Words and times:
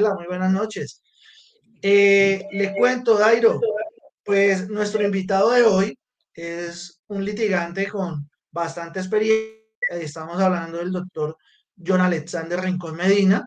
muy 0.00 0.26
buenas 0.26 0.52
noches. 0.52 1.02
Eh, 1.80 2.46
le 2.52 2.74
cuento, 2.74 3.16
Dairo, 3.16 3.60
pues 4.24 4.68
nuestro 4.68 5.04
invitado 5.04 5.50
de 5.50 5.62
hoy 5.62 5.98
es 6.32 7.00
un 7.08 7.24
litigante 7.24 7.86
con 7.88 8.28
bastante 8.50 9.00
experiencia. 9.00 9.54
Estamos 9.90 10.40
hablando 10.40 10.78
del 10.78 10.92
doctor 10.92 11.36
John 11.76 12.00
Alexander 12.00 12.60
Rincón 12.60 12.96
Medina. 12.96 13.46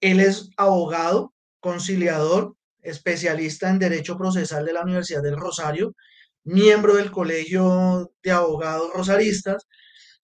Él 0.00 0.20
es 0.20 0.50
abogado, 0.56 1.34
conciliador, 1.60 2.54
especialista 2.80 3.68
en 3.70 3.78
Derecho 3.78 4.16
Procesal 4.16 4.64
de 4.64 4.72
la 4.72 4.82
Universidad 4.82 5.22
del 5.22 5.36
Rosario, 5.36 5.94
miembro 6.44 6.94
del 6.94 7.10
Colegio 7.10 8.12
de 8.22 8.30
Abogados 8.30 8.90
Rosaristas. 8.94 9.66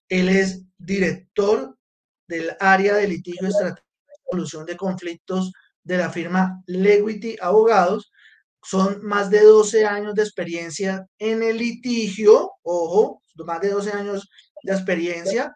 Él 0.08 0.28
es 0.28 0.64
director 0.78 1.76
del 2.28 2.56
área 2.60 2.94
de 2.94 3.08
litigio 3.08 3.48
estratégico 3.48 3.87
y 4.28 4.34
solución 4.34 4.66
de 4.66 4.76
conflictos 4.76 5.52
de 5.82 5.98
la 5.98 6.10
firma 6.10 6.62
Leguity 6.66 7.36
Abogados. 7.40 8.10
Son 8.62 8.98
más 9.02 9.30
de 9.30 9.42
12 9.42 9.86
años 9.86 10.14
de 10.14 10.22
experiencia 10.22 11.06
en 11.18 11.42
el 11.42 11.58
litigio, 11.58 12.52
ojo, 12.62 13.22
más 13.46 13.60
de 13.60 13.70
12 13.70 13.92
años 13.92 14.28
de 14.62 14.72
experiencia 14.72 15.52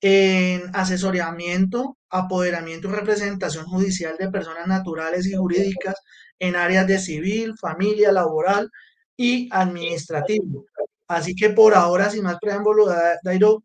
en 0.00 0.70
asesoramiento, 0.74 1.96
apoderamiento 2.10 2.88
y 2.88 2.92
representación 2.92 3.64
judicial 3.64 4.16
de 4.18 4.30
personas 4.30 4.66
naturales 4.66 5.26
y 5.26 5.34
jurídicas 5.34 5.94
en 6.38 6.56
áreas 6.56 6.86
de 6.86 6.98
civil, 6.98 7.54
familia, 7.58 8.12
laboral 8.12 8.70
y 9.16 9.48
administrativo. 9.50 10.66
Así 11.08 11.34
que 11.34 11.50
por 11.50 11.74
ahora, 11.74 12.10
sin 12.10 12.24
más 12.24 12.36
preámbulo, 12.40 12.86
Dairo, 13.22 13.64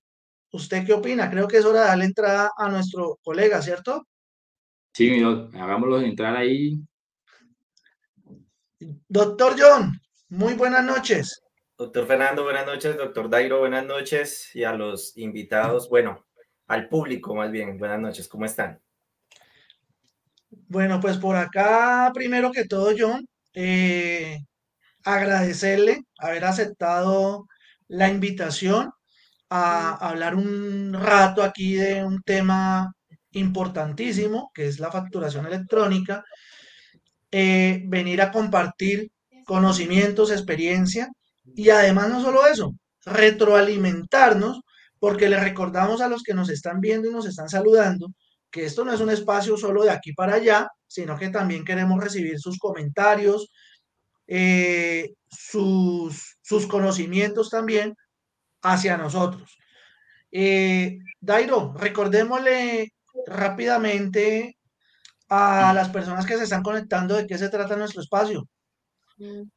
¿usted 0.51 0.85
qué 0.85 0.93
opina? 0.93 1.29
Creo 1.29 1.47
que 1.47 1.57
es 1.57 1.65
hora 1.65 1.81
de 1.81 1.87
darle 1.87 2.05
entrada 2.05 2.51
a 2.55 2.69
nuestro 2.69 3.19
colega, 3.23 3.61
¿cierto? 3.61 4.07
Sí, 4.99 5.23
hagámoslo 5.57 6.01
entrar 6.01 6.35
ahí. 6.35 6.77
Doctor 9.07 9.55
John, 9.57 9.97
muy 10.27 10.55
buenas 10.55 10.83
noches. 10.83 11.41
Doctor 11.77 12.05
Fernando, 12.05 12.43
buenas 12.43 12.65
noches. 12.65 12.97
Doctor 12.97 13.29
Dairo, 13.29 13.59
buenas 13.59 13.85
noches. 13.85 14.53
Y 14.53 14.65
a 14.65 14.73
los 14.73 15.15
invitados, 15.15 15.87
bueno, 15.87 16.25
al 16.67 16.89
público 16.89 17.33
más 17.33 17.49
bien, 17.49 17.77
buenas 17.77 18.01
noches. 18.01 18.27
¿Cómo 18.27 18.43
están? 18.43 18.81
Bueno, 20.67 20.99
pues 20.99 21.15
por 21.15 21.37
acá, 21.37 22.11
primero 22.13 22.51
que 22.51 22.65
todo, 22.65 22.91
John, 22.99 23.25
eh, 23.53 24.39
agradecerle 25.05 26.01
haber 26.17 26.43
aceptado 26.43 27.47
la 27.87 28.09
invitación 28.09 28.91
a 29.49 29.95
hablar 30.09 30.35
un 30.35 30.91
rato 30.91 31.41
aquí 31.41 31.75
de 31.75 32.03
un 32.03 32.21
tema 32.21 32.91
importantísimo, 33.39 34.51
que 34.53 34.67
es 34.67 34.79
la 34.79 34.91
facturación 34.91 35.45
electrónica, 35.47 36.23
eh, 37.31 37.83
venir 37.85 38.21
a 38.21 38.31
compartir 38.31 39.11
conocimientos, 39.45 40.31
experiencia 40.31 41.09
y 41.55 41.69
además 41.69 42.09
no 42.09 42.21
solo 42.21 42.45
eso, 42.47 42.73
retroalimentarnos, 43.05 44.61
porque 44.99 45.29
le 45.29 45.39
recordamos 45.39 46.01
a 46.01 46.09
los 46.09 46.23
que 46.23 46.33
nos 46.33 46.49
están 46.49 46.81
viendo 46.81 47.09
y 47.09 47.13
nos 47.13 47.25
están 47.25 47.49
saludando 47.49 48.11
que 48.51 48.65
esto 48.65 48.83
no 48.83 48.93
es 48.93 48.99
un 48.99 49.09
espacio 49.09 49.57
solo 49.57 49.83
de 49.83 49.91
aquí 49.91 50.13
para 50.13 50.35
allá, 50.35 50.67
sino 50.87 51.17
que 51.17 51.29
también 51.29 51.63
queremos 51.63 52.01
recibir 52.03 52.39
sus 52.39 52.57
comentarios, 52.57 53.51
eh, 54.27 55.13
sus, 55.29 56.37
sus, 56.41 56.67
conocimientos 56.67 57.49
también 57.49 57.95
hacia 58.61 58.97
nosotros. 58.97 59.57
Eh, 60.31 60.97
Dairo, 61.19 61.73
recordémosle 61.77 62.93
rápidamente 63.25 64.57
a 65.29 65.73
las 65.73 65.89
personas 65.89 66.25
que 66.25 66.37
se 66.37 66.43
están 66.43 66.63
conectando 66.63 67.15
de 67.15 67.27
qué 67.27 67.37
se 67.37 67.49
trata 67.49 67.75
nuestro 67.75 68.01
espacio. 68.01 68.47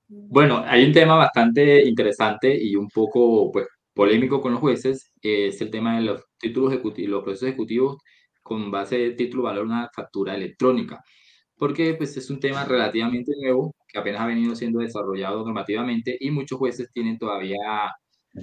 Bueno, 0.08 0.62
hay 0.66 0.84
un 0.84 0.92
tema 0.92 1.16
bastante 1.16 1.86
interesante 1.86 2.54
y 2.60 2.74
un 2.76 2.88
poco 2.88 3.50
pues, 3.52 3.66
polémico 3.94 4.40
con 4.40 4.52
los 4.52 4.60
jueces, 4.60 5.12
es 5.22 5.60
el 5.60 5.70
tema 5.70 5.96
de 5.96 6.02
los 6.02 6.24
títulos 6.38 6.72
ejecutivos, 6.72 7.10
los 7.10 7.24
procesos 7.24 7.48
ejecutivos 7.48 7.96
con 8.42 8.70
base 8.70 8.98
de 8.98 9.10
título 9.12 9.44
valor 9.44 9.64
una 9.64 9.88
factura 9.94 10.34
electrónica, 10.34 11.00
porque 11.56 11.94
pues 11.94 12.16
es 12.16 12.28
un 12.30 12.40
tema 12.40 12.64
relativamente 12.64 13.32
nuevo 13.40 13.74
que 13.88 13.98
apenas 13.98 14.22
ha 14.22 14.26
venido 14.26 14.54
siendo 14.56 14.80
desarrollado 14.80 15.44
normativamente 15.44 16.16
y 16.18 16.30
muchos 16.30 16.58
jueces 16.58 16.90
tienen 16.92 17.18
todavía 17.18 17.92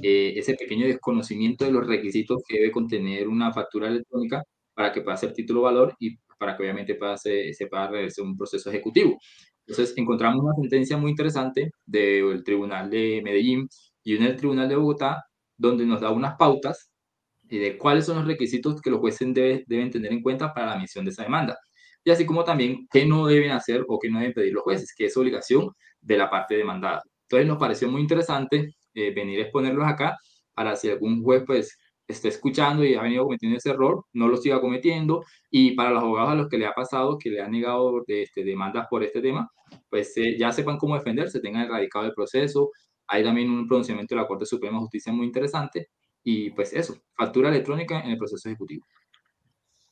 eh, 0.02 0.34
ese 0.38 0.56
pequeño 0.56 0.88
desconocimiento 0.88 1.66
de 1.66 1.72
los 1.72 1.86
requisitos 1.86 2.44
que 2.48 2.60
debe 2.60 2.72
contener 2.72 3.28
una 3.28 3.52
factura 3.52 3.88
electrónica 3.90 4.44
para 4.80 4.94
que 4.94 5.02
pueda 5.02 5.18
ser 5.18 5.34
título 5.34 5.64
valor 5.64 5.94
y 6.00 6.18
para 6.38 6.56
que 6.56 6.64
obviamente 6.64 6.98
se 7.18 7.68
pueda 7.68 7.90
realizar 7.90 8.24
un 8.24 8.38
proceso 8.38 8.70
ejecutivo. 8.70 9.20
Entonces 9.68 9.94
encontramos 9.98 10.42
una 10.42 10.56
sentencia 10.56 10.96
muy 10.96 11.12
interesante 11.12 11.72
del 11.86 12.46
Tribunal 12.46 12.90
de 12.90 13.20
Medellín 13.22 13.68
y 14.06 14.16
una 14.16 14.28
del 14.28 14.38
Tribunal 14.38 14.70
de 14.70 14.78
Bogotá 14.78 15.22
donde 15.58 15.86
nos 15.86 16.00
da 16.00 16.12
unas 16.12 16.38
pautas 16.38 16.94
de 17.42 17.78
cuáles 17.78 18.06
son 18.06 18.20
los 18.20 18.26
requisitos 18.26 18.82
que 18.82 18.90
los 18.90 19.02
jueces 19.02 19.34
deben 19.34 19.92
tener 19.92 20.14
en 20.14 20.22
cuenta 20.22 20.54
para 20.54 20.68
la 20.68 20.76
emisión 20.78 21.04
de 21.04 21.12
esa 21.12 21.24
demanda. 21.24 21.58
Y 22.06 22.12
así 22.12 22.26
como 22.26 22.46
también 22.46 22.88
qué 22.90 23.06
no 23.06 23.28
deben 23.28 23.52
hacer 23.52 23.84
o 23.86 24.00
qué 24.00 24.10
no 24.10 24.20
deben 24.20 24.34
pedir 24.34 24.54
los 24.54 24.64
jueces, 24.64 24.94
que 24.96 25.08
es 25.08 25.18
obligación 25.18 25.72
de 26.00 26.18
la 26.18 26.30
parte 26.30 26.56
demandada. 26.56 27.02
Entonces 27.24 27.50
nos 27.50 27.58
pareció 27.58 27.92
muy 27.92 28.00
interesante 28.00 28.76
eh, 28.94 29.14
venir 29.14 29.40
a 29.40 29.44
exponerlos 29.44 29.86
acá 29.86 30.16
para 30.54 30.78
si 30.78 30.90
algún 30.90 31.22
juez 31.22 31.44
pues 31.46 31.78
está 32.10 32.28
escuchando 32.28 32.84
y 32.84 32.96
ha 32.96 33.02
venido 33.04 33.24
cometiendo 33.24 33.58
ese 33.58 33.70
error, 33.70 34.04
no 34.14 34.28
lo 34.28 34.38
siga 34.38 34.60
cometiendo. 34.60 35.24
Y 35.52 35.72
para 35.72 35.92
los 35.92 36.04
abogados 36.04 36.32
a 36.32 36.36
los 36.36 36.50
que 36.50 36.58
le 36.58 36.66
ha 36.66 36.74
pasado, 36.74 37.18
que 37.18 37.30
le 37.30 37.42
han 37.42 37.52
negado 37.52 38.04
este, 38.08 38.44
demandas 38.44 38.88
por 38.90 39.04
este 39.04 39.22
tema, 39.22 39.50
pues 39.90 40.18
eh, 40.18 40.36
ya 40.38 40.52
sepan 40.52 40.78
cómo 40.78 40.96
defenderse, 40.96 41.40
tengan 41.40 41.66
erradicado 41.66 42.06
el 42.06 42.14
proceso. 42.14 42.72
Hay 43.08 43.24
también 43.24 43.50
un 43.50 43.68
pronunciamiento 43.68 44.16
de 44.16 44.22
la 44.22 44.28
Corte 44.28 44.46
Suprema 44.46 44.78
de 44.78 44.82
Justicia 44.82 45.14
muy 45.14 45.28
interesante. 45.28 45.90
Y 46.24 46.50
pues 46.52 46.74
eso, 46.74 46.98
factura 47.16 47.50
electrónica 47.50 48.02
en 48.02 48.12
el 48.12 48.18
proceso 48.18 48.50
ejecutivo. 48.50 48.86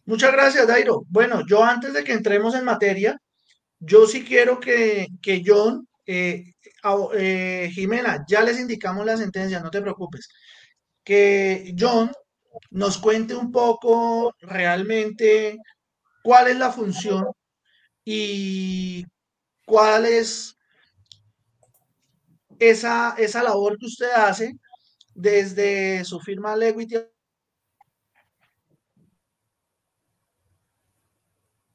Muchas 0.06 0.32
gracias, 0.32 0.68
Dairo. 0.68 1.04
Bueno, 1.10 1.42
yo 1.48 1.64
antes 1.64 1.94
de 1.94 2.04
que 2.04 2.14
entremos 2.14 2.56
en 2.56 2.66
materia, 2.66 3.18
yo 3.80 4.08
sí 4.08 4.24
quiero 4.24 4.60
que, 4.60 5.08
que 5.22 5.44
John, 5.46 5.88
eh, 6.06 6.54
eh, 7.14 7.70
Jimena, 7.74 8.26
ya 8.28 8.42
les 8.42 8.60
indicamos 8.60 9.06
la 9.06 9.18
sentencia, 9.18 9.60
no 9.60 9.70
te 9.70 9.82
preocupes 9.82 10.30
que 11.08 11.74
John 11.80 12.12
nos 12.70 12.98
cuente 12.98 13.34
un 13.34 13.50
poco 13.50 14.36
realmente 14.42 15.58
cuál 16.22 16.50
es 16.50 16.58
la 16.58 16.70
función 16.70 17.28
y 18.04 19.06
cuál 19.66 20.06
es 20.06 20.58
esa, 22.60 23.16
esa 23.18 23.42
labor 23.42 23.78
que 23.78 23.86
usted 23.86 24.12
hace 24.12 24.60
desde 25.16 26.04
su 26.04 26.20
firma 26.20 26.58
Leguity. 26.58 26.98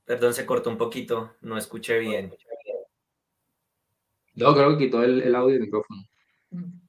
Perdón, 0.04 0.34
se 0.34 0.44
cortó 0.44 0.68
un 0.68 0.76
poquito, 0.76 1.36
no 1.40 1.56
escuché 1.56 1.98
bien. 2.00 2.36
No, 4.34 4.52
creo 4.52 4.76
que 4.76 4.84
quitó 4.84 5.02
el, 5.02 5.22
el 5.22 5.34
audio 5.34 5.54
del 5.54 5.62
micrófono. 5.62 6.02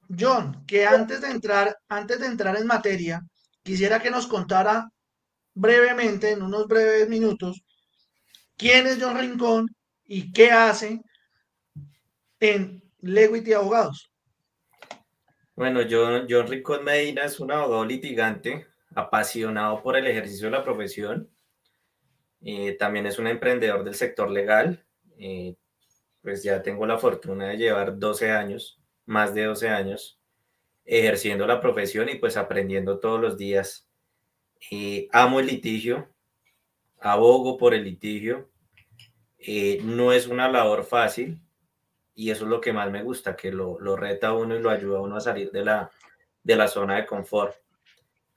John, 0.10 0.66
que 0.66 0.86
antes 0.86 1.22
de 1.22 1.30
entrar, 1.30 1.78
antes 1.88 2.20
de 2.20 2.28
entrar 2.28 2.58
en 2.58 2.68
materia, 2.68 3.22
quisiera 3.64 4.00
que 4.00 4.12
nos 4.12 4.28
contara 4.28 4.90
brevemente, 5.54 6.32
en 6.32 6.42
unos 6.42 6.68
breves 6.68 7.08
minutos, 7.10 7.64
quién 8.58 8.88
es 8.88 8.98
John 9.02 9.18
Rincón 9.18 9.68
y 10.06 10.32
qué 10.32 10.52
hace 10.52 11.02
en 12.40 12.84
Leguity 13.00 13.54
Abogados. 13.54 14.12
Bueno, 15.56 15.82
John, 15.90 16.26
John 16.30 16.48
Rincón 16.48 16.84
Medina 16.84 17.26
es 17.26 17.40
un 17.40 17.52
abogado 17.52 17.86
litigante, 17.86 18.68
apasionado 18.96 19.82
por 19.84 19.96
el 19.96 20.08
ejercicio 20.08 20.48
de 20.48 20.58
la 20.58 20.64
profesión. 20.64 21.30
Eh, 22.42 22.76
también 22.78 23.06
es 23.06 23.20
un 23.20 23.28
emprendedor 23.28 23.84
del 23.84 23.94
sector 23.94 24.30
legal. 24.30 24.84
Eh, 25.18 25.56
pues 26.22 26.42
ya 26.42 26.62
tengo 26.64 26.86
la 26.86 26.98
fortuna 26.98 27.50
de 27.50 27.58
llevar 27.58 28.00
12 28.00 28.32
años 28.32 28.83
más 29.06 29.34
de 29.34 29.46
12 29.46 29.70
años 29.70 30.20
ejerciendo 30.86 31.48
la 31.48 31.62
profesión 31.62 32.10
y 32.10 32.16
pues 32.16 32.38
aprendiendo 32.38 33.00
todos 33.00 33.20
los 33.20 33.38
días. 33.38 33.88
Eh, 34.72 35.08
amo 35.12 35.40
el 35.40 35.48
litigio, 35.48 36.10
abogo 37.00 37.58
por 37.58 37.74
el 37.74 37.84
litigio. 37.84 38.50
Eh, 39.38 39.82
no 39.84 40.14
es 40.14 40.28
una 40.28 40.50
labor 40.50 40.86
fácil 40.86 41.40
y 42.16 42.32
eso 42.32 42.46
es 42.46 42.50
lo 42.50 42.62
que 42.62 42.74
más 42.74 42.92
me 42.92 43.04
gusta, 43.04 43.36
que 43.36 43.52
lo, 43.52 43.80
lo 43.80 43.96
reta 43.96 44.28
a 44.28 44.34
uno 44.34 44.56
y 44.56 44.60
lo 44.60 44.70
ayuda 44.70 45.00
a 45.00 45.02
uno 45.02 45.18
a 45.18 45.22
salir 45.22 45.52
de 45.52 45.66
la, 45.66 45.92
de 46.44 46.56
la 46.56 46.68
zona 46.68 46.98
de 46.98 47.06
confort. 47.06 47.56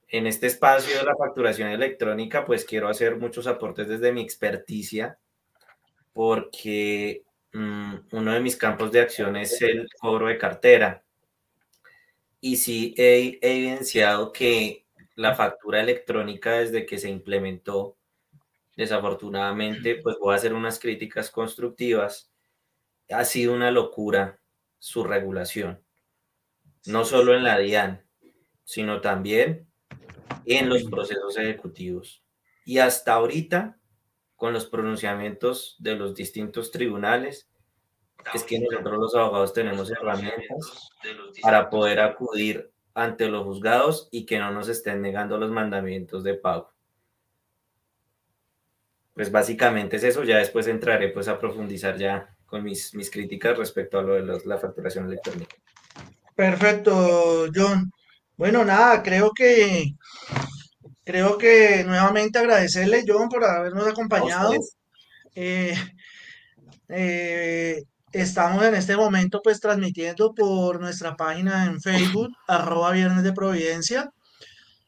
En 0.08 0.26
este 0.26 0.46
espacio 0.46 0.96
de 0.98 1.04
la 1.04 1.16
facturación 1.16 1.68
electrónica, 1.68 2.44
pues 2.46 2.64
quiero 2.64 2.88
hacer 2.88 3.16
muchos 3.16 3.46
aportes 3.46 3.88
desde 3.88 4.12
mi 4.12 4.22
experticia, 4.22 5.18
porque 6.12 7.25
uno 7.56 8.32
de 8.32 8.41
mis 8.41 8.56
campos 8.56 8.93
de 8.93 9.00
acción 9.00 9.37
es 9.37 9.61
el 9.62 9.88
cobro 9.99 10.26
de 10.26 10.38
cartera. 10.38 11.03
Y 12.41 12.56
sí 12.56 12.94
he, 12.97 13.38
evidenciado 13.41 14.32
que 14.32 14.87
la 15.14 15.35
factura 15.35 15.81
electrónica 15.81 16.53
desde 16.58 16.85
que 16.85 16.99
se 16.99 17.08
implementó 17.08 17.97
desafortunadamente, 18.76 19.97
pues 19.97 20.17
voy 20.20 20.35
a 20.35 20.37
hacer 20.37 20.53
unas 20.53 20.79
críticas 20.79 21.31
constructivas. 21.31 22.31
Ha 23.08 23.25
sido 23.25 23.55
una 23.55 23.70
locura 23.70 24.38
su 24.79 25.02
regulación, 25.02 25.82
no 26.85 27.05
solo 27.06 27.35
en 27.35 27.43
la 27.43 27.59
DIAN, 27.59 28.05
sino 28.64 29.00
también 29.00 29.67
en 30.44 30.69
los 30.69 30.85
procesos 30.85 31.38
ejecutivos. 31.38 32.23
Y 32.67 32.79
hasta 32.79 33.14
ahorita, 33.14 33.79
con 34.37 34.53
los 34.53 34.67
pronunciamientos 34.67 35.77
de 35.79 35.97
los 35.97 36.15
distintos 36.15 36.71
tribunales, 36.71 37.49
es 38.35 38.44
que 38.44 38.59
nosotros 38.59 38.99
los 38.99 39.15
abogados 39.15 39.53
tenemos 39.53 39.91
herramientas 39.91 40.91
para 41.43 41.71
poder 41.71 42.00
acudir 42.00 42.71
ante 42.94 43.29
los 43.29 43.44
juzgados 43.44 44.09
y 44.11 44.27
que 44.27 44.38
no 44.38 44.50
nos 44.53 44.69
estén 44.69 45.00
negando 45.03 45.38
los 45.38 45.50
mandamientos 45.50 46.25
de 46.25 46.35
pago. 46.35 46.73
Pues 49.15 49.31
básicamente 49.31 49.97
es 49.97 50.05
eso, 50.05 50.25
ya 50.25 50.38
después 50.38 50.67
entraré 50.67 51.09
pues 51.09 51.29
a 51.29 51.38
profundizar 51.38 51.97
ya 51.97 52.37
con 52.44 52.62
mis, 52.62 52.94
mis 52.94 53.11
críticas 53.11 53.56
respecto 53.56 53.99
a 53.99 54.03
lo 54.03 54.15
de 54.15 54.41
la 54.44 54.59
facturación 54.59 55.06
electrónica. 55.06 55.56
Perfecto, 56.35 57.47
John. 57.55 57.91
Bueno, 58.37 58.65
nada, 58.65 59.03
creo 59.03 59.33
que 59.33 59.94
creo 61.06 61.38
que 61.38 61.85
nuevamente 61.85 62.38
agradecerle, 62.38 63.05
John, 63.06 63.29
por 63.29 63.44
habernos 63.44 63.87
acompañado. 63.87 64.53
Eh, 65.37 65.75
eh, 66.88 67.82
estamos 68.12 68.64
en 68.64 68.75
este 68.75 68.97
momento 68.97 69.41
pues 69.43 69.61
transmitiendo 69.61 70.35
por 70.35 70.81
nuestra 70.81 71.14
página 71.17 71.67
en 71.67 71.81
Facebook, 71.81 72.31
arroba 72.49 72.91
Viernes 72.91 73.23
de 73.23 73.32
Providencia. 73.32 74.11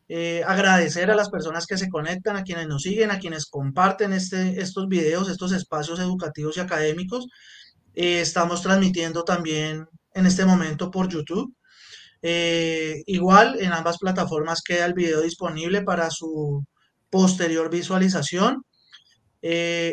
Eh, 0.09 0.43
agradecer 0.45 1.11
a 1.11 1.15
las 1.15 1.31
personas 1.31 1.67
que 1.67 1.79
se 1.79 1.89
conectan, 1.89 2.37
a 2.37 2.43
quienes 2.43 2.67
nos 2.67 2.83
siguen, 2.83 3.13
a 3.13 3.19
quienes 3.19 3.47
comparten 3.47 4.13
este, 4.13 4.61
estos 4.61 4.89
videos, 4.89 5.29
estos 5.29 5.53
espacios 5.53 6.01
educativos 6.01 6.57
y 6.57 6.61
académicos. 6.61 7.29
Eh, 7.95 8.21
estamos 8.21 8.63
transmitiendo 8.63 9.23
también 9.23 9.87
en 10.15 10.27
este 10.27 10.45
momento 10.45 10.91
por 10.91 11.09
YouTube. 11.09 11.55
Eh, 12.23 13.03
igual 13.07 13.59
en 13.61 13.73
ambas 13.73 13.99
plataformas 13.99 14.63
queda 14.63 14.87
el 14.87 14.95
video 14.95 15.21
disponible 15.21 15.83
para 15.83 16.11
su 16.11 16.65
posterior 17.11 17.71
visualización. 17.71 18.65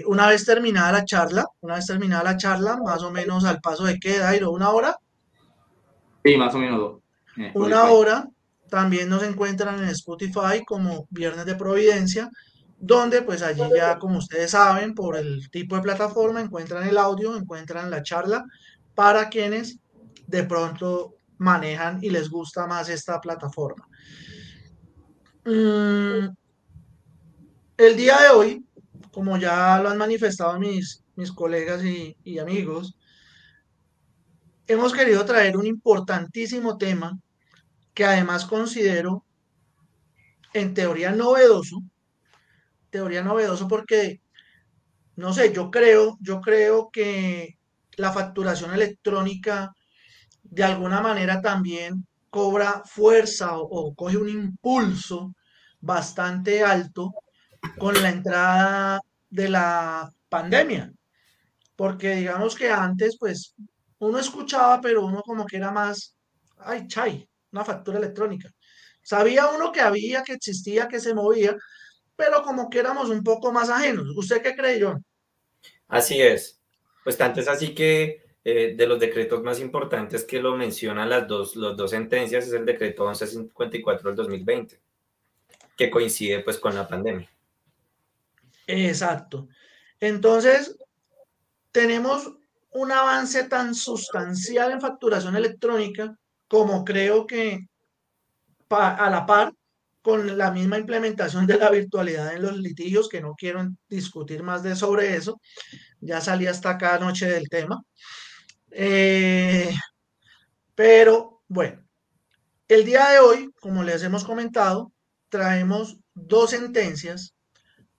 una 0.08 0.28
vez 0.28 0.44
terminada 0.46 0.92
la 0.92 1.06
charla, 1.06 1.46
una 1.62 1.76
vez 1.76 1.86
terminada 1.86 2.24
la 2.24 2.38
charla, 2.38 2.78
más 2.84 3.04
o 3.04 3.12
menos 3.12 3.46
al 3.46 3.62
paso 3.62 3.84
de 3.84 4.00
qué, 4.00 4.18
Dairo, 4.20 4.52
una 4.52 4.72
hora. 4.72 4.98
Sí, 6.24 6.36
más 6.38 6.56
o 6.56 6.58
menos. 6.58 6.98
una 7.54 7.84
hora 7.92 8.28
también 8.70 9.10
nos 9.10 9.24
encuentran 9.24 9.82
en 9.82 9.90
Spotify 9.90 10.64
como 10.66 11.08
Viernes 11.10 11.46
de 11.46 11.56
Providencia, 11.56 12.30
donde 12.78 13.22
pues 13.22 13.42
allí 13.42 13.64
ya 13.76 13.98
como 13.98 14.18
ustedes 14.18 14.52
saben, 14.52 14.94
por 14.94 15.16
el 15.16 15.50
tipo 15.50 15.76
de 15.76 15.82
plataforma, 15.82 16.42
encuentran 16.42 16.88
el 16.88 16.98
audio, 16.98 17.36
encuentran 17.36 17.90
la 17.90 18.04
charla 18.04 18.44
para 18.94 19.30
quienes 19.30 19.80
de 20.28 20.44
pronto 20.44 21.16
manejan 21.38 22.00
y 22.02 22.10
les 22.10 22.30
gusta 22.30 22.68
más 22.68 22.90
esta 22.90 23.20
plataforma. 23.20 23.88
Mm, 25.46 26.28
el 27.78 27.96
día 27.96 28.20
de 28.22 28.30
hoy, 28.30 28.66
como 29.12 29.38
ya 29.38 29.80
lo 29.82 29.90
han 29.90 29.98
manifestado 29.98 30.60
mis, 30.60 31.04
mis 31.16 31.32
colegas 31.32 31.84
y, 31.84 32.16
y 32.24 32.40
amigos, 32.40 32.98
hemos 34.68 34.94
querido 34.94 35.24
traer 35.26 35.58
un 35.58 35.68
importantísimo 35.68 36.78
tema 36.78 37.18
que 37.94 38.06
además 38.06 38.46
considero 38.46 39.24
en 40.54 40.74
teoría 40.74 41.12
novedoso, 41.12 41.82
teoría 42.90 43.24
novedoso 43.24 43.68
porque, 43.68 44.22
no 45.16 45.34
sé, 45.34 45.54
yo 45.54 45.70
creo, 45.70 46.18
yo 46.22 46.42
creo 46.42 46.90
que 46.92 47.58
la 47.98 48.12
facturación 48.12 48.74
electrónica 48.74 49.74
de 50.50 50.64
alguna 50.64 51.02
manera 51.02 51.42
también 51.42 52.06
cobra 52.30 52.84
fuerza 52.86 53.58
o, 53.58 53.94
coge 53.96 54.18
un 54.18 54.30
impulso 54.30 55.34
bastante 55.80 56.64
alto 56.64 57.14
con 57.78 57.94
la 58.02 58.10
entrada 58.10 59.00
de 59.30 59.50
la 59.50 60.12
pandemia. 60.30 60.92
Porque 61.76 62.16
digamos 62.16 62.56
que 62.56 62.70
antes, 62.70 63.18
pues, 63.18 63.54
uno 64.00 64.20
escuchaba, 64.20 64.82
pero 64.82 65.06
uno 65.06 65.22
como 65.22 65.46
que 65.46 65.58
era 65.58 65.72
más, 65.72 66.16
ay, 66.58 66.88
chay, 66.88 67.28
una 67.52 67.66
factura 67.66 67.98
electrónica. 67.98 68.50
Sabía 69.02 69.48
uno 69.48 69.72
que 69.72 69.82
había, 69.82 70.24
que 70.24 70.34
existía, 70.34 70.88
que 70.88 71.00
se 71.00 71.14
movía, 71.14 71.56
pero 72.16 72.44
como 72.44 72.70
que 72.70 72.80
éramos 72.80 73.10
un 73.10 73.24
poco 73.24 73.52
más 73.52 73.70
ajenos. 73.70 74.08
¿Usted 74.16 74.42
qué 74.42 74.56
cree, 74.56 74.82
John? 74.82 75.04
Así 75.88 76.22
es. 76.22 76.60
Pues 77.04 77.18
tanto 77.18 77.40
es 77.40 77.48
así 77.48 77.74
que 77.76 78.25
eh, 78.48 78.76
de 78.78 78.86
los 78.86 79.00
decretos 79.00 79.42
más 79.42 79.60
importantes 79.60 80.24
que 80.24 80.40
lo 80.40 80.56
mencionan 80.56 81.10
las 81.10 81.28
dos, 81.28 81.56
las 81.56 81.76
dos 81.76 81.90
sentencias 81.90 82.46
es 82.46 82.54
el 82.54 82.64
decreto 82.64 83.04
1154 83.04 84.10
del 84.10 84.16
2020, 84.16 84.80
que 85.76 85.90
coincide 85.90 86.42
pues 86.42 86.60
con 86.60 86.76
la 86.76 86.88
pandemia. 86.88 87.28
Exacto. 88.68 89.48
Entonces, 90.00 90.78
tenemos 91.72 92.36
un 92.70 92.92
avance 92.92 93.46
tan 93.46 93.74
sustancial 93.74 94.74
en 94.74 94.82
facturación 94.82 95.36
electrónica 95.36 96.16
como 96.48 96.86
creo 96.86 97.26
que 97.26 97.68
a 98.70 99.10
la 99.10 99.26
par 99.26 99.54
con 100.04 100.38
la 100.38 100.52
misma 100.52 100.78
implementación 100.78 101.48
de 101.48 101.58
la 101.58 101.72
virtualidad 101.72 102.36
en 102.36 102.44
los 102.44 102.58
litigios, 102.58 103.10
que 103.10 103.22
no 103.22 103.34
quiero 103.34 103.68
discutir 103.90 104.44
más 104.44 104.62
de 104.62 104.76
sobre 104.76 105.16
eso, 105.16 105.42
ya 106.00 106.22
salí 106.22 106.46
hasta 106.46 106.70
acá 106.70 106.94
anoche 106.94 107.26
del 107.26 107.50
tema. 107.50 107.82
Eh, 108.78 109.74
pero 110.76 111.42
bueno, 111.48 111.82
el 112.68 112.84
día 112.84 113.08
de 113.08 113.20
hoy, 113.20 113.50
como 113.62 113.84
les 113.84 114.04
hemos 114.04 114.26
comentado, 114.26 114.92
traemos 115.30 115.98
dos 116.14 116.50
sentencias, 116.50 117.34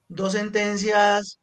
dos 0.06 0.32
sentencias 0.32 1.40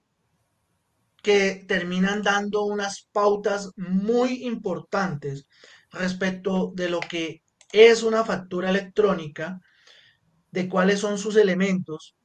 que 1.24 1.66
terminan 1.68 2.22
dando 2.22 2.64
unas 2.66 3.08
pautas 3.12 3.72
muy 3.76 4.44
importantes 4.46 5.48
respecto 5.90 6.72
de 6.76 6.90
lo 6.90 7.00
que 7.00 7.42
es 7.72 8.04
una 8.04 8.24
factura 8.24 8.70
electrónica, 8.70 9.60
de 10.52 10.70
cuáles 10.70 11.00
son 11.00 11.18
sus 11.18 11.38
elementos, 11.38 12.16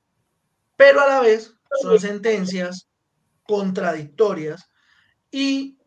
pero 0.76 1.00
a 1.00 1.06
la 1.06 1.20
vez 1.20 1.54
son 1.80 1.98
sentencias 1.98 2.86
contradictorias 3.44 4.68
y 5.30 5.77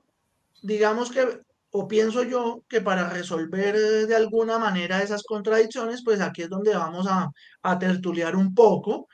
digamos 0.62 1.12
que, 1.12 1.42
o 1.72 1.88
pienso 1.88 2.24
yo, 2.24 2.64
que 2.68 2.82
para 2.82 3.10
resolver 3.10 3.76
de 4.08 4.16
alguna 4.16 4.58
manera 4.58 5.02
esas 5.04 5.24
contradicciones, 5.24 6.04
pues 6.04 6.22
aquí 6.22 6.44
es 6.44 6.50
donde 6.50 6.76
vamos 6.76 7.08
a, 7.10 7.30
a 7.64 7.80
tertuliar 7.80 8.36
un 8.36 8.54
poco 8.54 9.08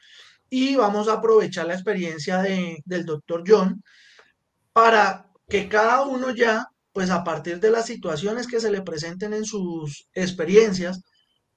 y 0.50 0.76
vamos 0.76 1.08
a 1.08 1.14
aprovechar 1.14 1.68
la 1.68 1.74
experiencia 1.74 2.42
de, 2.42 2.78
del 2.86 3.06
doctor 3.06 3.44
John 3.46 3.84
para 4.74 5.30
que 5.50 5.68
cada 5.70 6.04
uno 6.04 6.32
ya 6.36 6.68
pues 6.98 7.12
a 7.12 7.24
partir 7.24 7.60
de 7.60 7.70
las 7.70 7.86
situaciones 7.86 8.48
que 8.48 8.60
se 8.60 8.72
le 8.72 8.82
presenten 8.82 9.32
en 9.34 9.46
sus 9.46 10.08
experiencias, 10.14 11.00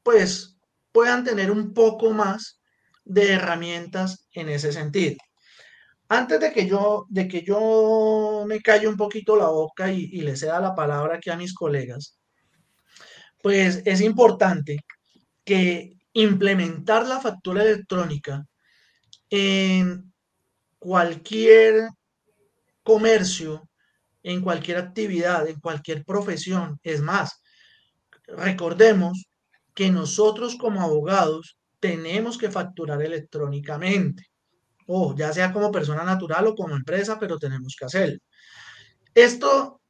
pues 0.03 0.59
puedan 0.93 1.25
tener 1.25 1.51
un 1.51 1.73
poco 1.73 2.11
más 2.11 2.61
de 3.05 3.33
herramientas 3.33 4.29
en 4.33 4.51
ese 4.51 4.71
sentido. 4.71 5.17
Antes 6.11 6.41
de 6.41 6.53
que 6.53 6.67
yo, 6.67 7.07
de 7.09 7.27
que 7.29 7.43
yo 7.43 8.45
me 8.47 8.61
calle 8.61 8.89
un 8.89 8.97
poquito 8.97 9.37
la 9.37 9.49
boca 9.49 9.93
y, 9.93 10.09
le 10.21 10.37
ceda 10.37 10.61
la 10.61 10.75
palabra 10.75 11.17
aquí 11.17 11.31
a 11.31 11.37
mis 11.37 11.55
colegas, 11.55 12.19
pues 13.43 13.83
es 13.85 14.01
importante 14.01 14.79
que 15.45 15.97
implementar 16.13 17.07
la 17.07 17.21
factura 17.21 17.63
electrónica 17.63 18.45
en 19.31 20.13
cualquier 20.79 21.89
comercio 22.83 23.71
en 24.23 24.43
cualquier 24.43 24.79
actividad, 24.79 25.49
en 25.49 25.61
cualquier 25.61 26.05
profesión. 26.05 26.79
Es 26.83 27.01
más, 27.01 27.41
recordemos 28.27 29.27
que 29.75 29.91
nosotros 29.91 30.57
como 30.57 30.83
abogados 30.83 31.59
tenemos 31.79 32.37
que 32.37 32.51
facturar 32.51 33.03
electrónicamente, 33.03 34.30
o 34.93 35.15
ya 35.17 35.33
sea 35.33 35.53
como 35.53 35.71
persona 35.71 36.03
natural 36.03 36.49
o 36.49 36.55
como 36.57 36.75
empresa, 36.75 37.17
pero 37.19 37.39
tenemos 37.39 37.77
que 37.79 37.85
hacerlo. 37.85 38.19
Esto, 39.15 39.81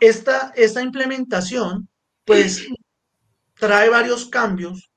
esta, 0.00 0.52
esta 0.56 0.82
implementación, 0.82 1.88
pues, 2.24 2.66
trae 3.54 3.90
varios 3.90 4.26
cambios 4.30 4.90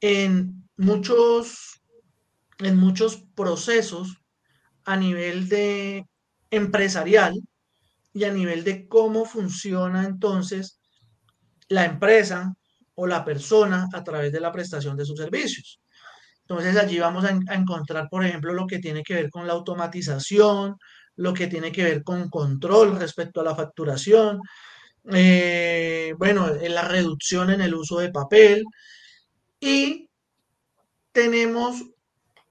en 0.00 0.68
muchos, 0.76 1.82
en 2.58 2.76
muchos 2.76 3.24
procesos 3.34 4.16
a 4.84 4.96
nivel 4.96 5.48
de 5.48 6.06
empresarial 6.52 7.34
y 8.12 8.24
a 8.24 8.32
nivel 8.32 8.62
de 8.62 8.86
cómo 8.86 9.24
funciona 9.24 10.04
entonces 10.04 10.78
la 11.68 11.84
empresa 11.84 12.54
o 12.94 13.08
la 13.08 13.24
persona 13.24 13.88
a 13.92 14.04
través 14.04 14.32
de 14.32 14.40
la 14.40 14.52
prestación 14.52 14.96
de 14.96 15.04
sus 15.04 15.18
servicios. 15.18 15.80
Entonces 16.48 16.76
allí 16.76 16.98
vamos 16.98 17.26
a, 17.26 17.30
encontrar, 17.54 18.08
por 18.08 18.24
ejemplo, 18.24 18.54
lo 18.54 18.66
que 18.66 18.78
tiene 18.78 19.02
que 19.02 19.14
ver 19.14 19.30
con 19.30 19.46
la 19.46 19.52
automatización, 19.52 20.76
lo 21.16 21.34
que 21.34 21.46
tiene 21.46 21.70
que 21.70 21.84
ver 21.84 22.02
con 22.02 22.30
control 22.30 22.98
respecto 22.98 23.40
a 23.42 23.44
la 23.44 23.54
facturación, 23.54 24.40
eh, 25.12 26.14
bueno, 26.16 26.48
en 26.48 26.74
la 26.74 26.82
reducción 26.82 27.50
en 27.50 27.60
el 27.60 27.74
uso 27.74 27.98
de 27.98 28.10
papel 28.10 28.64
y 29.60 30.08
tenemos 31.12 31.82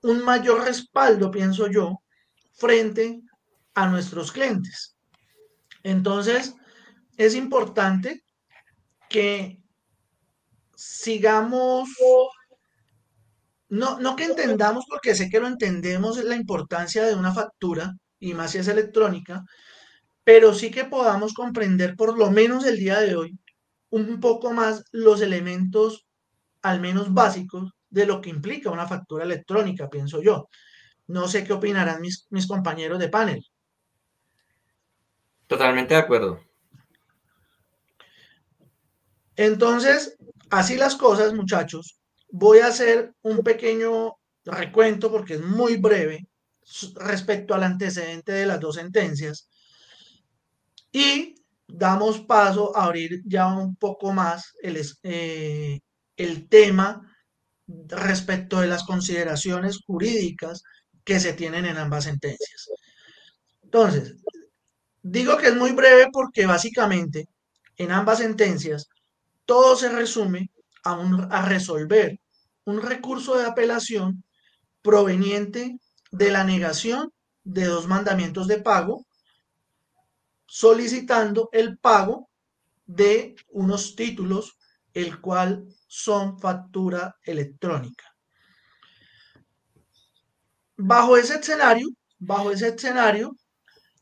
un 0.03 0.23
mayor 0.23 0.65
respaldo, 0.65 1.31
pienso 1.31 1.67
yo, 1.67 2.01
frente 2.53 3.21
a 3.73 3.87
nuestros 3.87 4.31
clientes. 4.31 4.95
Entonces, 5.81 6.53
es 7.17 7.33
importante 7.33 8.23
que 9.09 9.59
sigamos, 10.75 11.89
no, 13.69 13.99
no 13.99 14.15
que 14.15 14.25
entendamos, 14.25 14.85
porque 14.87 15.15
sé 15.15 15.29
que 15.29 15.39
lo 15.39 15.47
entendemos, 15.47 16.23
la 16.23 16.35
importancia 16.35 17.05
de 17.05 17.15
una 17.15 17.33
factura, 17.33 17.93
y 18.19 18.33
más 18.33 18.51
si 18.51 18.59
es 18.59 18.67
electrónica, 18.67 19.43
pero 20.23 20.53
sí 20.53 20.71
que 20.71 20.85
podamos 20.85 21.33
comprender 21.33 21.95
por 21.95 22.17
lo 22.17 22.31
menos 22.31 22.65
el 22.65 22.77
día 22.77 22.99
de 22.99 23.15
hoy 23.15 23.37
un 23.89 24.19
poco 24.19 24.51
más 24.51 24.83
los 24.91 25.21
elementos, 25.21 26.05
al 26.61 26.81
menos 26.81 27.13
básicos, 27.13 27.71
de 27.89 28.05
lo 28.05 28.19
que 28.19 28.29
implica 28.29 28.69
una 28.69 28.87
factura 28.87 29.23
electrónica, 29.23 29.89
pienso 29.89 30.21
yo. 30.21 30.49
No 31.07 31.27
sé 31.27 31.43
qué 31.45 31.53
opinarán 31.53 32.01
mis, 32.01 32.27
mis 32.29 32.47
compañeros 32.47 32.99
de 32.99 33.07
panel. 33.07 33.45
Totalmente 35.47 35.93
de 35.93 36.01
acuerdo. 36.01 36.41
Entonces, 39.37 40.17
así 40.49 40.75
las 40.75 40.95
cosas, 40.95 41.33
muchachos. 41.33 41.97
Voy 42.29 42.59
a 42.59 42.67
hacer 42.67 43.13
un 43.21 43.39
pequeño 43.43 44.15
recuento 44.45 45.11
porque 45.11 45.35
es 45.35 45.41
muy 45.41 45.77
breve 45.77 46.27
respecto 46.95 47.53
al 47.53 47.63
antecedente 47.63 48.31
de 48.33 48.45
las 48.45 48.59
dos 48.59 48.75
sentencias 48.75 49.47
y 50.91 51.35
damos 51.67 52.21
paso 52.21 52.75
a 52.75 52.85
abrir 52.85 53.21
ya 53.25 53.47
un 53.47 53.75
poco 53.75 54.13
más 54.13 54.53
el, 54.61 54.81
eh, 55.03 55.79
el 56.15 56.47
tema 56.49 57.01
respecto 57.67 58.61
de 58.61 58.67
las 58.67 58.83
consideraciones 58.83 59.79
jurídicas 59.85 60.63
que 61.03 61.19
se 61.19 61.33
tienen 61.33 61.65
en 61.65 61.77
ambas 61.77 62.05
sentencias. 62.05 62.69
Entonces, 63.63 64.15
digo 65.01 65.37
que 65.37 65.47
es 65.47 65.55
muy 65.55 65.71
breve 65.71 66.07
porque 66.11 66.45
básicamente 66.45 67.27
en 67.77 67.91
ambas 67.91 68.19
sentencias 68.19 68.87
todo 69.45 69.75
se 69.75 69.89
resume 69.89 70.49
a, 70.91 71.45
resolver 71.45 72.19
un 72.65 72.81
recurso 72.81 73.37
de 73.37 73.45
apelación 73.45 74.23
proveniente 74.81 75.79
de 76.11 76.31
la 76.31 76.43
negación 76.43 77.11
de 77.43 77.65
dos 77.65 77.87
mandamientos 77.87 78.47
de 78.47 78.61
pago, 78.61 79.05
solicitando 80.45 81.49
el 81.51 81.77
pago 81.77 82.29
de 82.85 83.35
unos 83.49 83.95
títulos, 83.95 84.57
el 84.93 85.19
cual 85.21 85.65
son 85.87 86.39
factura 86.39 87.15
electrónica. 87.23 88.05
Bajo 90.77 91.17
ese 91.17 91.39
escenario, 91.39 91.87
bajo 92.19 92.51
ese 92.51 92.69
escenario, 92.69 93.35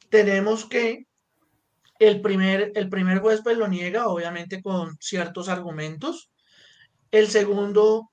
tenemos 0.09 0.65
que 0.65 1.07
el 1.99 2.21
primer, 2.21 2.71
el 2.75 2.89
primer 2.89 3.21
lo 3.21 3.67
niega, 3.67 4.07
obviamente 4.07 4.61
con 4.61 4.97
ciertos 4.99 5.47
argumentos. 5.47 6.29
El 7.15 7.29
segundo, 7.29 8.11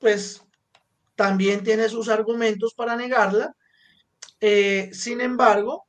pues 0.00 0.42
también 1.14 1.62
tiene 1.62 1.88
sus 1.88 2.08
argumentos 2.08 2.74
para 2.74 2.96
negarla. 2.96 3.54
Eh, 4.40 4.90
sin 4.92 5.20
embargo, 5.20 5.84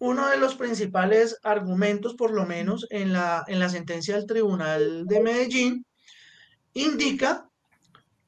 uno 0.00 0.28
de 0.28 0.36
los 0.36 0.56
principales 0.56 1.38
argumentos, 1.44 2.14
por 2.14 2.32
lo 2.32 2.44
menos 2.44 2.88
en 2.90 3.12
la, 3.12 3.44
en 3.46 3.60
la 3.60 3.68
sentencia 3.68 4.16
del 4.16 4.26
Tribunal 4.26 5.06
de 5.06 5.20
Medellín, 5.20 5.86
indica 6.74 7.48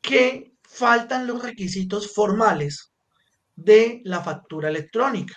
que 0.00 0.52
faltan 0.62 1.26
los 1.26 1.42
requisitos 1.42 2.14
formales 2.14 2.92
de 3.57 4.02
la 4.04 4.23
factura 4.23 4.69
electrónica. 4.69 5.35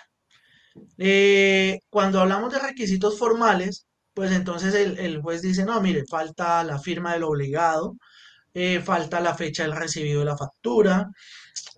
Eh, 0.96 1.80
cuando 1.90 2.20
hablamos 2.20 2.52
de 2.52 2.60
requisitos 2.60 3.18
formales, 3.18 3.84
pues 4.16 4.32
entonces 4.32 4.74
el, 4.74 5.20
juez 5.20 5.42
dice, 5.42 5.66
no, 5.66 5.78
mire, 5.82 6.06
falta 6.06 6.64
la 6.64 6.78
firma 6.78 7.12
del 7.12 7.24
obligado, 7.24 7.96
eh, 8.54 8.80
falta 8.80 9.20
la 9.20 9.34
fecha 9.34 9.64
del 9.64 9.76
recibido 9.76 10.20
de 10.20 10.26
la 10.26 10.38
factura, 10.38 11.10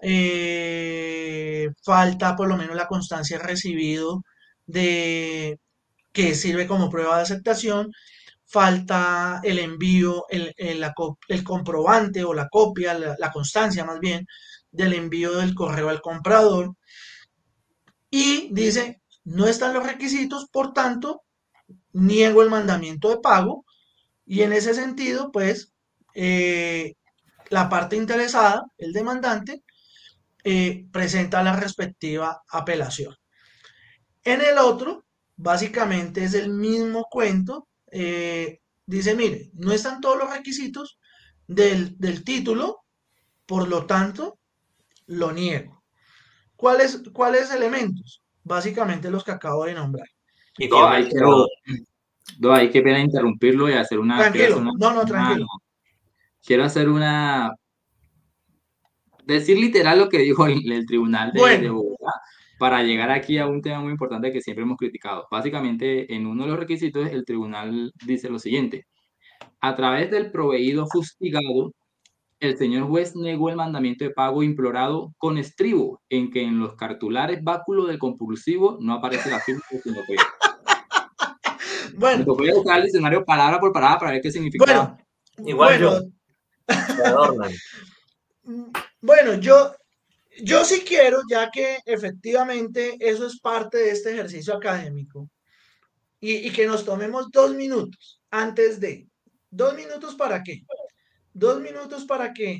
eh, 0.02 1.68
falta 1.84 2.36
por 2.36 2.48
lo 2.48 2.56
menos 2.56 2.76
la 2.76 2.86
constancia 2.86 3.38
de 3.38 3.44
recibido 3.44 4.22
de, 4.66 5.58
que 6.12 6.36
sirve 6.36 6.68
como 6.68 6.90
prueba 6.90 7.16
de 7.16 7.22
aceptación, 7.22 7.90
falta 8.46 9.40
el 9.42 9.58
envío, 9.58 10.24
el, 10.30 10.54
el, 10.56 11.44
comprobante 11.44 12.22
o 12.24 12.34
la 12.34 12.48
copia, 12.48 12.94
la, 12.94 13.32
constancia 13.32 13.84
más 13.84 13.98
bien, 14.00 14.26
del 14.70 14.92
envío 14.94 15.32
del 15.38 15.54
correo 15.56 15.88
al 15.88 16.00
comprador. 16.00 16.76
Y 18.10 18.48
dice, 18.52 19.02
no 19.24 19.46
están 19.48 19.74
los 19.74 19.84
requisitos, 19.84 20.46
por 20.52 20.72
tanto, 20.72 21.22
niego 21.92 22.42
el 22.42 22.50
mandamiento 22.50 23.10
de 23.10 23.18
pago. 23.18 23.64
Y 24.26 24.42
en 24.42 24.52
ese 24.52 24.74
sentido, 24.74 25.32
pues, 25.32 25.72
eh, 26.14 26.94
la 27.50 27.68
parte 27.68 27.96
interesada, 27.96 28.62
el 28.76 28.92
demandante, 28.92 29.62
eh, 30.44 30.86
presenta 30.92 31.42
la 31.42 31.56
respectiva 31.56 32.42
apelación. 32.50 33.14
En 34.24 34.40
el 34.40 34.58
otro, 34.58 35.04
básicamente 35.36 36.24
es 36.24 36.34
el 36.34 36.50
mismo 36.50 37.06
cuento. 37.10 37.68
Eh, 37.90 38.60
dice, 38.86 39.14
mire, 39.14 39.50
no 39.54 39.72
están 39.72 40.00
todos 40.00 40.18
los 40.18 40.30
requisitos 40.30 40.98
del, 41.46 42.24
título, 42.24 42.84
por 43.46 43.68
lo 43.68 43.86
tanto, 43.86 44.38
lo 45.06 45.32
niego. 45.32 45.82
¿Cuáles, 46.56 47.02
¿Cuáles 47.12 47.50
elementos? 47.50 48.22
Básicamente 48.42 49.10
los 49.10 49.24
que 49.24 49.32
acabo 49.32 49.64
de 49.64 49.74
nombrar. 49.74 50.08
Y 50.58 50.68
no, 50.68 50.86
hay, 50.86 51.08
hay 52.52 52.70
que 52.70 52.82
pena 52.82 53.00
interrumpirlo 53.00 53.68
y 53.68 53.74
hacer 53.74 53.98
una... 53.98 54.18
Tranquilo, 54.18 54.60
no, 54.60 54.72
no, 54.92 55.04
tranquilo. 55.04 55.46
quiero 56.44 56.64
hacer 56.64 56.88
una... 56.88 57.52
Decir 59.24 59.58
literal 59.58 59.98
lo 59.98 60.08
que 60.08 60.18
dijo 60.18 60.46
el, 60.46 60.86
tribunal 60.86 61.32
de, 61.32 61.58
de 61.58 61.70
Bogotá 61.70 62.12
para 62.58 62.82
llegar 62.82 63.10
aquí 63.10 63.38
a 63.38 63.46
un 63.46 63.62
tema 63.62 63.80
muy 63.80 63.92
importante 63.92 64.32
que 64.32 64.40
siempre 64.40 64.64
hemos 64.64 64.76
criticado. 64.76 65.26
Básicamente, 65.30 66.12
en 66.14 66.26
uno 66.26 66.44
de 66.44 66.50
los 66.50 66.58
requisitos, 66.58 67.08
el 67.10 67.24
tribunal 67.24 67.92
dice 68.04 68.28
lo 68.28 68.38
siguiente. 68.38 68.86
A 69.60 69.74
través 69.76 70.10
del 70.10 70.32
proveído 70.32 70.86
fustigado, 70.88 71.72
el 72.40 72.56
señor 72.56 72.88
juez 72.88 73.16
negó 73.16 73.48
el 73.48 73.56
mandamiento 73.56 74.04
de 74.04 74.10
pago 74.10 74.42
implorado 74.42 75.12
con 75.18 75.38
estribo, 75.38 76.02
en 76.08 76.30
que 76.30 76.42
en 76.42 76.58
los 76.58 76.74
cartulares 76.74 77.42
báculo 77.42 77.86
del 77.86 77.98
compulsivo 77.98 78.78
no 78.80 78.94
aparece 78.94 79.30
la 79.30 79.40
firma 79.40 79.62
de 79.70 79.80
quien 79.80 79.96
Bueno. 81.98 82.24
voy 82.24 82.50
a 82.50 82.54
buscar 82.54 82.78
el 82.78 82.84
diccionario 82.84 83.24
palabra 83.24 83.58
por 83.58 83.72
palabra 83.72 83.98
para 83.98 84.12
ver 84.12 84.22
qué 84.22 84.30
significa. 84.30 84.64
Bueno, 84.64 84.96
igual 85.38 85.80
yo. 85.80 86.00
bueno, 89.00 89.34
yo 89.34 89.74
yo 90.42 90.64
sí 90.64 90.84
quiero, 90.86 91.20
ya 91.28 91.50
que 91.50 91.78
efectivamente 91.84 92.96
eso 93.00 93.26
es 93.26 93.40
parte 93.40 93.78
de 93.78 93.90
este 93.90 94.12
ejercicio 94.12 94.54
académico, 94.54 95.28
y, 96.20 96.50
que 96.52 96.66
nos 96.66 96.84
tomemos 96.84 97.30
dos 97.30 97.54
minutos 97.54 98.20
antes 98.30 98.80
de, 98.80 99.08
dos 99.50 99.74
minutos 99.74 100.14
para 100.16 100.42
qué, 100.42 100.62
dos 101.32 101.60
minutos 101.60 102.04
para 102.04 102.32
que 102.32 102.58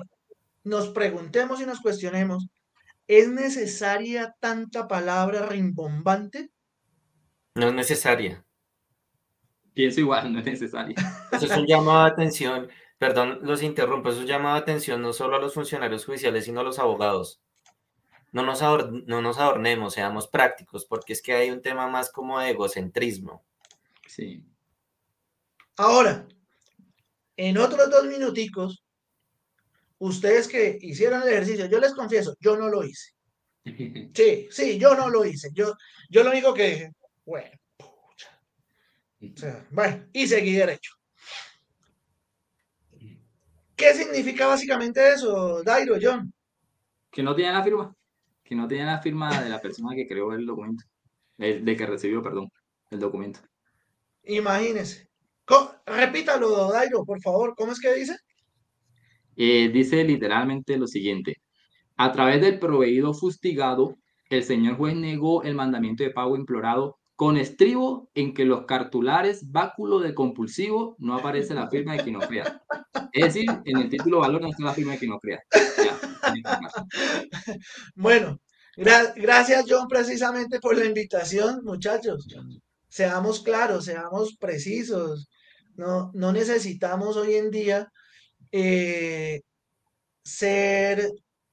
nos 0.65 0.89
preguntemos 0.91 1.61
y 1.61 1.67
nos 1.67 1.81
cuestionemos, 1.81 2.49
¿es 3.07 3.29
necesaria 3.29 4.35
tanta 4.39 4.87
palabra 4.87 5.47
rimbombante? 5.47 6.51
No 7.55 7.69
es 7.69 7.75
necesaria. 7.75 8.45
Pienso 9.79 10.01
igual, 10.01 10.33
no 10.33 10.41
es 10.41 10.45
necesaria. 10.45 10.97
Eso 11.33 11.47
es 11.47 11.57
un 11.57 11.65
llamado 11.65 12.03
de 12.03 12.11
atención, 12.11 12.69
perdón, 12.99 13.39
los 13.43 13.63
interrumpo, 13.63 14.09
eso 14.09 14.19
es 14.19 14.23
un 14.25 14.29
llamado 14.29 14.57
de 14.57 14.63
atención 14.63 15.01
no 15.01 15.13
solo 15.13 15.37
a 15.37 15.39
los 15.39 15.55
funcionarios 15.55 16.05
judiciales, 16.05 16.47
sino 16.47 16.59
a 16.59 16.65
los 16.65 16.81
abogados 16.81 17.41
no 18.33 18.43
nos, 18.43 18.61
no 19.07 19.23
nos 19.23 19.39
adornemos, 19.39 19.95
seamos 19.95 20.27
prácticos, 20.27 20.85
porque 20.85 21.13
es 21.13 21.23
que 21.23 21.33
hay 21.33 21.53
un 21.53 21.63
tema 21.63 21.87
más 21.87 22.11
como 22.11 22.41
de 22.41 22.51
egocentrismo. 22.51 23.45
Sí. 24.09 24.45
Ahora, 25.77 26.27
en 27.37 27.57
otros 27.57 27.89
dos 27.89 28.05
minuticos, 28.07 28.83
ustedes 29.99 30.49
que 30.49 30.77
hicieron 30.83 31.23
el 31.23 31.29
ejercicio, 31.29 31.67
yo 31.67 31.79
les 31.79 31.95
confieso, 31.95 32.35
yo 32.41 32.57
no 32.57 32.69
lo 32.69 32.83
hice. 32.83 33.13
Sí, 34.13 34.49
sí, 34.51 34.77
yo 34.77 34.97
no 34.97 35.09
lo 35.09 35.25
hice. 35.25 35.51
Yo, 35.53 35.73
yo 36.11 36.25
lo 36.25 36.31
único 36.31 36.53
que 36.53 36.69
dije, 36.69 36.93
bueno, 37.25 37.58
bueno, 39.71 40.07
y 40.13 40.27
seguí 40.27 40.53
derecho. 40.53 40.93
¿Qué 43.77 43.95
significa 43.95 44.47
básicamente 44.47 45.13
eso, 45.13 45.63
Dairo, 45.63 45.97
John? 46.01 46.33
Que 47.11 47.23
no 47.23 47.35
tiene 47.35 47.53
la 47.53 47.63
firma, 47.63 47.95
que 48.43 48.55
no 48.55 48.67
tiene 48.67 48.87
la 48.87 49.01
firma 49.01 49.43
de 49.43 49.51
la 49.51 49.61
persona 49.61 49.95
que 49.95 50.07
creó 50.07 50.33
el 50.33 50.47
documento, 50.47 50.85
de 51.37 51.77
que 51.77 51.87
recibió, 51.87 52.23
perdón, 52.23 52.51
el 52.91 52.99
documento. 52.99 53.41
Imagínese. 54.25 55.09
Repítalo, 55.87 56.71
Dairo, 56.71 57.05
por 57.05 57.21
favor. 57.21 57.55
¿Cómo 57.57 57.73
es 57.73 57.81
que 57.81 57.95
dice? 57.95 58.17
Eh, 59.37 59.71
dice 59.73 60.05
literalmente 60.05 60.77
lo 60.77 60.87
siguiente. 60.87 61.37
A 61.97 62.13
través 62.13 62.41
del 62.41 62.59
proveído 62.59 63.15
fustigado, 63.15 63.97
el 64.29 64.43
señor 64.45 64.77
juez 64.77 64.95
negó 64.95 65.43
el 65.43 65.55
mandamiento 65.55 66.05
de 66.05 66.11
pago 66.11 66.37
implorado 66.37 66.99
con 67.19 67.37
estribo 67.37 68.09
en 68.15 68.33
que 68.33 68.45
los 68.45 68.65
cartulares 68.65 69.51
báculo 69.51 69.99
de 69.99 70.15
compulsivo 70.15 70.95
no 71.01 71.17
aparece 71.17 71.53
la 71.53 71.69
firma 71.69 71.95
de 71.95 72.05
quien 72.05 72.17
no 72.17 72.21
crea. 72.21 72.63
Es 73.13 73.25
decir, 73.25 73.51
en 73.65 73.77
el 73.77 73.91
título 73.91 74.21
valor 74.21 74.41
no 74.41 74.51
está 74.51 74.63
la 74.63 74.73
firma 74.73 74.93
de 74.93 74.99
quien 75.01 75.11
no 75.11 75.19
crea. 75.19 75.43
bueno, 77.97 78.39
gracias 78.77 79.65
John 79.69 79.89
precisamente 79.89 80.61
por 80.61 80.79
la 80.79 80.85
invitación, 80.85 81.65
muchachos. 81.65 82.25
Seamos 82.87 83.41
claros, 83.41 83.87
seamos 83.87 84.37
precisos. 84.37 85.29
No, 85.75 86.13
no 86.15 86.31
necesitamos 86.31 87.17
hoy 87.17 87.35
en 87.35 87.51
día 87.51 87.93
eh, 88.53 89.41
ser 90.23 91.11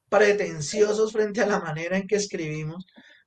pretenciosos 0.10 1.12
frente 1.12 1.42
a 1.42 1.48
la 1.48 1.60
manera 1.60 1.98
en 1.98 2.06
que 2.06 2.18
escribimos, 2.18 2.86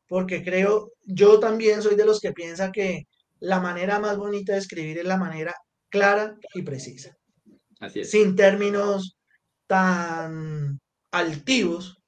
porque 0.08 0.42
creo, 0.42 0.92
yo 1.04 1.38
también 1.38 1.82
soy 1.82 1.94
de 1.94 2.06
los 2.06 2.20
que 2.20 2.32
piensa 2.32 2.72
que 2.72 3.04
la 3.40 3.60
manera 3.60 4.00
más 4.00 4.16
bonita 4.16 4.52
de 4.52 4.58
escribir 4.58 4.98
es 4.98 5.04
la 5.04 5.16
manera 5.16 5.54
clara 5.90 6.36
y 6.54 6.62
precisa. 6.62 7.14
Así 7.80 8.00
es. 8.00 8.10
Sin 8.10 8.34
términos 8.34 9.16
tan 9.66 10.80
altivos 11.10 11.98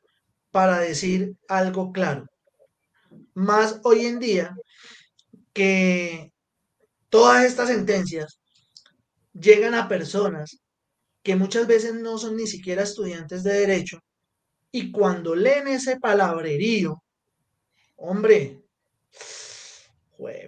para 0.50 0.80
decir 0.80 1.32
algo 1.48 1.92
claro. 1.92 2.26
Más 3.34 3.80
hoy 3.84 4.06
en 4.06 4.18
día 4.18 4.54
que 5.52 6.32
todas 7.08 7.44
estas 7.44 7.68
sentencias 7.68 8.40
llegan 9.32 9.74
a 9.74 9.88
personas 9.88 10.58
que 11.22 11.36
muchas 11.36 11.66
veces 11.66 11.94
no 11.94 12.18
son 12.18 12.36
ni 12.36 12.46
siquiera 12.46 12.82
estudiantes 12.82 13.42
de 13.42 13.52
derecho 13.52 13.98
y 14.72 14.90
cuando 14.92 15.34
leen 15.34 15.68
ese 15.68 15.98
palabrerío, 15.98 17.02
hombre, 18.00 18.62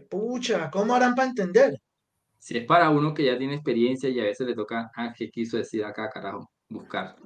pucha, 0.08 0.70
¿cómo 0.70 0.94
harán 0.94 1.14
para 1.14 1.28
entender? 1.28 1.80
Si 2.38 2.58
es 2.58 2.66
para 2.66 2.90
uno 2.90 3.14
que 3.14 3.24
ya 3.24 3.38
tiene 3.38 3.54
experiencia 3.54 4.08
y 4.08 4.20
a 4.20 4.24
veces 4.24 4.46
le 4.46 4.54
toca, 4.54 4.90
ah, 4.96 5.14
¿qué 5.16 5.30
quiso 5.30 5.56
decir 5.56 5.84
acá, 5.84 6.10
carajo? 6.10 6.50
Buscar. 6.68 7.16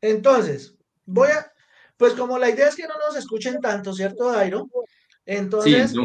Entonces, 0.00 0.76
voy 1.04 1.28
a, 1.28 1.52
pues 1.96 2.14
como 2.14 2.38
la 2.38 2.50
idea 2.50 2.68
es 2.68 2.76
que 2.76 2.88
no 2.88 2.94
nos 3.06 3.16
escuchen 3.16 3.60
tanto, 3.60 3.92
¿cierto, 3.92 4.32
Dairo? 4.32 4.68
Entonces, 5.26 5.90
sí, 5.90 5.98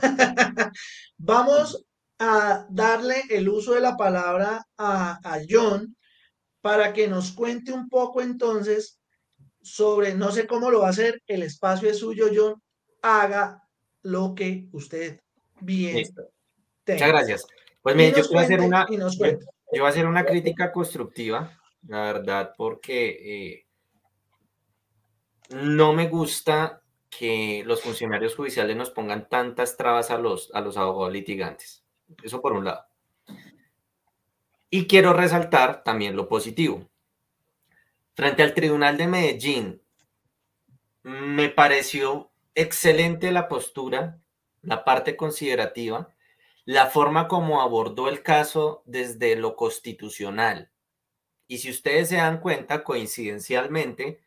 vamos 1.18 1.84
a 2.18 2.66
darle 2.70 3.22
el 3.30 3.48
uso 3.48 3.74
de 3.74 3.80
la 3.80 3.96
palabra 3.96 4.66
a, 4.76 5.18
a 5.22 5.40
John 5.48 5.96
para 6.60 6.92
que 6.92 7.06
nos 7.06 7.32
cuente 7.32 7.72
un 7.72 7.88
poco 7.88 8.20
entonces 8.20 8.98
sobre, 9.72 10.14
no 10.14 10.30
sé 10.30 10.46
cómo 10.46 10.70
lo 10.70 10.80
va 10.80 10.88
a 10.88 10.90
hacer, 10.90 11.22
el 11.26 11.42
espacio 11.42 11.88
es 11.90 11.98
suyo, 11.98 12.28
John, 12.34 12.62
haga 13.02 13.62
lo 14.02 14.34
que 14.34 14.68
usted 14.72 15.20
bien 15.60 16.04
Muchas 16.86 17.08
gracias. 17.08 17.46
Pues 17.82 17.96
mire, 17.96 18.12
yo 18.16 18.26
quiero 18.26 18.40
hacer 18.40 18.60
una, 18.60 18.86
yo, 18.88 19.08
voy 19.72 19.80
a 19.80 19.88
hacer 19.88 20.06
una 20.06 20.24
crítica 20.24 20.72
constructiva, 20.72 21.58
la 21.86 22.02
verdad, 22.02 22.54
porque 22.56 23.08
eh, 23.50 23.66
no 25.50 25.92
me 25.92 26.08
gusta 26.08 26.82
que 27.10 27.62
los 27.66 27.82
funcionarios 27.82 28.34
judiciales 28.34 28.76
nos 28.76 28.90
pongan 28.90 29.28
tantas 29.28 29.76
trabas 29.76 30.10
a 30.10 30.18
los, 30.18 30.50
a 30.54 30.60
los 30.60 30.76
abogados 30.76 31.12
litigantes. 31.12 31.84
Eso 32.22 32.40
por 32.40 32.52
un 32.52 32.64
lado. 32.64 32.84
Y 34.70 34.86
quiero 34.86 35.12
resaltar 35.12 35.82
también 35.82 36.16
lo 36.16 36.28
positivo. 36.28 36.88
Frente 38.18 38.42
al 38.42 38.52
Tribunal 38.52 38.96
de 38.96 39.06
Medellín, 39.06 39.80
me 41.04 41.50
pareció 41.50 42.32
excelente 42.56 43.30
la 43.30 43.46
postura, 43.46 44.20
la 44.60 44.82
parte 44.82 45.16
considerativa, 45.16 46.12
la 46.64 46.86
forma 46.86 47.28
como 47.28 47.62
abordó 47.62 48.08
el 48.08 48.24
caso 48.24 48.82
desde 48.86 49.36
lo 49.36 49.54
constitucional. 49.54 50.72
Y 51.46 51.58
si 51.58 51.70
ustedes 51.70 52.08
se 52.08 52.16
dan 52.16 52.40
cuenta, 52.40 52.82
coincidencialmente, 52.82 54.20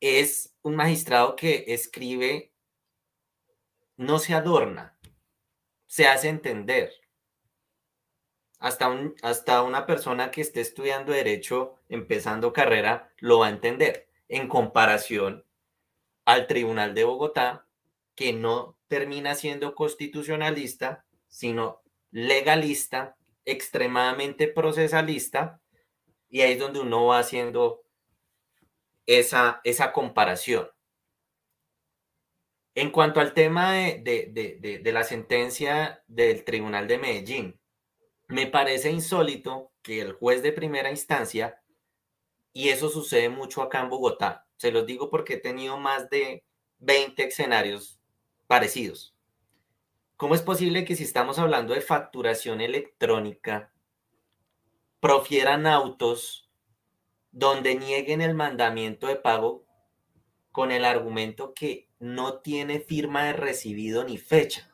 es 0.00 0.54
un 0.60 0.76
magistrado 0.76 1.36
que 1.36 1.64
escribe, 1.68 2.52
no 3.96 4.18
se 4.18 4.34
adorna, 4.34 4.98
se 5.86 6.06
hace 6.06 6.28
entender. 6.28 6.92
Hasta, 8.60 8.88
un, 8.88 9.16
hasta 9.22 9.62
una 9.62 9.86
persona 9.86 10.30
que 10.30 10.42
esté 10.42 10.60
estudiando 10.60 11.12
derecho, 11.12 11.74
empezando 11.88 12.52
carrera, 12.52 13.10
lo 13.18 13.40
va 13.40 13.48
a 13.48 13.50
entender, 13.50 14.08
en 14.28 14.46
comparación 14.46 15.44
al 16.24 16.46
Tribunal 16.46 16.94
de 16.94 17.04
Bogotá, 17.04 17.66
que 18.14 18.32
no 18.32 18.78
termina 18.86 19.34
siendo 19.34 19.74
constitucionalista, 19.74 21.04
sino 21.26 21.82
legalista, 22.12 23.16
extremadamente 23.44 24.46
procesalista, 24.46 25.60
y 26.28 26.42
ahí 26.42 26.52
es 26.52 26.58
donde 26.58 26.80
uno 26.80 27.06
va 27.06 27.18
haciendo 27.18 27.82
esa, 29.06 29.60
esa 29.64 29.92
comparación. 29.92 30.68
En 32.74 32.90
cuanto 32.90 33.20
al 33.20 33.34
tema 33.34 33.72
de, 33.72 34.80
la 34.84 35.02
sentencia 35.02 36.02
del 36.06 36.44
Tribunal 36.44 36.86
de 36.86 36.98
Medellín, 36.98 37.59
me 38.30 38.46
parece 38.46 38.90
insólito 38.90 39.72
que 39.82 40.00
el 40.00 40.12
juez 40.12 40.42
de 40.42 40.52
primera 40.52 40.90
instancia, 40.90 41.62
y 42.52 42.68
eso 42.68 42.88
sucede 42.88 43.28
mucho 43.28 43.62
acá 43.62 43.80
en 43.80 43.90
Bogotá, 43.90 44.46
se 44.56 44.72
los 44.72 44.86
digo 44.86 45.10
porque 45.10 45.34
he 45.34 45.38
tenido 45.38 45.78
más 45.78 46.10
de 46.10 46.44
20 46.78 47.24
escenarios 47.24 48.00
parecidos. 48.46 49.14
¿Cómo 50.16 50.34
es 50.34 50.42
posible 50.42 50.84
que 50.84 50.96
si 50.96 51.04
estamos 51.04 51.38
hablando 51.38 51.74
de 51.74 51.80
facturación 51.80 52.60
electrónica, 52.60 53.72
profieran 55.00 55.66
autos 55.66 56.50
donde 57.32 57.74
nieguen 57.74 58.20
el 58.20 58.34
mandamiento 58.34 59.06
de 59.06 59.16
pago 59.16 59.64
con 60.52 60.72
el 60.72 60.84
argumento 60.84 61.54
que 61.54 61.88
no 62.00 62.40
tiene 62.40 62.80
firma 62.80 63.24
de 63.24 63.34
recibido 63.34 64.04
ni 64.04 64.18
fecha. 64.18 64.68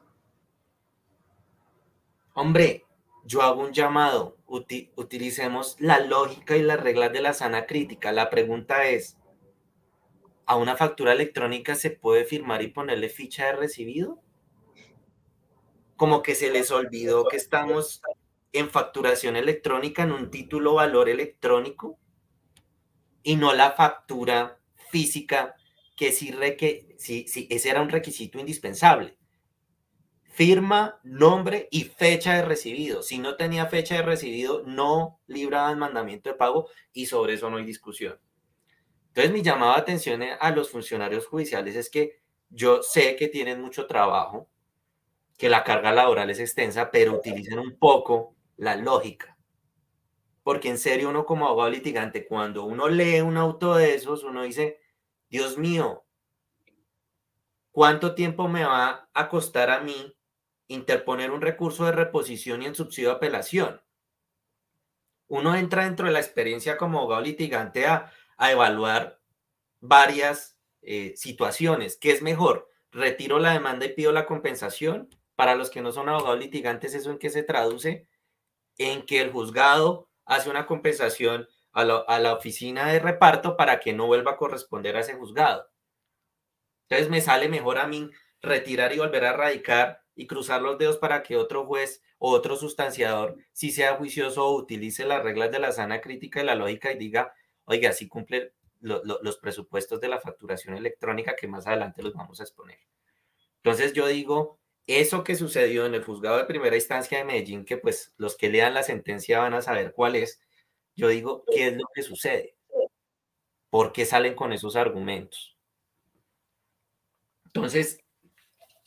Hombre, 2.35 2.86
yo 3.27 3.43
hago 3.43 3.63
un 3.63 3.73
llamado, 3.73 4.37
utilicemos 4.47 5.77
la 5.81 5.99
lógica 6.01 6.57
y 6.57 6.63
las 6.63 6.79
reglas 6.79 7.13
de 7.13 7.21
la 7.21 7.33
sana 7.33 7.67
crítica. 7.67 8.13
La 8.13 8.31
pregunta 8.31 8.87
es, 8.89 9.19
¿a 10.47 10.57
una 10.57 10.77
factura 10.77 11.13
electrónica 11.13 11.75
se 11.75 11.91
puede 11.91 12.25
firmar 12.25 12.63
y 12.63 12.69
ponerle 12.69 13.09
ficha 13.09 13.47
de 13.47 13.53
recibido? 13.53 14.21
Como 15.97 16.23
que 16.23 16.37
se 16.37 16.51
les 16.51 16.71
olvidó 16.71 17.27
que 17.27 17.37
estamos 17.37 18.01
en 18.53 18.71
facturación 18.71 19.35
electrónica 19.35 20.05
en 20.05 20.13
un 20.13 20.31
título 20.31 20.75
valor 20.75 21.09
electrónico 21.09 21.99
y 23.25 23.35
no 23.35 23.55
la 23.55 23.73
factura 23.73 24.61
física, 24.91 25.57
que 25.97 26.13
sí, 26.13 26.33
sí, 26.97 27.27
sí, 27.27 27.49
ese 27.51 27.71
era 27.71 27.83
un 27.83 27.89
requisito 27.89 28.39
indispensable. 28.39 29.17
Firma, 30.37 31.01
nombre 31.03 31.67
y 31.71 31.85
fecha 31.85 32.35
de 32.35 32.43
recibido. 32.43 33.03
Si 33.03 33.19
no 33.19 33.37
tenía 33.37 33.67
fecha 33.67 33.97
de 33.97 34.03
recibido, 34.03 34.63
no 34.67 35.19
libraba 35.27 35.71
el 35.71 35.79
mandamiento 35.79 36.29
de 36.29 36.37
pago 36.37 36.69
y 36.93 37.07
sobre 37.07 37.35
eso 37.35 37.49
no 37.49 37.57
hay 37.57 37.65
discusión. 37.65 38.19
Entonces, 39.09 39.33
mi 39.33 39.41
llamada 39.41 39.77
de 39.77 39.81
atención 39.81 40.23
a 40.39 40.51
los 40.51 40.71
funcionarios 40.71 41.27
judiciales 41.27 41.75
es 41.75 41.89
que 41.89 42.21
yo 42.51 42.83
sé 42.83 43.17
que 43.17 43.29
tienen 43.29 43.63
mucho 43.63 43.87
trabajo, 43.87 44.47
que 45.39 45.49
la 45.49 45.65
carga 45.65 45.91
laboral 45.91 46.29
es 46.29 46.39
extensa, 46.39 46.91
pero 46.91 47.15
utilicen 47.15 47.59
un 47.59 47.79
poco 47.79 48.37
la 48.59 48.77
lógica 48.77 49.37
porque 50.47 50.69
en 50.69 50.79
serio 50.79 51.09
uno 51.09 51.27
como 51.27 51.49
abogado 51.49 51.71
litigante, 51.71 52.25
cuando 52.25 52.67
uno 52.67 52.87
lee 52.89 53.21
un 53.21 53.37
auto 53.37 53.75
de 53.75 53.97
esos, 53.97 54.23
uno 54.23 54.45
dice, 54.45 54.79
Dios 55.29 55.59
mío, 55.59 56.05
¿cuánto 57.73 58.15
tiempo 58.15 58.47
me 58.47 58.65
va 58.65 59.09
a 59.13 59.29
costar 59.29 59.71
a 59.71 59.81
mí 59.81 60.16
interponer 60.69 61.31
un 61.31 61.41
recurso 61.41 61.85
de 61.85 61.93
reposición 61.93 62.63
y 62.63 62.67
en 62.67 62.75
subsidio 62.75 63.11
de 63.11 63.17
apelación? 63.17 63.83
Uno 65.29 65.57
entra 65.57 65.85
dentro 65.85 66.07
de 66.07 66.13
la 66.13 66.21
experiencia 66.21 66.77
como 66.77 66.99
abogado 66.99 67.23
litigante 67.23 67.87
a, 67.87 68.13
evaluar 68.39 69.21
varias 69.81 70.59
eh, 70.83 71.15
situaciones. 71.17 71.97
¿Qué 71.97 72.13
es 72.13 72.23
mejor? 72.23 72.69
¿Retiro 72.93 73.39
la 73.39 73.53
demanda 73.53 73.87
y 73.87 73.95
pido 73.95 74.13
la 74.13 74.27
compensación? 74.27 75.09
Para 75.35 75.55
los 75.55 75.71
que 75.71 75.83
no 75.83 75.93
son 75.93 76.09
abogados 76.09 76.39
litigantes, 76.39 76.95
¿eso 76.95 77.11
en 77.11 77.19
qué 77.19 77.31
se 77.31 77.43
traduce? 77.43 78.09
En 78.79 79.05
que 79.05 79.21
el 79.21 79.33
juzgado 79.33 80.09
hace 80.25 80.51
una 80.51 80.67
compensación 80.67 81.49
a 81.73 81.85
la, 82.19 82.33
oficina 82.33 82.91
de 82.91 82.99
reparto 82.99 83.55
para 83.55 83.81
que 83.81 83.93
no 83.93 84.07
vuelva 84.07 84.33
a 84.33 84.37
corresponder 84.37 84.97
a 84.97 85.01
ese 85.01 85.13
juzgado. 85.13 85.69
Entonces 86.89 87.11
me 87.11 87.21
sale 87.21 87.51
mejor 87.51 87.79
a 87.79 87.87
mí 87.87 88.11
retirar 88.41 88.95
y 88.95 88.99
volver 88.99 89.27
a 89.27 89.35
radicar 89.35 90.03
y 90.17 90.27
cruzar 90.27 90.63
los 90.63 90.79
dedos 90.79 90.97
para 90.97 91.23
que 91.23 91.37
otro 91.37 91.67
juez 91.67 92.03
o 92.19 92.31
otro 92.31 92.57
sustanciador, 92.57 93.37
si 93.53 93.71
sea 93.71 93.97
juicioso, 93.97 94.51
utilice 94.55 95.05
las 95.05 95.23
reglas 95.23 95.53
de 95.53 95.59
la 95.59 95.71
sana 95.71 96.01
crítica 96.01 96.43
y 96.43 96.47
la 96.47 96.55
lógica 96.55 96.91
y 96.91 96.99
diga, 96.99 97.35
oiga, 97.67 97.93
si 97.93 98.09
cumple 98.09 98.55
los 98.81 99.37
presupuestos 99.39 100.01
de 100.01 100.09
la 100.09 100.21
facturación 100.21 100.77
electrónica 100.77 101.37
que 101.37 101.49
más 101.49 101.67
adelante 101.67 102.03
los 102.03 102.15
vamos 102.15 102.41
a 102.41 102.45
exponer. 102.45 102.79
Entonces 103.57 103.93
yo 103.93 104.07
digo, 104.07 104.59
eso 104.87 105.25
que 105.25 105.35
sucedió 105.35 105.87
en 105.87 105.95
el 105.95 106.05
juzgado 106.05 106.39
de 106.39 106.45
primera 106.45 106.77
instancia 106.77 107.19
de 107.19 107.25
Medellín, 107.25 107.65
que 107.65 107.77
pues 107.77 108.15
los 108.17 108.37
que 108.37 108.49
lean 108.49 108.75
la 108.75 108.83
sentencia 108.85 109.41
van 109.41 109.55
a 109.55 109.63
saber 109.63 109.93
cuál 109.93 110.17
es, 110.17 110.41
yo 110.95 111.09
digo, 111.09 111.45
¿qué 111.53 111.69
es 111.69 111.77
lo 111.77 111.85
que 111.93 112.03
sucede? 112.03 112.57
¿Por 113.69 113.93
qué 113.93 114.07
salen 114.07 114.35
con 114.35 114.53
esos 114.53 114.77
argumentos? 114.77 115.59
Entonces, 117.47 117.99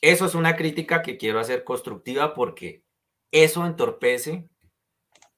eso 0.00 0.26
es 0.26 0.34
una 0.34 0.56
crítica 0.56 1.02
que 1.02 1.16
quiero 1.16 1.40
hacer 1.40 1.64
constructiva 1.64 2.34
porque 2.34 2.82
eso 3.30 3.66
entorpece 3.66 4.48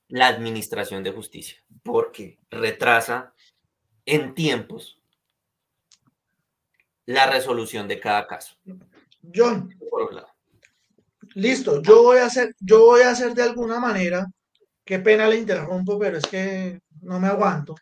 la 0.09 0.29
administración 0.29 1.03
de 1.03 1.13
justicia, 1.13 1.59
porque 1.83 2.39
retrasa 2.51 3.33
en 4.05 4.35
tiempos 4.35 5.01
la 7.07 7.27
resolución 7.27 7.89
de 7.89 7.99
cada 7.99 8.27
caso. 8.27 8.57
John, 9.35 9.75
listo, 11.35 11.81
yo 11.83 12.03
voy 12.03 12.19
a 12.19 12.27
hacer, 12.27 12.55
yo 12.61 12.85
voy 12.85 13.03
a 13.03 13.11
hacer 13.11 13.35
de 13.35 13.43
alguna 13.43 13.81
manera, 13.81 14.27
qué 14.85 14.99
pena 14.99 15.29
le 15.29 15.39
interrumpo, 15.39 15.99
pero 15.99 16.19
es 16.19 16.25
que 16.25 16.81
no 17.01 17.19
me 17.19 17.29
aguanto, 17.29 17.75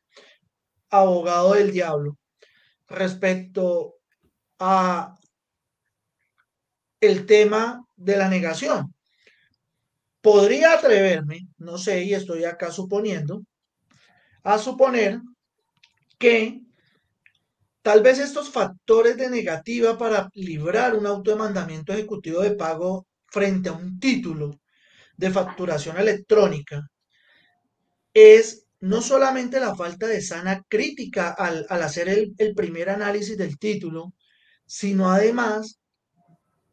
abogado 0.90 1.54
del 1.54 1.72
diablo, 1.72 2.16
respecto 2.88 3.96
a 4.58 5.14
el 7.00 7.26
tema 7.26 7.84
de 7.96 8.16
la 8.16 8.28
negación. 8.28 8.94
Podría 10.20 10.74
atreverme, 10.74 11.48
no 11.58 11.78
sé, 11.78 12.04
y 12.04 12.14
estoy 12.14 12.44
acá 12.44 12.70
suponiendo, 12.70 13.42
a 14.42 14.58
suponer 14.58 15.20
que 16.18 16.60
tal 17.82 18.02
vez 18.02 18.18
estos 18.18 18.50
factores 18.50 19.16
de 19.16 19.30
negativa 19.30 19.96
para 19.96 20.28
librar 20.34 20.94
un 20.94 21.06
automandamiento 21.06 21.92
ejecutivo 21.92 22.42
de 22.42 22.52
pago 22.52 23.06
frente 23.26 23.70
a 23.70 23.72
un 23.72 23.98
título 23.98 24.60
de 25.16 25.30
facturación 25.30 25.98
electrónica 25.98 26.90
es 28.12 28.66
no 28.80 29.02
solamente 29.02 29.60
la 29.60 29.74
falta 29.74 30.06
de 30.06 30.20
sana 30.22 30.62
crítica 30.68 31.30
al, 31.30 31.66
hacer 31.68 32.08
el, 32.08 32.34
el 32.38 32.54
primer 32.54 32.90
análisis 32.90 33.36
del 33.36 33.58
título, 33.58 34.14
sino 34.66 35.10
además 35.10 35.79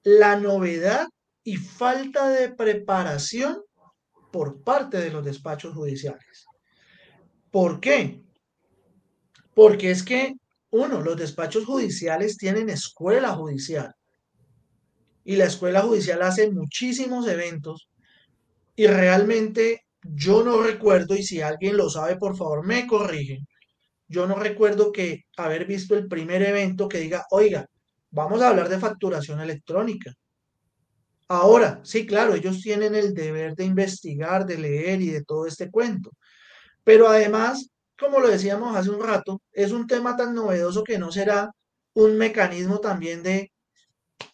la 0.08 0.38
novedad 0.38 1.10
y 1.44 1.58
falta 1.58 2.30
de 2.30 2.48
preparación 2.48 3.62
por 4.32 4.64
parte 4.64 5.00
de 5.00 5.12
los 5.12 5.26
despachos 5.26 5.74
judiciales. 5.74 6.46
¿Por 7.52 7.82
qué? 7.82 8.24
Porque 9.54 9.92
es 9.92 10.04
que, 10.04 10.36
uno, 10.70 11.02
los 11.02 11.18
despachos 11.18 11.66
judiciales 11.66 12.38
tienen 12.38 12.70
escuela 12.70 13.34
judicial 13.34 13.94
y 15.26 15.36
la 15.36 15.44
escuela 15.44 15.82
judicial 15.82 16.22
hace 16.22 16.50
muchísimos 16.52 17.28
eventos 17.28 17.90
y 18.78 18.88
realmente 18.88 19.88
yo 20.04 20.42
no 20.42 20.64
recuerdo, 20.64 21.16
y 21.16 21.24
si 21.24 21.42
alguien 21.42 21.76
lo 21.76 21.90
sabe, 21.90 22.16
por 22.16 22.38
favor 22.38 22.66
me 22.66 22.88
corrigen, 22.88 23.46
yo 24.08 24.26
no 24.26 24.36
recuerdo 24.36 24.94
que 24.94 25.26
haber 25.36 25.66
visto 25.66 25.96
el 25.96 26.08
primer 26.08 26.44
evento 26.44 26.88
que 26.88 27.00
diga, 27.00 27.26
oiga, 27.30 27.68
vamos 28.12 28.42
a 28.42 28.50
hablar 28.50 28.70
de 28.70 28.80
facturación 28.80 29.40
electrónica. 29.42 30.14
Ahora, 31.30 31.82
sí, 31.84 32.06
claro, 32.06 32.36
ellos 32.36 32.62
tienen 32.62 32.96
el 32.96 33.14
deber 33.14 33.56
de 33.56 33.66
investigar, 33.66 34.46
de 34.46 34.58
leer 34.58 35.02
y 35.02 35.10
de 35.10 35.24
todo 35.24 35.46
este 35.46 35.70
cuento. 35.70 36.12
Pero 36.84 37.10
además, 37.10 37.70
como 38.00 38.20
lo 38.20 38.30
decíamos 38.30 38.76
hace 38.76 38.90
un 38.90 39.02
rato, 39.02 39.42
es 39.52 39.72
un 39.72 39.88
tema 39.88 40.16
tan 40.16 40.34
novedoso 40.34 40.84
que 40.84 40.98
no 40.98 41.12
será 41.12 41.52
un 41.94 42.18
mecanismo 42.18 42.80
también 42.80 43.24
de 43.24 43.52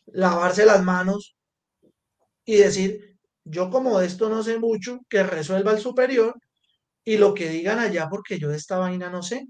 lavarse 0.06 0.66
las 0.66 0.84
manos 0.84 1.36
y 2.46 2.58
decir, 2.58 3.18
yo 3.44 3.70
como 3.70 4.00
de 4.00 4.08
esto 4.08 4.30
no 4.30 4.44
sé 4.44 4.60
mucho, 4.60 5.00
que 5.10 5.24
resuelva 5.24 5.72
el 5.72 5.80
superior 5.80 6.36
y 7.04 7.18
lo 7.18 7.34
que 7.34 7.50
digan 7.50 7.80
allá 7.80 8.08
porque 8.10 8.38
yo 8.38 8.50
de 8.50 8.58
esta 8.58 8.78
vaina 8.78 9.10
no 9.10 9.24
sé. 9.24 9.48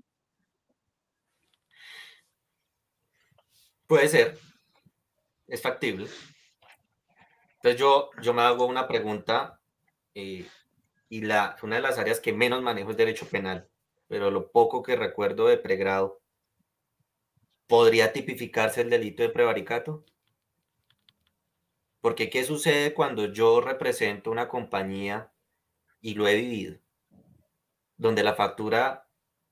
Puede 3.93 4.09
ser, 4.09 4.39
es 5.45 5.61
factible. 5.61 6.07
Entonces 7.57 7.79
yo, 7.79 8.09
yo 8.23 8.33
me 8.33 8.41
hago 8.41 8.65
una 8.65 8.87
pregunta 8.87 9.61
eh, 10.15 10.47
y 11.09 11.21
la, 11.21 11.55
una 11.61 11.75
de 11.75 11.83
las 11.83 11.99
áreas 11.99 12.19
que 12.19 12.33
menos 12.33 12.63
manejo 12.63 12.89
es 12.89 12.97
derecho 12.97 13.27
penal, 13.27 13.69
pero 14.07 14.31
lo 14.31 14.51
poco 14.51 14.81
que 14.81 14.95
recuerdo 14.95 15.45
de 15.45 15.59
pregrado, 15.59 16.23
¿podría 17.67 18.13
tipificarse 18.13 18.81
el 18.81 18.89
delito 18.89 19.21
de 19.21 19.29
prevaricato? 19.29 20.03
Porque 22.01 22.31
¿qué 22.31 22.43
sucede 22.45 22.95
cuando 22.95 23.27
yo 23.27 23.61
represento 23.61 24.31
una 24.31 24.47
compañía 24.47 25.31
y 26.01 26.15
lo 26.15 26.27
he 26.27 26.35
vivido? 26.35 26.79
Donde 27.97 28.23
la 28.23 28.33
factura 28.33 29.02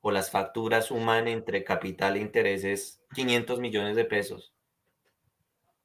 o 0.02 0.12
las 0.12 0.32
facturas 0.32 0.86
suman 0.86 1.28
entre 1.28 1.64
capital 1.64 2.18
e 2.18 2.20
intereses 2.20 3.02
500 3.14 3.60
millones 3.60 3.96
de 3.96 4.06
pesos 4.06 4.54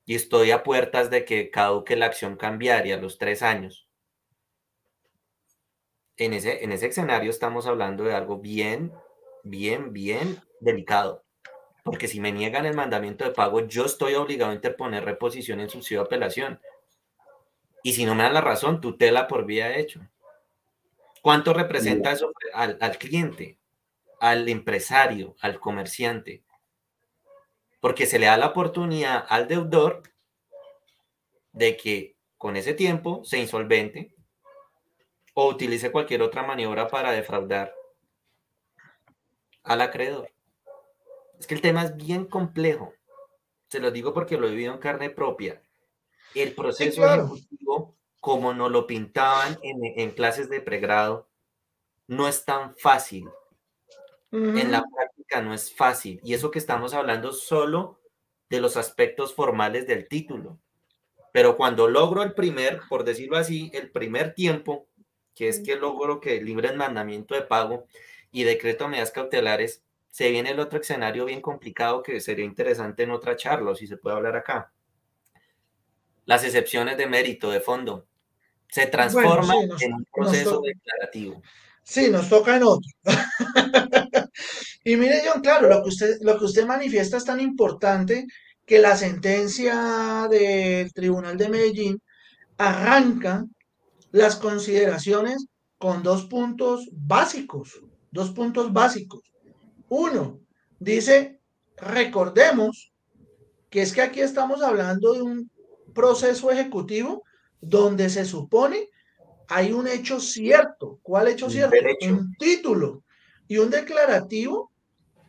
y 0.06 0.14
estoy 0.14 0.52
a 0.52 0.62
puertas 0.62 1.10
de 1.10 1.24
que 1.24 1.50
caduque 1.50 1.96
la 1.96 2.06
acción 2.06 2.36
cambiaria 2.36 2.94
a 2.94 2.98
los 2.98 3.18
tres 3.18 3.42
años. 3.42 3.88
En 6.16 6.32
ese, 6.32 6.64
en 6.64 6.72
ese 6.72 6.86
escenario 6.86 7.28
estamos 7.28 7.66
hablando 7.66 8.04
de 8.04 8.14
algo 8.14 8.38
bien, 8.38 8.92
bien, 9.42 9.92
bien 9.92 10.40
delicado. 10.60 11.24
Porque 11.82 12.08
si 12.08 12.20
me 12.20 12.32
niegan 12.32 12.66
el 12.66 12.74
mandamiento 12.74 13.24
de 13.24 13.32
pago, 13.32 13.66
yo 13.66 13.84
estoy 13.84 14.14
obligado 14.14 14.52
a 14.52 14.54
interponer 14.54 15.04
reposición 15.04 15.60
en 15.60 15.68
subsidio 15.68 16.00
de 16.00 16.06
apelación. 16.06 16.60
Y 17.82 17.92
si 17.92 18.04
no 18.04 18.14
me 18.14 18.22
dan 18.22 18.34
la 18.34 18.40
razón, 18.40 18.80
tutela 18.80 19.26
por 19.26 19.44
vía 19.44 19.68
de 19.68 19.80
hecho. 19.80 20.00
¿Cuánto 21.20 21.52
representa 21.52 22.12
eso 22.12 22.32
al, 22.54 22.78
al 22.80 22.98
cliente, 22.98 23.55
al 24.20 24.48
empresario, 24.48 25.36
al 25.40 25.60
comerciante? 25.60 26.46
porque 27.86 28.06
se 28.06 28.18
le 28.18 28.26
da 28.26 28.36
la 28.36 28.48
oportunidad 28.48 29.24
al 29.28 29.46
deudor 29.46 30.02
de 31.52 31.76
que 31.76 32.16
con 32.36 32.56
ese 32.56 32.74
tiempo 32.74 33.24
se 33.24 33.38
insolvente 33.38 34.12
o 35.34 35.48
utilice 35.48 35.92
cualquier 35.92 36.22
otra 36.22 36.42
maniobra 36.42 36.88
para 36.88 37.12
defraudar 37.12 37.72
al 39.62 39.80
acreedor. 39.80 40.32
Es 41.38 41.46
que 41.46 41.54
el 41.54 41.60
tema 41.60 41.84
es 41.84 41.96
bien 41.96 42.24
complejo. 42.24 42.92
Se 43.68 43.78
lo 43.78 43.92
digo 43.92 44.12
porque 44.12 44.36
lo 44.36 44.48
he 44.48 44.50
vivido 44.50 44.72
en 44.72 44.80
carne 44.80 45.10
propia. 45.10 45.62
El 46.34 46.56
proceso 46.56 47.06
ejecutivo, 47.06 47.96
como 48.20 48.52
nos 48.52 48.72
lo 48.72 48.88
pintaban 48.88 49.60
en, 49.62 49.78
en 49.84 50.10
clases 50.10 50.48
de 50.48 50.60
pregrado, 50.60 51.28
no 52.08 52.26
es 52.26 52.44
tan 52.44 52.76
fácil 52.76 53.28
en 54.32 54.70
la 54.70 54.82
práctica 54.82 55.40
no 55.40 55.54
es 55.54 55.72
fácil. 55.72 56.20
Y 56.22 56.34
eso 56.34 56.50
que 56.50 56.58
estamos 56.58 56.94
hablando 56.94 57.32
solo 57.32 58.00
de 58.48 58.60
los 58.60 58.76
aspectos 58.76 59.34
formales 59.34 59.86
del 59.86 60.08
título. 60.08 60.58
Pero 61.32 61.56
cuando 61.56 61.88
logro 61.88 62.22
el 62.22 62.32
primer, 62.32 62.80
por 62.88 63.04
decirlo 63.04 63.36
así, 63.36 63.70
el 63.74 63.90
primer 63.90 64.34
tiempo, 64.34 64.88
que 65.34 65.48
es 65.48 65.60
que 65.60 65.76
logro 65.76 66.20
que 66.20 66.40
libre 66.40 66.68
el 66.68 66.76
mandamiento 66.76 67.34
de 67.34 67.42
pago 67.42 67.86
y 68.30 68.44
decreto 68.44 68.88
medidas 68.88 69.10
cautelares, 69.10 69.82
se 70.08 70.30
viene 70.30 70.50
el 70.50 70.60
otro 70.60 70.80
escenario 70.80 71.26
bien 71.26 71.42
complicado 71.42 72.02
que 72.02 72.20
sería 72.20 72.46
interesante 72.46 73.02
en 73.02 73.10
otra 73.10 73.36
charla, 73.36 73.74
si 73.74 73.86
se 73.86 73.98
puede 73.98 74.16
hablar 74.16 74.34
acá. 74.34 74.72
Las 76.24 76.42
excepciones 76.42 76.96
de 76.96 77.06
mérito, 77.06 77.50
de 77.50 77.60
fondo, 77.60 78.06
se 78.68 78.86
transforman 78.86 79.68
en 79.80 79.92
un 79.92 80.06
proceso 80.10 80.62
declarativo. 80.62 81.42
Sí, 81.86 82.10
nos 82.10 82.28
toca 82.28 82.56
en 82.56 82.64
otro. 82.64 82.90
y 84.84 84.96
mire, 84.96 85.22
John, 85.24 85.40
claro, 85.40 85.68
lo 85.68 85.82
que, 85.84 85.88
usted, 85.88 86.18
lo 86.20 86.36
que 86.36 86.44
usted 86.44 86.66
manifiesta 86.66 87.16
es 87.16 87.24
tan 87.24 87.40
importante 87.40 88.26
que 88.66 88.80
la 88.80 88.96
sentencia 88.96 90.26
del 90.28 90.92
Tribunal 90.92 91.36
de 91.36 91.48
Medellín 91.48 92.02
arranca 92.58 93.44
las 94.10 94.34
consideraciones 94.34 95.46
con 95.78 96.02
dos 96.02 96.24
puntos 96.24 96.88
básicos, 96.90 97.80
dos 98.10 98.32
puntos 98.32 98.72
básicos. 98.72 99.20
Uno, 99.88 100.40
dice, 100.80 101.38
recordemos 101.76 102.92
que 103.70 103.82
es 103.82 103.92
que 103.92 104.02
aquí 104.02 104.20
estamos 104.20 104.60
hablando 104.60 105.12
de 105.12 105.22
un 105.22 105.50
proceso 105.94 106.50
ejecutivo 106.50 107.22
donde 107.60 108.10
se 108.10 108.24
supone 108.24 108.88
hay 109.48 109.72
un 109.72 109.86
hecho 109.86 110.20
cierto. 110.20 110.98
¿Cuál 111.02 111.28
hecho 111.28 111.48
cierto? 111.50 111.76
Un 112.02 112.34
título. 112.38 113.04
Y 113.48 113.58
un 113.58 113.70
declarativo, 113.70 114.72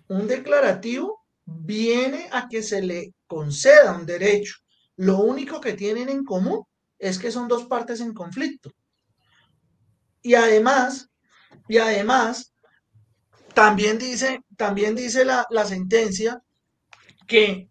un 0.08 0.28
declarativo 0.28 1.24
viene 1.46 2.28
a 2.32 2.48
que 2.50 2.64
se 2.64 2.82
le 2.82 3.14
conceda 3.28 3.96
un 3.96 4.06
derecho. 4.06 4.56
Lo 4.96 5.20
único 5.20 5.62
que 5.62 5.74
tienen 5.74 6.10
en 6.10 6.24
común 6.24 6.64
es 6.98 7.20
que 7.20 7.32
son 7.32 7.48
dos 7.48 7.66
partes 7.66 8.02
en 8.02 8.14
conflicto. 8.14 8.72
Y 10.22 10.34
además, 10.34 11.10
y 11.68 11.78
además, 11.78 12.54
también 13.54 13.98
dice, 13.98 14.42
también 14.56 14.96
dice 14.96 15.26
la, 15.26 15.66
sentencia 15.66 16.42
que, 17.28 17.70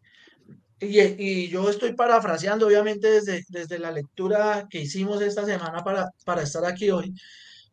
y, 0.80 1.48
yo 1.48 1.70
estoy 1.70 1.94
parafraseando 1.94 2.66
obviamente 2.66 3.10
desde, 3.10 3.44
desde 3.48 3.78
la 3.78 3.90
lectura 3.90 4.66
que 4.70 4.82
hicimos 4.82 5.22
esta 5.22 5.44
semana 5.44 5.82
para, 5.82 6.10
para 6.24 6.42
estar 6.42 6.64
aquí 6.64 6.90
hoy, 6.90 7.14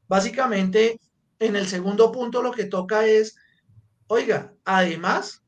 básicamente 0.07 0.99
en 1.39 1.55
el 1.55 1.67
segundo 1.67 2.11
punto 2.11 2.41
lo 2.41 2.51
que 2.51 2.65
toca 2.65 3.05
es, 3.05 3.35
oiga, 4.07 4.53
además 4.63 5.41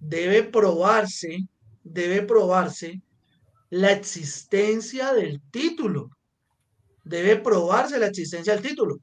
debe 0.00 0.42
probarse, 0.42 1.46
debe 1.84 2.22
probarse 2.22 3.00
la 3.70 3.92
existencia 3.92 5.14
del 5.14 5.40
título. 5.50 6.10
Debe 7.04 7.36
probarse 7.36 7.98
la 7.98 8.06
existencia 8.06 8.52
del 8.54 8.62
título. 8.62 8.98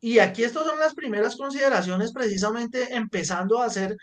Y 0.00 0.18
aquí 0.20 0.44
estas 0.44 0.66
son 0.66 0.78
las 0.78 0.94
primeras 0.94 1.36
consideraciones, 1.36 2.12
precisamente 2.12 2.94
empezando 2.94 3.60
a 3.60 3.66
hacer 3.66 3.96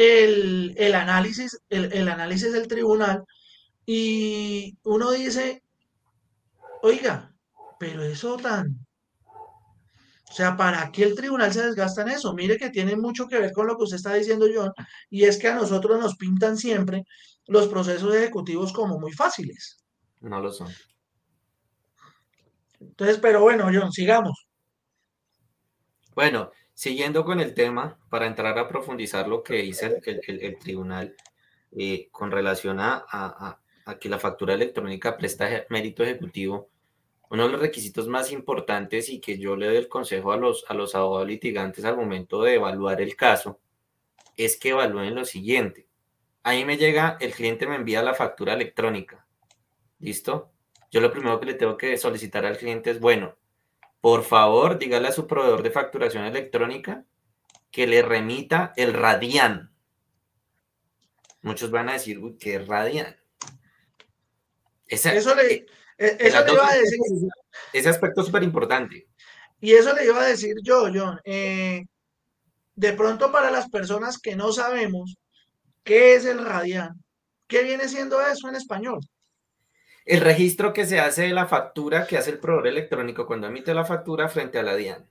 el, 0.00 0.94
análisis, 0.94 1.60
el 1.68 2.08
análisis 2.08 2.52
del 2.52 2.68
tribunal. 2.68 3.24
Y 3.86 4.78
uno 4.84 5.10
dice, 5.10 5.62
oiga, 6.82 7.34
pero 7.78 8.02
eso 8.02 8.36
tan, 8.36 8.86
o 10.30 10.32
sea, 10.32 10.56
¿para 10.56 10.92
qué 10.92 11.02
el 11.02 11.16
tribunal 11.16 11.52
se 11.52 11.66
desgasta 11.66 12.02
en 12.02 12.10
eso? 12.10 12.32
Mire 12.34 12.56
que 12.56 12.70
tiene 12.70 12.94
mucho 12.94 13.26
que 13.26 13.40
ver 13.40 13.52
con 13.52 13.66
lo 13.66 13.76
que 13.76 13.82
usted 13.82 13.96
está 13.96 14.14
diciendo, 14.14 14.46
John, 14.54 14.72
y 15.10 15.24
es 15.24 15.36
que 15.36 15.48
a 15.48 15.56
nosotros 15.56 15.98
nos 15.98 16.16
pintan 16.16 16.56
siempre 16.56 17.02
los 17.48 17.66
procesos 17.66 18.14
ejecutivos 18.14 18.72
como 18.72 19.00
muy 19.00 19.12
fáciles. 19.12 19.78
No 20.20 20.40
lo 20.40 20.52
son. 20.52 20.68
Entonces, 22.78 23.18
pero 23.18 23.40
bueno, 23.40 23.68
John, 23.74 23.90
sigamos. 23.90 24.46
Bueno, 26.14 26.52
siguiendo 26.80 27.26
con 27.26 27.40
el 27.40 27.52
tema, 27.52 27.98
para 28.08 28.26
entrar 28.26 28.58
a 28.58 28.66
profundizar 28.66 29.28
lo 29.28 29.42
que 29.42 29.56
dice 29.56 30.00
el, 30.02 30.58
tribunal 30.58 31.14
eh, 31.76 32.08
con 32.10 32.30
relación 32.30 32.80
a, 32.80 33.04
a 33.06 33.98
que 33.98 34.08
la 34.08 34.18
factura 34.18 34.54
electrónica 34.54 35.14
presta 35.18 35.66
mérito 35.68 36.02
ejecutivo, 36.02 36.70
uno 37.28 37.44
de 37.44 37.52
los 37.52 37.60
requisitos 37.60 38.08
más 38.08 38.32
importantes 38.32 39.10
y 39.10 39.20
que 39.20 39.38
yo 39.38 39.56
le 39.56 39.66
doy 39.66 39.76
el 39.76 39.88
consejo 39.88 40.32
a 40.32 40.38
los, 40.38 40.64
a 40.68 40.72
los 40.72 40.94
abogados 40.94 41.28
litigantes 41.28 41.84
al 41.84 41.98
momento 41.98 42.42
de 42.42 42.54
evaluar 42.54 43.02
el 43.02 43.14
caso 43.14 43.60
es 44.38 44.56
que 44.56 44.70
evalúen 44.70 45.14
lo 45.14 45.26
siguiente. 45.26 45.86
Ahí 46.44 46.64
me 46.64 46.78
llega, 46.78 47.18
el 47.20 47.34
cliente 47.34 47.66
me 47.66 47.76
envía 47.76 48.02
la 48.02 48.14
factura 48.14 48.54
electrónica. 48.54 49.26
¿Listo? 49.98 50.50
Yo 50.90 51.02
lo 51.02 51.12
primero 51.12 51.38
que 51.40 51.46
le 51.46 51.54
tengo 51.54 51.76
que 51.76 51.98
solicitar 51.98 52.46
al 52.46 52.56
cliente 52.56 52.90
es, 52.90 53.00
bueno, 53.00 53.36
por 54.00 54.24
favor, 54.24 54.78
dígale 54.78 55.08
a 55.08 55.12
su 55.12 55.26
proveedor 55.26 55.62
de 55.62 55.70
facturación 55.70 56.24
electrónica 56.24 57.04
que 57.70 57.86
le 57.86 58.02
remita 58.02 58.72
el 58.76 58.92
Radian. 58.92 59.72
Muchos 61.42 61.70
van 61.70 61.88
a 61.88 61.94
decir, 61.94 62.18
uy, 62.18 62.36
¿qué 62.38 62.58
Radian? 62.58 63.16
Eso 64.86 65.34
le, 65.34 65.54
eh, 65.54 65.66
e, 65.98 66.16
eso 66.20 66.44
le 66.44 66.52
iba 66.52 66.68
a 66.68 66.74
decir. 66.74 66.98
Ese 67.72 67.88
aspecto 67.88 68.20
es 68.20 68.26
súper 68.26 68.42
importante. 68.42 69.06
Y 69.60 69.72
eso 69.72 69.94
le 69.94 70.04
iba 70.04 70.20
a 70.20 70.26
decir 70.26 70.54
yo, 70.62 70.88
John. 70.92 71.20
Eh, 71.24 71.84
de 72.74 72.92
pronto 72.94 73.30
para 73.30 73.50
las 73.50 73.68
personas 73.68 74.18
que 74.18 74.34
no 74.34 74.52
sabemos 74.52 75.16
qué 75.84 76.14
es 76.14 76.24
el 76.24 76.44
radian, 76.44 77.04
¿qué 77.46 77.62
viene 77.62 77.88
siendo 77.88 78.20
eso 78.20 78.48
en 78.48 78.54
español? 78.54 79.00
El 80.04 80.20
registro 80.20 80.72
que 80.72 80.86
se 80.86 81.00
hace 81.00 81.22
de 81.22 81.30
la 81.30 81.46
factura 81.46 82.06
que 82.06 82.16
hace 82.16 82.30
el 82.30 82.38
proveedor 82.38 82.68
electrónico 82.68 83.26
cuando 83.26 83.46
emite 83.46 83.74
la 83.74 83.84
factura 83.84 84.28
frente 84.28 84.58
a 84.58 84.62
la 84.62 84.74
DIAN. 84.74 85.06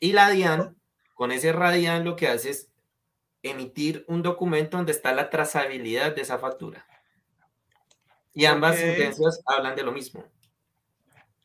Y 0.00 0.12
la 0.12 0.30
DIAN, 0.30 0.76
con 1.14 1.32
ese 1.32 1.52
radian, 1.52 2.04
lo 2.04 2.16
que 2.16 2.28
hace 2.28 2.50
es 2.50 2.68
emitir 3.42 4.04
un 4.08 4.22
documento 4.22 4.76
donde 4.76 4.92
está 4.92 5.12
la 5.12 5.30
trazabilidad 5.30 6.14
de 6.14 6.22
esa 6.22 6.38
factura. 6.38 6.86
Y 8.34 8.46
ambas 8.46 8.76
sentencias 8.76 9.42
hablan 9.44 9.76
de 9.76 9.82
lo 9.82 9.92
mismo. 9.92 10.24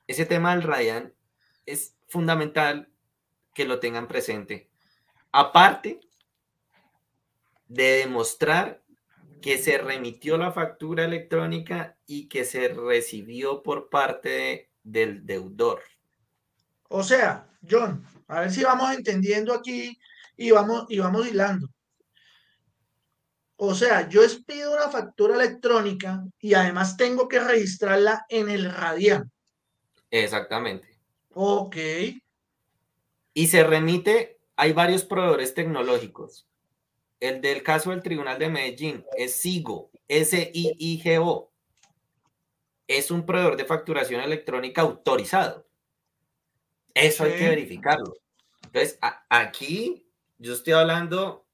Ese 0.07 0.25
tema 0.25 0.55
del 0.55 0.63
Radian 0.63 1.13
es 1.65 1.95
fundamental 2.07 2.89
que 3.53 3.65
lo 3.65 3.79
tengan 3.79 4.07
presente. 4.07 4.69
Aparte 5.31 5.99
de 7.67 7.97
demostrar 7.97 8.81
que 9.41 9.57
se 9.57 9.77
remitió 9.77 10.37
la 10.37 10.51
factura 10.51 11.05
electrónica 11.05 11.97
y 12.05 12.27
que 12.27 12.45
se 12.45 12.69
recibió 12.69 13.63
por 13.63 13.89
parte 13.89 14.71
del 14.83 15.25
deudor. 15.25 15.81
O 16.89 17.03
sea, 17.03 17.49
John, 17.69 18.05
a 18.27 18.41
ver 18.41 18.51
si 18.51 18.63
vamos 18.63 18.95
entendiendo 18.95 19.53
aquí 19.53 19.97
y 20.35 20.51
vamos, 20.51 20.85
y 20.89 20.99
vamos 20.99 21.27
hilando. 21.27 21.69
O 23.57 23.73
sea, 23.73 24.07
yo 24.07 24.21
pido 24.45 24.73
una 24.73 24.89
factura 24.89 25.35
electrónica 25.35 26.23
y 26.39 26.53
además 26.53 26.95
tengo 26.95 27.27
que 27.27 27.39
registrarla 27.39 28.25
en 28.29 28.49
el 28.49 28.71
Radian. 28.71 29.31
Exactamente. 30.11 30.99
Ok. 31.33 31.75
Y 33.33 33.47
se 33.47 33.63
remite, 33.63 34.39
hay 34.55 34.73
varios 34.73 35.03
proveedores 35.03 35.53
tecnológicos. 35.53 36.47
El 37.19 37.41
del 37.41 37.63
caso 37.63 37.89
del 37.89 38.03
Tribunal 38.03 38.37
de 38.37 38.49
Medellín 38.49 39.05
es 39.17 39.41
SIGO, 39.41 39.89
S-I-I-G-O. 40.07 41.51
Es 42.87 43.11
un 43.11 43.25
proveedor 43.25 43.57
de 43.57 43.65
facturación 43.65 44.21
electrónica 44.21 44.81
autorizado. 44.81 45.67
Eso 46.93 47.23
hay 47.23 47.33
que 47.33 47.49
verificarlo. 47.49 48.15
Entonces, 48.63 48.99
aquí 49.29 50.07
yo 50.37 50.53
estoy 50.53 50.73
hablando 50.73 51.45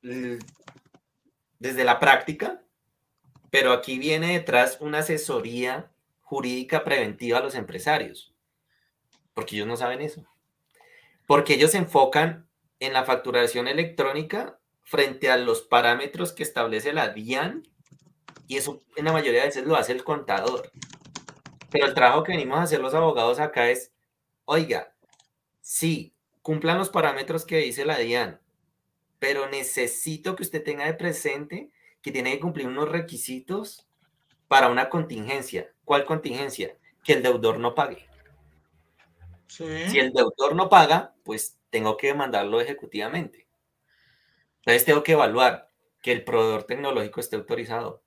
desde 0.00 1.84
la 1.84 1.98
práctica, 1.98 2.62
pero 3.50 3.72
aquí 3.72 3.98
viene 3.98 4.32
detrás 4.32 4.78
una 4.80 4.98
asesoría 4.98 5.90
jurídica 6.20 6.84
preventiva 6.84 7.38
a 7.38 7.42
los 7.42 7.54
empresarios, 7.54 8.34
porque 9.34 9.56
ellos 9.56 9.66
no 9.66 9.76
saben 9.76 10.00
eso. 10.00 10.24
Porque 11.26 11.54
ellos 11.54 11.72
se 11.72 11.78
enfocan 11.78 12.48
en 12.86 12.92
la 12.92 13.04
facturación 13.04 13.68
electrónica 13.68 14.58
frente 14.82 15.30
a 15.30 15.36
los 15.36 15.62
parámetros 15.62 16.32
que 16.32 16.42
establece 16.42 16.92
la 16.92 17.10
DIAN, 17.10 17.62
y 18.48 18.56
eso 18.56 18.82
en 18.96 19.04
la 19.04 19.12
mayoría 19.12 19.40
de 19.40 19.46
veces 19.46 19.64
lo 19.64 19.76
hace 19.76 19.92
el 19.92 20.02
contador. 20.02 20.70
Pero 21.70 21.86
el 21.86 21.94
trabajo 21.94 22.24
que 22.24 22.32
venimos 22.32 22.58
a 22.58 22.62
hacer 22.62 22.80
los 22.80 22.92
abogados 22.92 23.38
acá 23.38 23.70
es, 23.70 23.92
oiga, 24.44 24.94
sí, 25.60 26.12
cumplan 26.42 26.76
los 26.76 26.90
parámetros 26.90 27.46
que 27.46 27.58
dice 27.58 27.84
la 27.84 27.98
DIAN, 27.98 28.40
pero 29.20 29.48
necesito 29.48 30.34
que 30.34 30.42
usted 30.42 30.64
tenga 30.64 30.84
de 30.84 30.94
presente 30.94 31.70
que 32.02 32.10
tiene 32.10 32.32
que 32.32 32.40
cumplir 32.40 32.66
unos 32.66 32.88
requisitos 32.88 33.86
para 34.48 34.68
una 34.68 34.88
contingencia. 34.88 35.72
¿Cuál 35.84 36.04
contingencia? 36.04 36.76
Que 37.04 37.12
el 37.12 37.22
deudor 37.22 37.60
no 37.60 37.76
pague. 37.76 38.08
Si 39.46 39.98
el 39.98 40.12
deudor 40.12 40.56
no 40.56 40.68
paga, 40.68 41.14
pues 41.22 41.58
tengo 41.72 41.96
que 41.96 42.12
mandarlo 42.14 42.60
ejecutivamente. 42.60 43.48
Entonces 44.58 44.84
tengo 44.84 45.02
que 45.02 45.12
evaluar 45.12 45.68
que 46.02 46.12
el 46.12 46.22
proveedor 46.22 46.64
tecnológico 46.64 47.18
esté 47.18 47.36
autorizado, 47.36 48.04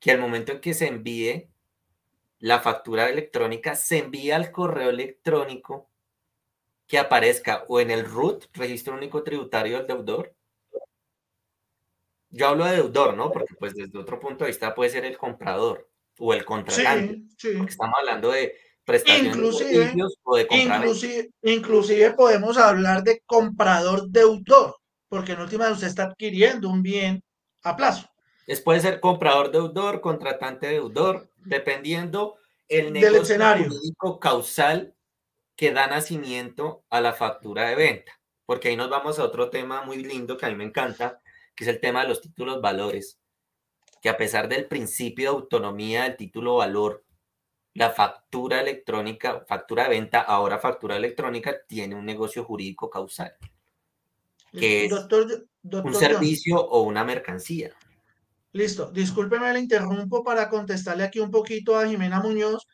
que 0.00 0.10
al 0.10 0.18
momento 0.18 0.52
en 0.52 0.60
que 0.60 0.74
se 0.74 0.88
envíe 0.88 1.48
la 2.40 2.60
factura 2.60 3.08
electrónica, 3.08 3.76
se 3.76 3.98
envíe 3.98 4.32
al 4.32 4.50
correo 4.50 4.90
electrónico 4.90 5.88
que 6.88 6.98
aparezca 6.98 7.64
o 7.68 7.80
en 7.80 7.92
el 7.92 8.04
RUT, 8.04 8.46
registro 8.52 8.94
único 8.94 9.22
tributario 9.22 9.78
del 9.78 9.86
deudor. 9.86 10.34
Yo 12.30 12.48
hablo 12.48 12.64
de 12.64 12.72
deudor, 12.72 13.14
¿no? 13.14 13.30
Porque 13.30 13.54
pues 13.54 13.74
desde 13.74 13.96
otro 13.96 14.18
punto 14.18 14.44
de 14.44 14.50
vista 14.50 14.74
puede 14.74 14.90
ser 14.90 15.04
el 15.04 15.16
comprador 15.16 15.88
o 16.18 16.34
el 16.34 16.44
contratante. 16.44 17.22
Sí, 17.38 17.52
sí. 17.54 17.64
estamos 17.68 17.94
hablando 17.96 18.32
de 18.32 18.56
prestaciones 18.84 19.36
inclusive, 19.36 19.94
o 20.22 20.36
de 20.36 20.46
inclusive, 20.50 21.30
inclusive 21.42 22.10
podemos 22.12 22.56
hablar 22.58 23.02
de 23.02 23.22
comprador 23.26 24.08
deudor, 24.08 24.76
porque 25.08 25.32
en 25.32 25.40
última 25.40 25.70
usted 25.70 25.86
está 25.86 26.04
adquiriendo 26.04 26.68
un 26.68 26.82
bien 26.82 27.22
a 27.62 27.76
plazo. 27.76 28.08
Es, 28.46 28.60
puede 28.60 28.80
ser 28.80 29.00
comprador 29.00 29.52
deudor, 29.52 30.00
contratante 30.00 30.66
deudor, 30.66 31.30
dependiendo 31.36 32.36
el 32.68 32.92
negocio 32.92 33.12
Del 33.12 33.22
escenario. 33.22 33.70
causal 34.20 34.94
que 35.54 35.72
da 35.72 35.86
nacimiento 35.86 36.84
a 36.90 37.00
la 37.00 37.12
factura 37.12 37.68
de 37.68 37.76
venta, 37.76 38.20
porque 38.46 38.68
ahí 38.68 38.76
nos 38.76 38.90
vamos 38.90 39.18
a 39.18 39.24
otro 39.24 39.48
tema 39.50 39.82
muy 39.82 40.02
lindo 40.02 40.36
que 40.36 40.46
a 40.46 40.48
mí 40.48 40.56
me 40.56 40.64
encanta, 40.64 41.20
que 41.54 41.64
es 41.64 41.68
el 41.68 41.80
tema 41.80 42.02
de 42.02 42.08
los 42.08 42.20
títulos 42.20 42.60
valores, 42.60 43.18
que 44.00 44.08
a 44.08 44.16
pesar 44.16 44.48
del 44.48 44.66
principio 44.66 45.30
de 45.30 45.36
autonomía 45.36 46.02
del 46.04 46.16
título 46.16 46.56
valor, 46.56 47.01
la 47.74 47.90
factura 47.90 48.60
electrónica, 48.60 49.44
factura 49.46 49.84
de 49.84 49.90
venta, 49.90 50.20
ahora 50.20 50.58
factura 50.58 50.96
electrónica, 50.96 51.54
tiene 51.66 51.94
un 51.94 52.04
negocio 52.04 52.44
jurídico 52.44 52.90
causal, 52.90 53.34
que 54.52 54.86
es 54.86 54.92
un 55.62 55.94
servicio 55.94 56.60
o 56.60 56.82
una 56.82 57.04
mercancía. 57.04 57.74
Listo, 58.52 58.90
discúlpeme, 58.90 59.52
le 59.52 59.60
interrumpo 59.60 60.22
para 60.22 60.50
contestarle 60.50 61.04
aquí 61.04 61.20
un 61.20 61.30
poquito 61.30 61.78
a 61.78 61.86
Jimena 61.86 62.20
Muñoz 62.20 62.66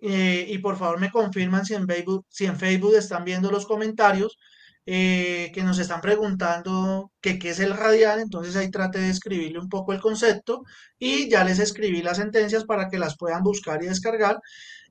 eh, 0.00 0.46
y 0.48 0.58
por 0.58 0.76
favor 0.76 1.00
me 1.00 1.10
confirman 1.10 1.64
si 1.64 1.74
en 1.74 1.88
Facebook, 1.88 2.24
si 2.28 2.46
en 2.46 2.56
Facebook 2.56 2.94
están 2.94 3.24
viendo 3.24 3.50
los 3.50 3.66
comentarios 3.66 4.38
eh, 4.86 5.50
que 5.54 5.62
nos 5.62 5.78
están 5.78 6.00
preguntando 6.02 7.10
que 7.20 7.38
qué 7.38 7.50
es 7.50 7.60
el 7.60 7.74
radial, 7.74 8.20
entonces 8.20 8.54
ahí 8.56 8.70
trate 8.70 8.98
de 8.98 9.10
escribirle 9.10 9.58
un 9.58 9.70
poco 9.70 9.92
el 9.92 10.00
concepto 10.00 10.64
y 10.98 11.28
ya 11.30 11.42
les 11.42 11.58
escribí 11.58 12.02
las 12.02 12.18
sentencias 12.18 12.64
para 12.64 12.88
que 12.88 12.98
las 12.98 13.16
puedan 13.16 13.42
buscar 13.42 13.82
y 13.82 13.86
descargar. 13.86 14.38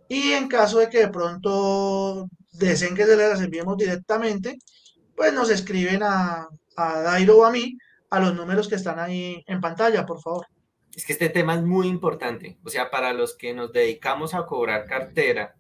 Y 0.10 0.32
en 0.32 0.48
caso 0.48 0.80
de 0.80 0.90
que 0.90 1.00
de 1.00 1.10
pronto 1.10 2.28
deseen 2.52 2.96
que 2.96 3.06
se 3.06 3.16
las 3.16 3.42
enviemos 3.42 3.78
directamente, 3.78 4.58
pues 5.16 5.32
nos 5.34 5.50
escriben 5.50 6.02
a, 6.04 6.48
a 6.76 7.02
Dairo 7.02 7.38
o 7.38 7.46
a 7.46 7.52
mí 7.52 7.78
a 8.10 8.20
los 8.20 8.36
números 8.36 8.68
que 8.68 8.76
están 8.76 9.00
ahí 9.00 9.44
en 9.48 9.62
pantalla, 9.62 10.06
por 10.06 10.22
favor. 10.22 10.48
Es 10.96 11.06
que 11.06 11.14
este 11.14 11.30
tema 11.30 11.56
es 11.56 11.64
muy 11.64 11.88
importante. 11.88 12.58
O 12.64 12.70
sea, 12.70 12.92
para 12.92 13.14
los 13.14 13.36
que 13.36 13.54
nos 13.54 13.72
dedicamos 13.72 14.34
a 14.34 14.46
cobrar 14.46 14.86
cartera, 14.86 15.56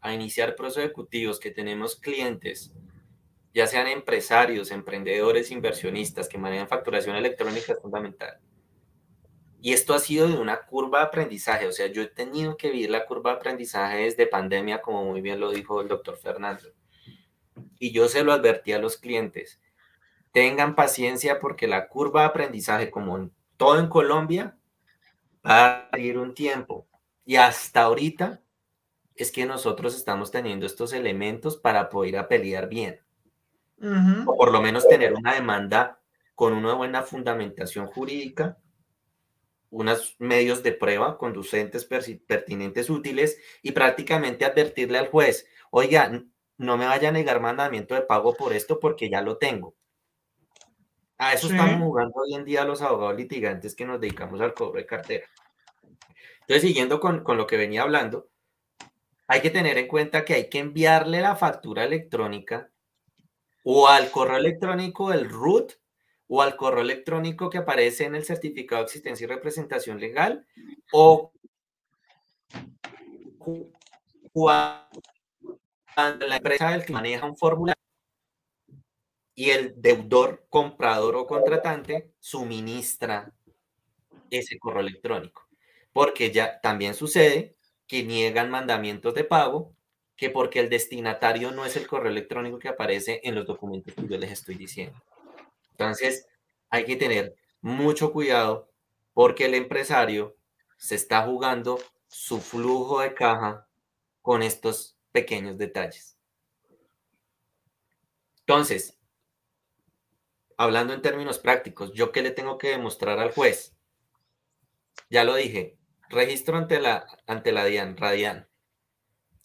a 0.00 0.14
iniciar 0.14 0.54
procesos 0.56 0.84
ejecutivos, 0.84 1.38
que 1.38 1.50
tenemos 1.50 1.96
clientes 1.96 2.72
ya 3.52 3.66
sean 3.66 3.88
empresarios, 3.88 4.70
emprendedores, 4.70 5.50
inversionistas 5.50 6.28
que 6.28 6.38
manejan 6.38 6.68
facturación 6.68 7.16
electrónica 7.16 7.72
es 7.72 7.80
fundamental. 7.80 8.38
Y 9.60 9.72
esto 9.72 9.92
ha 9.92 9.98
sido 9.98 10.28
de 10.28 10.38
una 10.38 10.62
curva 10.62 11.00
de 11.00 11.06
aprendizaje, 11.06 11.66
o 11.66 11.72
sea, 11.72 11.86
yo 11.88 12.02
he 12.02 12.06
tenido 12.06 12.56
que 12.56 12.70
vivir 12.70 12.90
la 12.90 13.04
curva 13.04 13.32
de 13.32 13.36
aprendizaje 13.36 14.04
desde 14.04 14.26
pandemia, 14.26 14.80
como 14.80 15.04
muy 15.04 15.20
bien 15.20 15.40
lo 15.40 15.50
dijo 15.50 15.80
el 15.80 15.88
doctor 15.88 16.16
Fernando. 16.16 16.68
Y 17.78 17.92
yo 17.92 18.08
se 18.08 18.24
lo 18.24 18.32
advertí 18.32 18.72
a 18.72 18.78
los 18.78 18.96
clientes, 18.96 19.60
tengan 20.32 20.74
paciencia 20.74 21.40
porque 21.40 21.66
la 21.66 21.88
curva 21.88 22.22
de 22.22 22.28
aprendizaje, 22.28 22.90
como 22.90 23.30
todo 23.56 23.78
en 23.78 23.88
Colombia, 23.88 24.56
va 25.46 25.88
a 25.92 25.98
ir 25.98 26.16
un 26.16 26.34
tiempo. 26.34 26.86
Y 27.26 27.36
hasta 27.36 27.82
ahorita 27.82 28.40
es 29.14 29.30
que 29.30 29.44
nosotros 29.44 29.94
estamos 29.94 30.30
teniendo 30.30 30.64
estos 30.64 30.94
elementos 30.94 31.58
para 31.58 31.90
poder 31.90 32.26
pelear 32.28 32.68
bien 32.68 33.00
o 34.26 34.36
por 34.36 34.52
lo 34.52 34.60
menos 34.60 34.86
tener 34.88 35.14
una 35.14 35.34
demanda 35.34 36.00
con 36.34 36.52
una 36.52 36.74
buena 36.74 37.02
fundamentación 37.02 37.86
jurídica, 37.86 38.58
unos 39.70 40.16
medios 40.18 40.62
de 40.62 40.72
prueba 40.72 41.16
conducentes, 41.16 41.84
pertinentes, 41.84 42.90
útiles 42.90 43.38
y 43.62 43.72
prácticamente 43.72 44.44
advertirle 44.44 44.98
al 44.98 45.08
juez, 45.08 45.46
oiga, 45.70 46.24
no 46.58 46.76
me 46.76 46.86
vaya 46.86 47.08
a 47.08 47.12
negar 47.12 47.40
mandamiento 47.40 47.94
de 47.94 48.02
pago 48.02 48.34
por 48.34 48.52
esto 48.52 48.80
porque 48.80 49.08
ya 49.08 49.22
lo 49.22 49.38
tengo. 49.38 49.74
A 51.18 51.34
eso 51.34 51.48
estamos 51.48 51.82
jugando 51.82 52.14
hoy 52.16 52.34
en 52.34 52.44
día 52.44 52.64
los 52.64 52.80
abogados 52.82 53.16
litigantes 53.16 53.74
que 53.74 53.84
nos 53.84 54.00
dedicamos 54.00 54.40
al 54.40 54.54
cobro 54.54 54.78
de 54.78 54.86
cartera. 54.86 55.26
Entonces, 56.40 56.62
siguiendo 56.62 56.98
con, 56.98 57.22
con 57.22 57.36
lo 57.36 57.46
que 57.46 57.56
venía 57.56 57.82
hablando, 57.82 58.30
hay 59.26 59.40
que 59.42 59.50
tener 59.50 59.78
en 59.78 59.86
cuenta 59.86 60.24
que 60.24 60.34
hay 60.34 60.48
que 60.48 60.58
enviarle 60.58 61.20
la 61.20 61.36
factura 61.36 61.84
electrónica 61.84 62.70
o 63.64 63.88
al 63.88 64.10
correo 64.10 64.38
electrónico 64.38 65.10
del 65.10 65.28
root 65.28 65.72
o 66.28 66.42
al 66.42 66.56
correo 66.56 66.82
electrónico 66.82 67.50
que 67.50 67.58
aparece 67.58 68.04
en 68.04 68.14
el 68.14 68.24
certificado 68.24 68.82
de 68.82 68.86
existencia 68.86 69.24
y 69.24 69.28
representación 69.28 69.98
legal 69.98 70.46
o 70.92 71.32
cuando 74.32 76.26
la 76.26 76.36
empresa 76.36 76.70
del 76.70 76.84
que 76.84 76.92
maneja 76.92 77.26
un 77.26 77.36
formulario 77.36 77.80
y 79.34 79.50
el 79.50 79.74
deudor, 79.80 80.46
comprador 80.48 81.16
o 81.16 81.26
contratante 81.26 82.12
suministra 82.18 83.32
ese 84.30 84.58
correo 84.58 84.82
electrónico. 84.82 85.48
Porque 85.92 86.30
ya 86.30 86.60
también 86.60 86.94
sucede 86.94 87.56
que 87.86 88.04
niegan 88.04 88.50
mandamientos 88.50 89.14
de 89.14 89.24
pago 89.24 89.74
que 90.20 90.28
porque 90.28 90.60
el 90.60 90.68
destinatario 90.68 91.50
no 91.50 91.64
es 91.64 91.76
el 91.76 91.86
correo 91.86 92.10
electrónico 92.10 92.58
que 92.58 92.68
aparece 92.68 93.22
en 93.24 93.34
los 93.34 93.46
documentos 93.46 93.94
que 93.94 94.06
yo 94.06 94.18
les 94.18 94.30
estoy 94.30 94.54
diciendo. 94.54 95.02
Entonces, 95.70 96.28
hay 96.68 96.84
que 96.84 96.96
tener 96.96 97.36
mucho 97.62 98.12
cuidado 98.12 98.68
porque 99.14 99.46
el 99.46 99.54
empresario 99.54 100.36
se 100.76 100.94
está 100.94 101.22
jugando 101.22 101.78
su 102.06 102.38
flujo 102.38 103.00
de 103.00 103.14
caja 103.14 103.66
con 104.20 104.42
estos 104.42 104.94
pequeños 105.10 105.56
detalles. 105.56 106.18
Entonces, 108.40 108.98
hablando 110.58 110.92
en 110.92 111.00
términos 111.00 111.38
prácticos, 111.38 111.94
¿yo 111.94 112.12
qué 112.12 112.20
le 112.20 112.30
tengo 112.30 112.58
que 112.58 112.68
demostrar 112.68 113.20
al 113.20 113.32
juez? 113.32 113.74
Ya 115.08 115.24
lo 115.24 115.34
dije, 115.34 115.78
registro 116.10 116.58
ante 116.58 116.78
la, 116.78 117.06
ante 117.26 117.52
la 117.52 117.64
DIAN, 117.64 117.96
Radian 117.96 118.49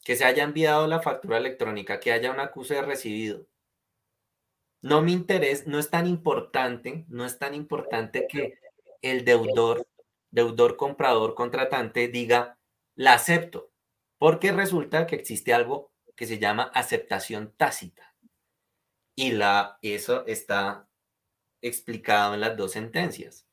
que 0.05 0.15
se 0.15 0.23
haya 0.23 0.43
enviado 0.43 0.85
la 0.85 1.01
factura 1.01 1.39
electrónica, 1.39 1.99
que 1.99 2.11
haya 2.11 2.31
un 2.31 2.39
acuse 2.39 2.75
de 2.75 2.83
recibido. 2.83 3.47
No 4.83 5.01
me 5.01 5.11
interesa, 5.11 5.63
no 5.65 5.79
es 5.79 5.89
tan 5.89 6.05
importante, 6.05 7.05
no 7.07 7.25
es 7.25 7.39
tan 7.39 7.55
importante 7.55 8.27
que 8.29 8.59
el 9.01 9.25
deudor, 9.25 9.87
deudor, 10.29 10.77
comprador, 10.77 11.33
contratante 11.33 12.07
diga, 12.07 12.59
la 12.93 13.13
acepto, 13.13 13.71
porque 14.19 14.51
resulta 14.51 15.07
que 15.07 15.15
existe 15.15 15.55
algo 15.55 15.91
que 16.15 16.27
se 16.27 16.37
llama 16.37 16.69
aceptación 16.75 17.55
tácita. 17.57 18.13
Y 19.15 19.31
la, 19.31 19.79
eso 19.81 20.23
está 20.27 20.87
explicado 21.61 22.35
en 22.35 22.41
las 22.41 22.55
dos 22.55 22.73
sentencias. 22.73 23.47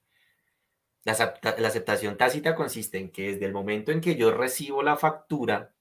La, 1.04 1.14
la 1.56 1.68
aceptación 1.68 2.18
tácita 2.18 2.54
consiste 2.54 2.98
en 2.98 3.10
que 3.10 3.32
desde 3.32 3.46
el 3.46 3.54
momento 3.54 3.90
en 3.90 4.02
que 4.02 4.16
yo 4.16 4.32
recibo 4.32 4.82
la 4.82 4.98
factura, 4.98 5.71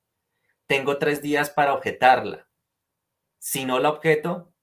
tengo 0.71 0.97
tres 0.99 1.21
días 1.21 1.49
para 1.49 1.73
objetarla. 1.73 2.47
Si 3.39 3.65
no 3.65 3.77
la 3.79 3.89
objeto, 3.89 4.53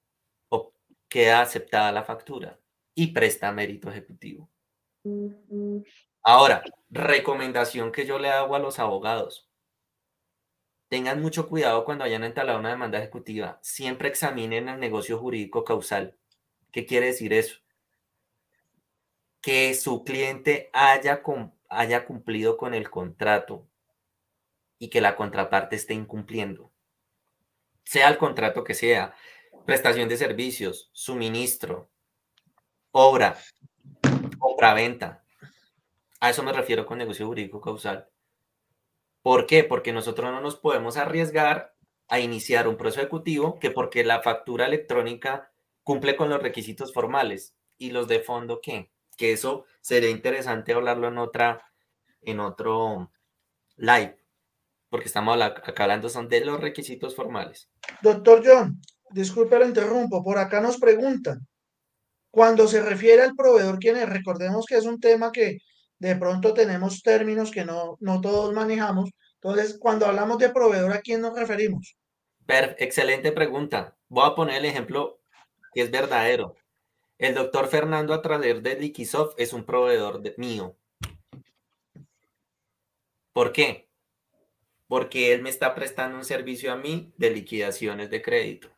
queda 1.07 1.41
aceptada 1.41 1.91
la 1.91 2.03
factura 2.03 2.59
y 2.95 3.13
presta 3.13 3.51
mérito 3.51 3.91
ejecutivo. 3.91 4.49
Ahora, 6.23 6.63
recomendación 6.89 7.91
que 7.91 8.07
yo 8.07 8.17
le 8.17 8.29
hago 8.31 8.55
a 8.55 8.59
los 8.59 8.79
abogados. 8.79 9.51
Tengan 10.87 11.21
mucho 11.21 11.47
cuidado 11.47 11.85
cuando 11.85 12.05
hayan 12.05 12.23
instalado 12.23 12.57
una 12.57 12.69
demanda 12.69 12.97
ejecutiva. 12.97 13.59
Siempre 13.61 14.09
examinen 14.09 14.67
el 14.67 14.79
negocio 14.79 15.19
jurídico 15.19 15.63
causal. 15.63 16.17
¿Qué 16.71 16.87
quiere 16.87 17.05
decir 17.05 17.33
eso? 17.33 17.59
Que 19.41 19.75
su 19.75 20.03
cliente 20.03 20.71
haya 20.73 21.21
cumplido 22.03 22.57
con 22.57 22.73
el 22.73 22.89
contrato 22.89 23.68
y 24.79 24.89
que 24.89 25.01
la 25.01 25.15
contraparte 25.15 25.75
esté 25.75 25.93
incumpliendo. 25.93 26.71
Sea 27.83 28.07
el 28.07 28.17
contrato 28.17 28.63
que 28.63 28.73
sea, 28.73 29.13
prestación 29.65 30.07
de 30.09 30.17
servicios, 30.17 30.89
suministro, 30.93 31.89
obra, 32.91 33.37
compra-venta. 34.39 35.23
A 36.21 36.29
eso 36.29 36.41
me 36.43 36.53
refiero 36.53 36.85
con 36.85 36.97
negocio 36.97 37.27
jurídico 37.27 37.61
causal. 37.61 38.09
¿Por 39.21 39.45
qué? 39.45 39.63
Porque 39.63 39.91
nosotros 39.91 40.31
no 40.31 40.39
nos 40.41 40.55
podemos 40.55 40.97
arriesgar 40.97 41.75
a 42.07 42.19
iniciar 42.19 42.67
un 42.67 42.77
proceso 42.77 43.01
ejecutivo 43.01 43.59
que 43.59 43.69
porque 43.69 44.03
la 44.03 44.21
factura 44.21 44.65
electrónica 44.65 45.51
cumple 45.83 46.15
con 46.15 46.29
los 46.29 46.41
requisitos 46.41 46.93
formales 46.93 47.55
y 47.77 47.91
los 47.91 48.07
de 48.07 48.21
fondo 48.21 48.61
qué? 48.61 48.91
Que 49.17 49.33
eso 49.33 49.65
sería 49.81 50.09
interesante 50.09 50.73
hablarlo 50.73 51.07
en 51.09 51.17
otra 51.17 51.65
en 52.21 52.39
otro 52.39 53.11
live 53.77 54.18
porque 54.89 55.07
estamos 55.07 55.39
acá 55.41 55.83
hablando 55.83 56.09
son 56.09 56.27
de 56.27 56.43
los 56.43 56.59
requisitos 56.59 57.15
formales. 57.15 57.69
Doctor 58.01 58.41
John, 58.45 58.81
disculpe 59.11 59.59
lo 59.59 59.65
interrumpo, 59.65 60.23
por 60.23 60.37
acá 60.37 60.61
nos 60.61 60.77
preguntan, 60.77 61.47
cuando 62.31 62.67
se 62.67 62.81
refiere 62.81 63.23
al 63.23 63.35
proveedor, 63.35 63.79
¿quién 63.79 63.97
es? 63.97 64.07
Recordemos 64.07 64.65
que 64.65 64.77
es 64.77 64.85
un 64.85 64.99
tema 64.99 65.31
que 65.31 65.59
de 65.97 66.15
pronto 66.15 66.53
tenemos 66.53 67.01
términos 67.01 67.51
que 67.51 67.65
no, 67.65 67.97
no 67.99 68.21
todos 68.21 68.53
manejamos. 68.53 69.09
Entonces, 69.41 69.77
cuando 69.79 70.05
hablamos 70.05 70.37
de 70.37 70.49
proveedor, 70.49 70.91
¿a 70.93 71.01
quién 71.01 71.21
nos 71.21 71.35
referimos? 71.37 71.95
excelente 72.77 73.31
pregunta. 73.31 73.95
Voy 74.07 74.25
a 74.25 74.33
poner 74.33 74.57
el 74.57 74.65
ejemplo 74.65 75.19
que 75.73 75.81
es 75.81 75.91
verdadero. 75.91 76.55
El 77.19 77.35
doctor 77.35 77.67
Fernando 77.67 78.13
a 78.13 78.21
través 78.21 78.63
de 78.63 78.79
Liquisoft 78.79 79.35
es 79.37 79.53
un 79.53 79.65
proveedor 79.65 80.21
de, 80.21 80.33
mío. 80.37 80.75
¿Por 83.33 83.51
qué? 83.51 83.88
Porque 84.89 85.33
él 85.33 85.43
me 85.43 85.51
está 85.51 85.75
prestando 85.75 86.17
un 86.17 86.25
servicio 86.25 86.73
a 86.73 86.75
mí 86.75 87.13
de 87.15 87.29
liquidaciones 87.29 88.09
de 88.09 88.23
crédito. 88.23 88.75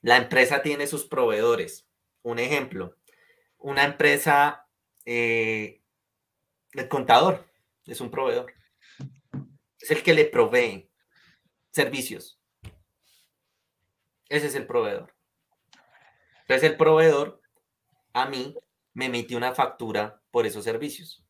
La 0.00 0.16
empresa 0.16 0.62
tiene 0.62 0.86
sus 0.86 1.04
proveedores. 1.04 1.86
Un 2.22 2.38
ejemplo, 2.38 2.96
una 3.58 3.84
empresa, 3.84 4.66
eh, 5.04 5.82
el 6.72 6.88
contador 6.88 7.46
es 7.84 8.00
un 8.00 8.10
proveedor. 8.10 8.54
es 9.78 9.90
el 9.90 10.02
que 10.02 10.14
le 10.14 10.24
provee 10.24 10.90
servicios. 11.70 12.40
Ese 14.30 14.46
es 14.46 14.54
el 14.54 14.66
proveedor. 14.66 15.14
Entonces 16.40 16.70
el 16.70 16.78
proveedor 16.78 17.42
a 18.14 18.26
mí 18.26 18.56
me 18.94 19.06
emite 19.06 19.36
una 19.36 19.54
factura 19.54 20.22
por 20.30 20.46
esos 20.46 20.64
servicios. 20.64 21.23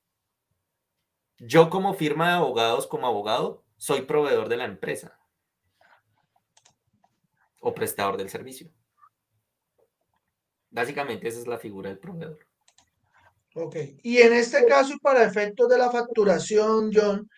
Yo 1.47 1.69
como 1.69 1.93
firma 1.93 2.29
de 2.29 2.35
abogados, 2.37 2.87
como 2.87 3.07
abogado, 3.07 3.65
soy 3.77 4.03
proveedor 4.03 4.49
de 4.49 4.57
la 4.57 4.65
empresa 4.65 5.19
o 7.61 7.75
prestador 7.75 8.17
del 8.17 8.31
servicio. 8.31 8.71
Básicamente 10.71 11.29
esa 11.29 11.41
es 11.41 11.47
la 11.47 11.59
figura 11.59 11.91
del 11.91 11.99
proveedor. 11.99 12.39
Ok. 13.55 13.77
Y 14.03 14.19
en 14.19 14.33
este 14.33 14.65
caso, 14.65 14.95
para 15.03 15.23
efectos 15.23 15.69
de 15.69 15.77
la 15.77 15.91
facturación, 15.91 16.91
John, 16.95 17.29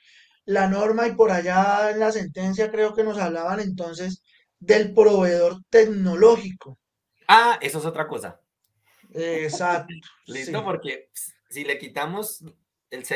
la 0.45 0.69
norma 0.69 1.09
y 1.09 1.15
por 1.15 1.33
allá 1.33 1.91
en 1.91 1.99
la 1.99 2.13
sentencia 2.13 2.71
creo 2.71 2.95
que 2.95 3.03
nos 3.03 3.19
hablaban 3.19 3.59
entonces 3.59 4.23
del 4.61 4.95
proveedor 4.95 5.63
tecnológico. 5.69 6.79
Ah, 7.27 7.59
eso 7.61 7.81
es 7.81 7.85
otra 7.85 8.07
cosa. 8.07 8.41
Exacto. 9.13 9.93
Listo, 10.27 10.65
porque 10.65 11.11
si 11.51 11.65
le 11.65 11.79
quitamos 11.79 12.45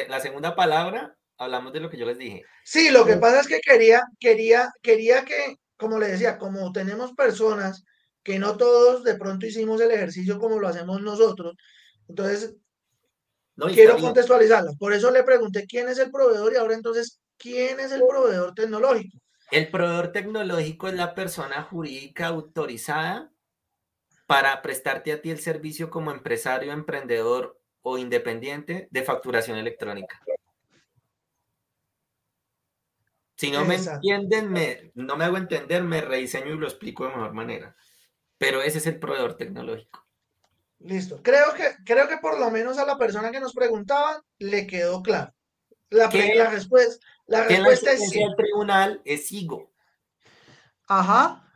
la 0.09 0.21
segunda 0.21 0.55
palabra, 0.55 1.17
hablamos 1.39 1.73
de 1.73 1.81
lo 1.81 1.91
que 1.91 1.97
yo 1.97 2.07
les 2.07 2.19
dije. 2.19 2.45
Sí, 2.65 2.91
lo 2.91 3.05
que 3.05 3.17
pasa 3.17 3.41
es 3.41 3.47
que 3.47 3.61
quería, 3.61 4.03
quería, 4.19 4.71
quería 4.83 5.25
que, 5.25 5.57
como 5.77 5.99
le 5.99 6.09
decía, 6.09 6.39
como 6.39 6.73
tenemos 6.73 7.13
personas 7.13 7.85
que 8.23 8.39
no 8.39 8.57
todos 8.57 9.05
de 9.05 9.15
pronto 9.15 9.47
hicimos 9.47 9.81
el 9.81 9.91
ejercicio 9.91 10.39
como 10.39 10.59
lo 10.59 10.69
hacemos 10.69 11.01
nosotros, 11.01 11.55
entonces 12.09 12.55
quiero 13.73 13.99
contextualizarla. 13.99 14.73
Por 14.79 14.93
eso 14.93 15.11
le 15.11 15.23
pregunté 15.23 15.67
quién 15.67 15.89
es 15.89 15.99
el 15.99 16.11
proveedor 16.11 16.53
y 16.53 16.57
ahora 16.57 16.75
entonces, 16.75 17.21
¿quién 17.39 17.81
es 17.81 17.93
el 17.93 18.03
proveedor 18.07 18.55
tecnológico? 18.55 19.19
El 19.51 19.71
proveedor 19.71 20.13
tecnológico 20.13 20.89
es 20.89 20.95
la 20.95 21.15
persona 21.15 21.63
jurídica 21.63 22.29
autorizada 22.29 23.33
para 24.27 24.63
prestarte 24.63 25.13
a 25.13 25.21
ti 25.21 25.31
el 25.31 25.41
servicio 25.41 25.91
como 25.91 26.13
empresario, 26.13 26.73
emprendedor 26.73 27.60
o 27.83 27.99
independiente 27.99 28.89
de 28.91 29.03
facturación 29.03 29.59
electrónica. 29.59 30.21
Si 33.37 33.51
no 33.51 33.65
me 33.65 33.77
entienden, 33.77 34.53
me, 34.53 34.93
no 34.95 35.17
me 35.17 35.25
hago 35.25 35.39
entender, 35.39 35.83
me 35.83 36.03
rediseño 36.03 36.53
y 36.53 36.59
lo 36.59 36.67
explico 36.67 37.05
de 37.05 37.11
mejor 37.11 37.33
manera. 37.33 37.75
Pero 38.37 38.61
ese 38.61 38.79
es 38.79 38.87
el 38.87 38.99
proveedor 38.99 39.37
tecnológico. 39.37 40.07
Listo. 40.81 41.23
Creo 41.23 41.55
que, 41.55 41.77
creo 41.85 42.07
que 42.07 42.19
por 42.19 42.39
lo 42.39 42.51
menos 42.51 42.79
a 42.79 42.85
la 42.85 42.99
persona 42.99 43.31
que 43.31 43.41
nos 43.41 43.55
preguntaba 43.55 44.23
le 44.39 44.67
quedó 44.67 45.03
claro. 45.03 45.33
La, 45.89 46.11
la 46.11 46.51
respuesta, 46.51 47.05
la 47.27 47.45
respuesta 47.45 47.93
es 47.93 48.11
sí. 48.11 48.23
El 48.23 48.37
tribunal 48.37 49.01
es 49.05 49.29
SIGO. 49.29 49.73
Ajá. 50.87 51.51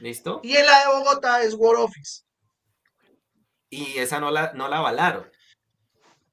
¿Listo? 0.00 0.40
Y 0.42 0.56
en 0.56 0.66
la 0.66 0.80
de 0.80 0.86
Bogotá 0.88 1.42
es 1.42 1.54
War 1.54 1.76
Office. 1.76 2.22
Y 3.70 3.98
esa 3.98 4.20
no 4.20 4.30
la, 4.30 4.52
no 4.52 4.68
la 4.68 4.78
avalaron. 4.78 5.30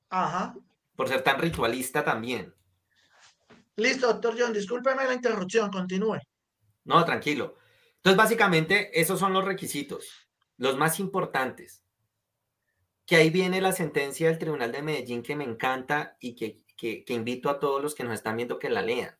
Ajá. 0.10 0.56
Por 0.96 1.08
ser 1.08 1.24
tan 1.24 1.40
ritualista 1.40 2.04
también. 2.04 2.54
Listo, 3.76 4.08
doctor 4.08 4.36
John, 4.38 4.54
discúlpeme 4.54 5.06
la 5.06 5.14
interrupción, 5.14 5.70
continúe. 5.70 6.20
No, 6.86 7.06
tranquilo. 7.06 7.56
Entonces, 7.98 8.18
básicamente, 8.18 9.00
esos 9.00 9.20
son 9.20 9.34
los 9.34 9.46
requisitos, 9.46 10.28
los 10.58 10.78
más 10.78 11.00
importantes. 11.00 11.84
Que 13.06 13.18
ahí 13.18 13.30
viene 13.30 13.62
la 13.62 13.72
sentencia 13.72 14.28
del 14.28 14.40
Tribunal 14.40 14.72
de 14.72 14.82
Medellín 14.82 15.22
que 15.22 15.36
me 15.36 15.44
encanta 15.44 16.18
y 16.20 16.36
que, 16.36 16.66
que, 16.76 17.06
que 17.06 17.14
invito 17.14 17.50
a 17.50 17.60
todos 17.60 17.82
los 17.82 17.94
que 17.94 18.04
nos 18.04 18.14
están 18.14 18.36
viendo 18.36 18.58
que 18.58 18.70
la 18.70 18.82
lean 18.82 19.16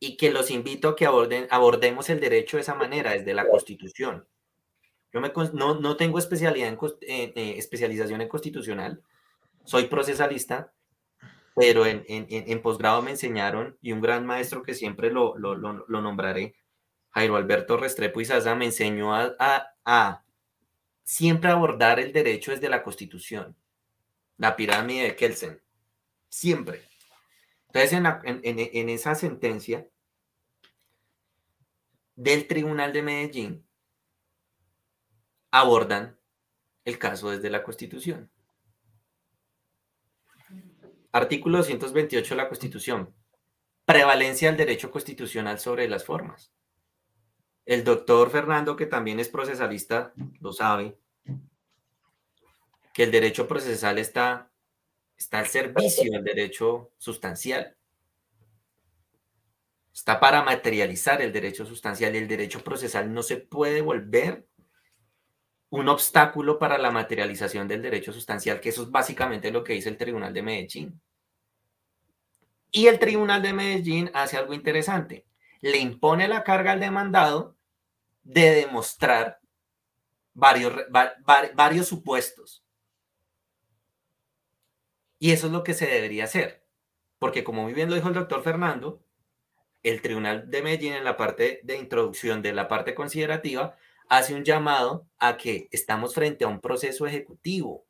y 0.00 0.16
que 0.16 0.30
los 0.30 0.50
invito 0.50 0.90
a 0.90 0.96
que 0.96 1.06
aborden, 1.06 1.46
abordemos 1.50 2.08
el 2.10 2.20
derecho 2.20 2.56
de 2.56 2.62
esa 2.62 2.74
manera, 2.74 3.12
desde 3.12 3.34
la 3.34 3.48
Constitución. 3.48 4.26
Yo 5.12 5.20
me, 5.20 5.32
no, 5.54 5.80
no, 5.80 5.96
tengo 5.96 6.18
especialidad 6.18 6.68
en, 6.68 7.32
especialización 7.36 8.20
en 8.20 8.28
constitucional, 8.28 9.02
soy 9.64 9.84
procesalista, 9.84 10.72
pero 11.54 11.86
en, 11.86 12.04
en 12.08 12.62
posgrado 12.62 13.02
me 13.02 13.10
enseñaron, 13.10 13.76
y 13.80 13.92
un 13.92 14.00
gran 14.00 14.26
maestro 14.26 14.62
que 14.62 14.74
siempre 14.74 15.10
lo, 15.10 15.36
lo, 15.36 15.54
nombraré, 15.88 16.54
Jairo 17.10 17.36
Alberto 17.36 17.76
Restrepo 17.76 18.20
Izaza, 18.20 18.54
me 18.54 18.66
enseñó 18.66 19.14
a, 19.14 19.34
a, 19.38 19.74
a, 19.84 20.24
siempre 21.02 21.50
abordar 21.50 21.98
el 21.98 22.12
derecho 22.12 22.50
desde 22.50 22.68
la 22.68 22.82
Constitución, 22.82 23.56
la 24.36 24.54
pirámide 24.54 25.04
de 25.04 25.16
Kelsen, 25.16 25.60
siempre. 26.28 26.82
Entonces, 27.68 27.92
en, 27.92 28.88
esa 28.88 29.14
sentencia 29.14 29.88
del 32.16 32.46
Tribunal 32.46 32.92
de 32.92 33.02
Medellín, 33.02 33.67
abordan 35.50 36.18
el 36.84 36.98
caso 36.98 37.30
desde 37.30 37.50
la 37.50 37.62
Constitución. 37.62 38.30
Artículo 41.12 41.58
228 41.58 42.34
de 42.34 42.36
la 42.36 42.48
Constitución. 42.48 43.14
Prevalencia 43.84 44.48
del 44.48 44.58
derecho 44.58 44.90
constitucional 44.90 45.58
sobre 45.58 45.88
las 45.88 46.04
formas. 46.04 46.52
El 47.64 47.84
doctor 47.84 48.30
Fernando, 48.30 48.76
que 48.76 48.86
también 48.86 49.20
es 49.20 49.28
procesalista, 49.28 50.12
lo 50.40 50.52
sabe, 50.52 50.98
que 52.92 53.04
el 53.04 53.10
derecho 53.10 53.46
procesal 53.46 53.98
está 53.98 54.50
está 55.18 55.40
al 55.40 55.46
servicio 55.46 56.10
del 56.10 56.24
derecho 56.24 56.92
sustancial. 56.96 57.76
Está 59.92 60.20
para 60.20 60.42
materializar 60.42 61.20
el 61.20 61.32
derecho 61.32 61.66
sustancial 61.66 62.14
y 62.14 62.18
el 62.18 62.28
derecho 62.28 62.62
procesal 62.62 63.12
no 63.12 63.22
se 63.22 63.36
puede 63.36 63.80
volver 63.82 64.47
un 65.70 65.88
obstáculo 65.88 66.58
para 66.58 66.78
la 66.78 66.90
materialización 66.90 67.68
del 67.68 67.82
derecho 67.82 68.12
sustancial, 68.12 68.60
que 68.60 68.70
eso 68.70 68.82
es 68.82 68.90
básicamente 68.90 69.50
lo 69.50 69.64
que 69.64 69.74
dice 69.74 69.88
el 69.88 69.98
Tribunal 69.98 70.32
de 70.32 70.42
Medellín. 70.42 71.00
Y 72.70 72.86
el 72.86 72.98
Tribunal 72.98 73.42
de 73.42 73.52
Medellín 73.52 74.10
hace 74.14 74.36
algo 74.36 74.54
interesante. 74.54 75.26
Le 75.60 75.78
impone 75.78 76.28
la 76.28 76.44
carga 76.44 76.72
al 76.72 76.80
demandado 76.80 77.56
de 78.22 78.50
demostrar 78.54 79.40
varios, 80.34 80.72
varios 81.54 81.88
supuestos 81.88 82.62
y 85.18 85.32
eso 85.32 85.46
es 85.46 85.52
lo 85.52 85.64
que 85.64 85.74
se 85.74 85.86
debería 85.86 86.24
hacer. 86.24 86.64
Porque 87.18 87.44
como 87.44 87.62
muy 87.62 87.74
bien 87.74 87.88
lo 87.88 87.96
dijo 87.96 88.08
el 88.08 88.14
doctor 88.14 88.42
Fernando, 88.42 89.02
el 89.82 90.02
Tribunal 90.02 90.50
de 90.50 90.62
Medellín 90.62 90.92
en 90.92 91.04
la 91.04 91.16
parte 91.16 91.60
de 91.64 91.76
introducción 91.76 92.42
de 92.42 92.52
la 92.52 92.68
parte 92.68 92.94
considerativa 92.94 93.76
hace 94.08 94.34
un 94.34 94.44
llamado 94.44 95.06
a 95.18 95.36
que 95.36 95.68
estamos 95.70 96.14
frente 96.14 96.44
a 96.44 96.48
un 96.48 96.60
proceso 96.60 97.06
ejecutivo, 97.06 97.86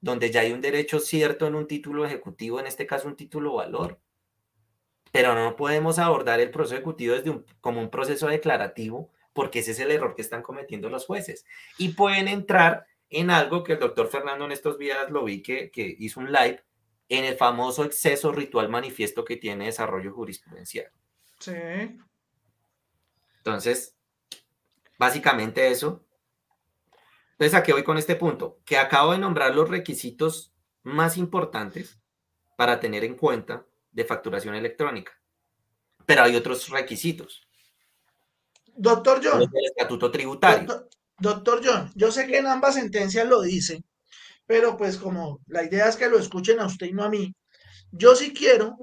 donde 0.00 0.30
ya 0.30 0.40
hay 0.40 0.52
un 0.52 0.60
derecho 0.60 1.00
cierto 1.00 1.46
en 1.46 1.54
un 1.54 1.66
título 1.66 2.04
ejecutivo, 2.04 2.60
en 2.60 2.66
este 2.66 2.86
caso 2.86 3.08
un 3.08 3.16
título 3.16 3.54
valor. 3.54 4.00
Pero 5.12 5.34
no 5.34 5.54
podemos 5.56 5.98
abordar 5.98 6.40
el 6.40 6.50
proceso 6.50 6.74
ejecutivo 6.74 7.14
desde 7.14 7.42
como 7.60 7.80
un 7.80 7.90
proceso 7.90 8.26
declarativo, 8.26 9.10
porque 9.32 9.60
ese 9.60 9.72
es 9.72 9.80
el 9.80 9.90
error 9.90 10.14
que 10.14 10.22
están 10.22 10.42
cometiendo 10.42 10.88
los 10.88 11.06
jueces. 11.06 11.44
Y 11.78 11.90
pueden 11.90 12.28
entrar 12.28 12.86
en 13.10 13.30
algo 13.30 13.62
que 13.62 13.74
el 13.74 13.78
doctor 13.78 14.08
Fernando 14.08 14.44
en 14.44 14.52
estos 14.52 14.78
días 14.78 15.10
lo 15.10 15.24
vi 15.24 15.42
que, 15.42 15.70
hizo 15.98 16.20
un 16.20 16.32
live 16.32 16.62
en 17.08 17.24
el 17.24 17.36
famoso 17.36 17.84
exceso 17.84 18.32
ritual 18.32 18.68
manifiesto 18.68 19.24
que 19.24 19.36
tiene 19.36 19.66
desarrollo 19.66 20.12
jurisprudencial. 20.12 20.90
Sí. 21.38 21.52
Entonces, 23.38 23.93
básicamente 24.98 25.70
eso. 25.70 26.04
Entonces, 27.32 27.54
¿a 27.54 27.62
qué 27.62 27.72
voy 27.72 27.84
con 27.84 27.98
este 27.98 28.16
punto? 28.16 28.60
Que 28.64 28.78
acabo 28.78 29.12
de 29.12 29.18
nombrar 29.18 29.54
los 29.54 29.68
requisitos 29.68 30.54
más 30.82 31.16
importantes 31.16 31.98
para 32.56 32.80
tener 32.80 33.04
en 33.04 33.16
cuenta 33.16 33.66
de 33.90 34.04
facturación 34.04 34.54
electrónica. 34.54 35.12
Pero 36.06 36.22
hay 36.22 36.36
otros 36.36 36.68
requisitos. 36.68 37.46
Doctor 38.76 39.20
John. 39.22 39.42
El 39.42 39.64
estatuto 39.64 40.10
tributario. 40.10 40.88
Doctor 41.18 41.60
John, 41.64 41.92
yo 41.94 42.10
sé 42.10 42.26
que 42.26 42.38
en 42.38 42.46
ambas 42.46 42.74
sentencias 42.74 43.26
lo 43.26 43.40
dice, 43.40 43.84
pero 44.46 44.76
pues 44.76 44.96
como 44.96 45.40
la 45.46 45.62
idea 45.62 45.88
es 45.88 45.96
que 45.96 46.08
lo 46.08 46.18
escuchen 46.18 46.58
a 46.58 46.66
usted 46.66 46.86
y 46.86 46.92
no 46.92 47.04
a 47.04 47.08
mí, 47.08 47.34
yo 47.92 48.16
sí 48.16 48.34
quiero, 48.34 48.76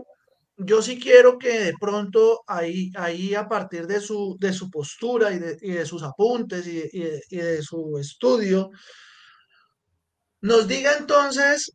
yo 0.66 0.82
sí 0.82 1.00
quiero 1.00 1.38
que 1.38 1.60
de 1.60 1.74
pronto 1.80 2.44
ahí, 2.48 2.92
ahí 2.96 3.36
a 3.36 3.48
partir 3.48 3.88
de 3.88 4.00
su, 4.00 4.38
de 4.40 4.54
su 4.54 4.70
postura 4.70 5.32
y 5.32 5.40
de, 5.40 5.86
sus 5.86 6.04
apuntes 6.04 6.66
y 6.68 6.90
y 7.30 7.38
de 7.38 7.62
su 7.62 7.98
estudio, 8.00 8.72
nos 10.42 10.68
diga 10.68 10.98
entonces, 10.98 11.74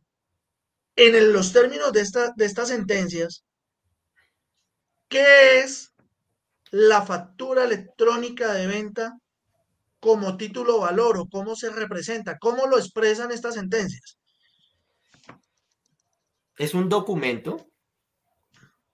en 0.95 1.31
los 1.31 1.53
términos 1.53 1.91
de, 1.93 2.01
esta, 2.01 2.33
de 2.35 2.45
estas 2.45 2.69
sentencias, 2.69 3.43
¿qué 5.07 5.59
es 5.59 5.93
la 6.71 7.01
factura 7.01 7.63
electrónica 7.63 8.53
de 8.53 8.67
venta 8.67 9.17
como 9.99 10.37
título 10.37 10.79
valor 10.79 11.17
o 11.17 11.27
cómo 11.27 11.55
se 11.55 11.69
representa, 11.69 12.37
cómo 12.37 12.67
lo 12.67 12.77
expresan 12.77 13.31
estas 13.31 13.55
sentencias. 13.55 14.17
Es 16.57 16.73
un 16.73 16.89
documento 16.89 17.66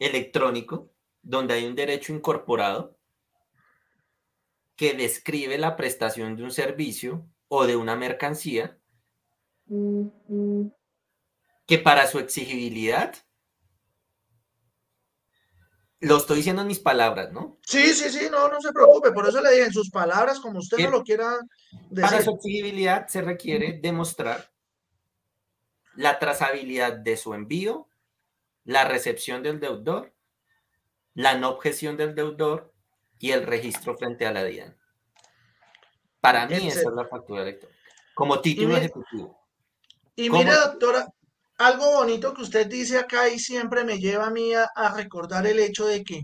electrónico 0.04 0.91
donde 1.22 1.54
hay 1.56 1.66
un 1.66 1.76
derecho 1.76 2.14
incorporado 2.14 2.97
que 4.76 4.93
describe 4.93 5.58
la 5.58 5.76
prestación 5.76 6.36
de 6.36 6.43
un 6.43 6.51
servicio 6.51 7.28
o 7.47 7.66
de 7.66 7.76
una 7.76 7.95
mercancía 7.95 8.78
que 11.66 11.80
para 11.80 12.08
su 12.08 12.20
exigibilidad, 12.20 13.16
lo 15.99 16.18
estoy 16.18 16.38
diciendo 16.38 16.64
en 16.64 16.68
mis 16.68 16.80
palabras, 16.80 17.32
¿no? 17.32 17.58
Sí, 17.62 17.93
sí, 17.93 18.10
sí, 18.10 18.28
no, 18.30 18.49
no 18.49 18.60
se 18.60 18.74
preocupe, 18.74 19.14
por 19.14 19.28
eso 19.28 19.41
le 19.41 19.51
dije 19.51 19.66
en 19.66 19.74
sus 19.74 19.89
palabras, 19.89 20.39
como 20.39 20.60
usted 20.60 20.78
no 20.80 20.89
lo 20.89 21.04
quiera 21.04 21.39
decir. 21.89 22.10
Para 22.10 22.22
su 22.22 22.32
exigibilidad 22.32 23.08
se 23.08 23.22
requiere 23.22 23.80
demostrar 23.82 24.51
la 25.95 26.20
trazabilidad 26.20 26.93
de 26.93 27.16
su 27.16 27.34
envío, 27.34 27.88
la 28.66 28.86
recepción 28.86 29.43
del 29.43 29.59
deudor, 29.59 30.14
la 31.14 31.38
no 31.38 31.49
objeción 31.49 31.97
del 31.97 32.16
deudor 32.16 32.74
y 33.20 33.32
el 33.32 33.45
registro 33.45 33.95
frente 33.97 34.26
a 34.26 34.32
la 34.32 34.43
DIAN. 34.43 34.78
Para 36.20 36.47
mí 36.47 36.68
esa 36.68 36.80
es 36.80 36.95
la 36.95 37.07
factura 37.07 37.41
electrónica, 37.41 37.80
como 38.14 38.39
título 38.39 38.78
ejecutivo. 38.78 39.38
Y 40.16 40.30
mire, 40.30 40.51
doctora, 40.53 41.07
algo 41.57 41.91
bonito 41.91 42.34
que 42.34 42.43
usted 42.43 42.68
dice 42.68 42.97
acá 42.97 43.30
y 43.30 43.39
siempre 43.39 43.84
me 43.84 43.99
lleva 43.99 44.28
a 44.28 44.32
mí 44.32 44.53
a, 44.53 44.70
recordar 44.95 45.45
el 45.47 45.59
hecho 45.59 45.86
de 45.86 46.03
que 46.03 46.24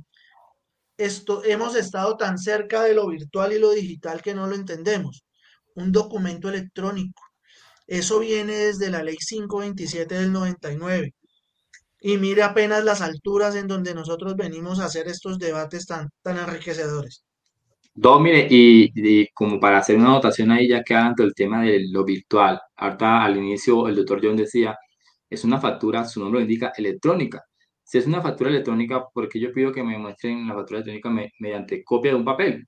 esto, 0.98 1.44
hemos 1.44 1.76
estado 1.76 2.18
tan 2.18 2.38
cerca 2.38 2.84
de 2.84 2.94
lo 2.94 3.08
virtual 3.08 3.54
y 3.54 3.60
lo 3.60 3.72
digital 3.72 4.22
que 4.22 4.34
no 4.34 4.48
lo 4.48 4.56
entendemos. 4.56 5.24
Un 5.76 5.92
documento 5.92 6.50
electrónico. 6.50 7.22
Eso 7.88 8.20
viene 8.20 8.54
desde 8.54 8.90
la 8.90 9.04
ley 9.04 9.16
527 9.18 10.16
del 10.16 10.32
99. 10.32 11.14
Y 12.02 12.18
mire 12.18 12.44
apenas 12.44 12.84
las 12.84 13.02
alturas 13.02 13.56
en 13.56 13.68
donde 13.68 13.94
nosotros 13.94 14.36
venimos 14.36 14.80
a 14.80 14.86
hacer 14.86 15.08
estos 15.08 15.38
debates 15.38 15.86
tan, 15.86 16.10
tan 16.22 16.38
enriquecedores. 16.38 17.24
Dos, 17.94 18.22
mire, 18.22 18.48
y, 18.50 19.28
como 19.34 19.60
para 19.60 19.80
hacer 19.80 19.98
una 19.98 20.10
anotación 20.10 20.52
ahí, 20.52 20.70
ya 20.70 20.84
que 20.84 20.94
tanto 20.94 21.24
el 21.24 21.34
tema 21.34 21.64
de 21.64 21.86
lo 21.90 22.06
virtual, 22.06 22.60
ahorita 22.78 23.24
al 23.26 23.38
inicio 23.38 23.88
el 23.90 23.96
doctor 23.96 24.22
John 24.24 24.38
decía, 24.38 24.78
es 25.30 25.44
una 25.44 25.60
factura, 25.60 26.06
su 26.06 26.22
nombre 26.22 26.40
lo 26.40 26.46
indica, 26.46 26.72
electrónica. 26.78 27.44
Si 27.84 27.98
es 27.98 28.08
una 28.08 28.22
factura 28.22 28.50
electrónica, 28.52 29.06
porque 29.14 29.40
yo 29.40 29.52
pido 29.52 29.72
que 29.74 29.84
me 29.84 29.98
muestren 29.98 30.48
la 30.48 30.54
factura 30.56 30.80
electrónica 30.80 31.32
mediante 31.40 31.84
copia 31.84 32.12
de 32.12 32.18
un 32.18 32.26
papel? 32.26 32.68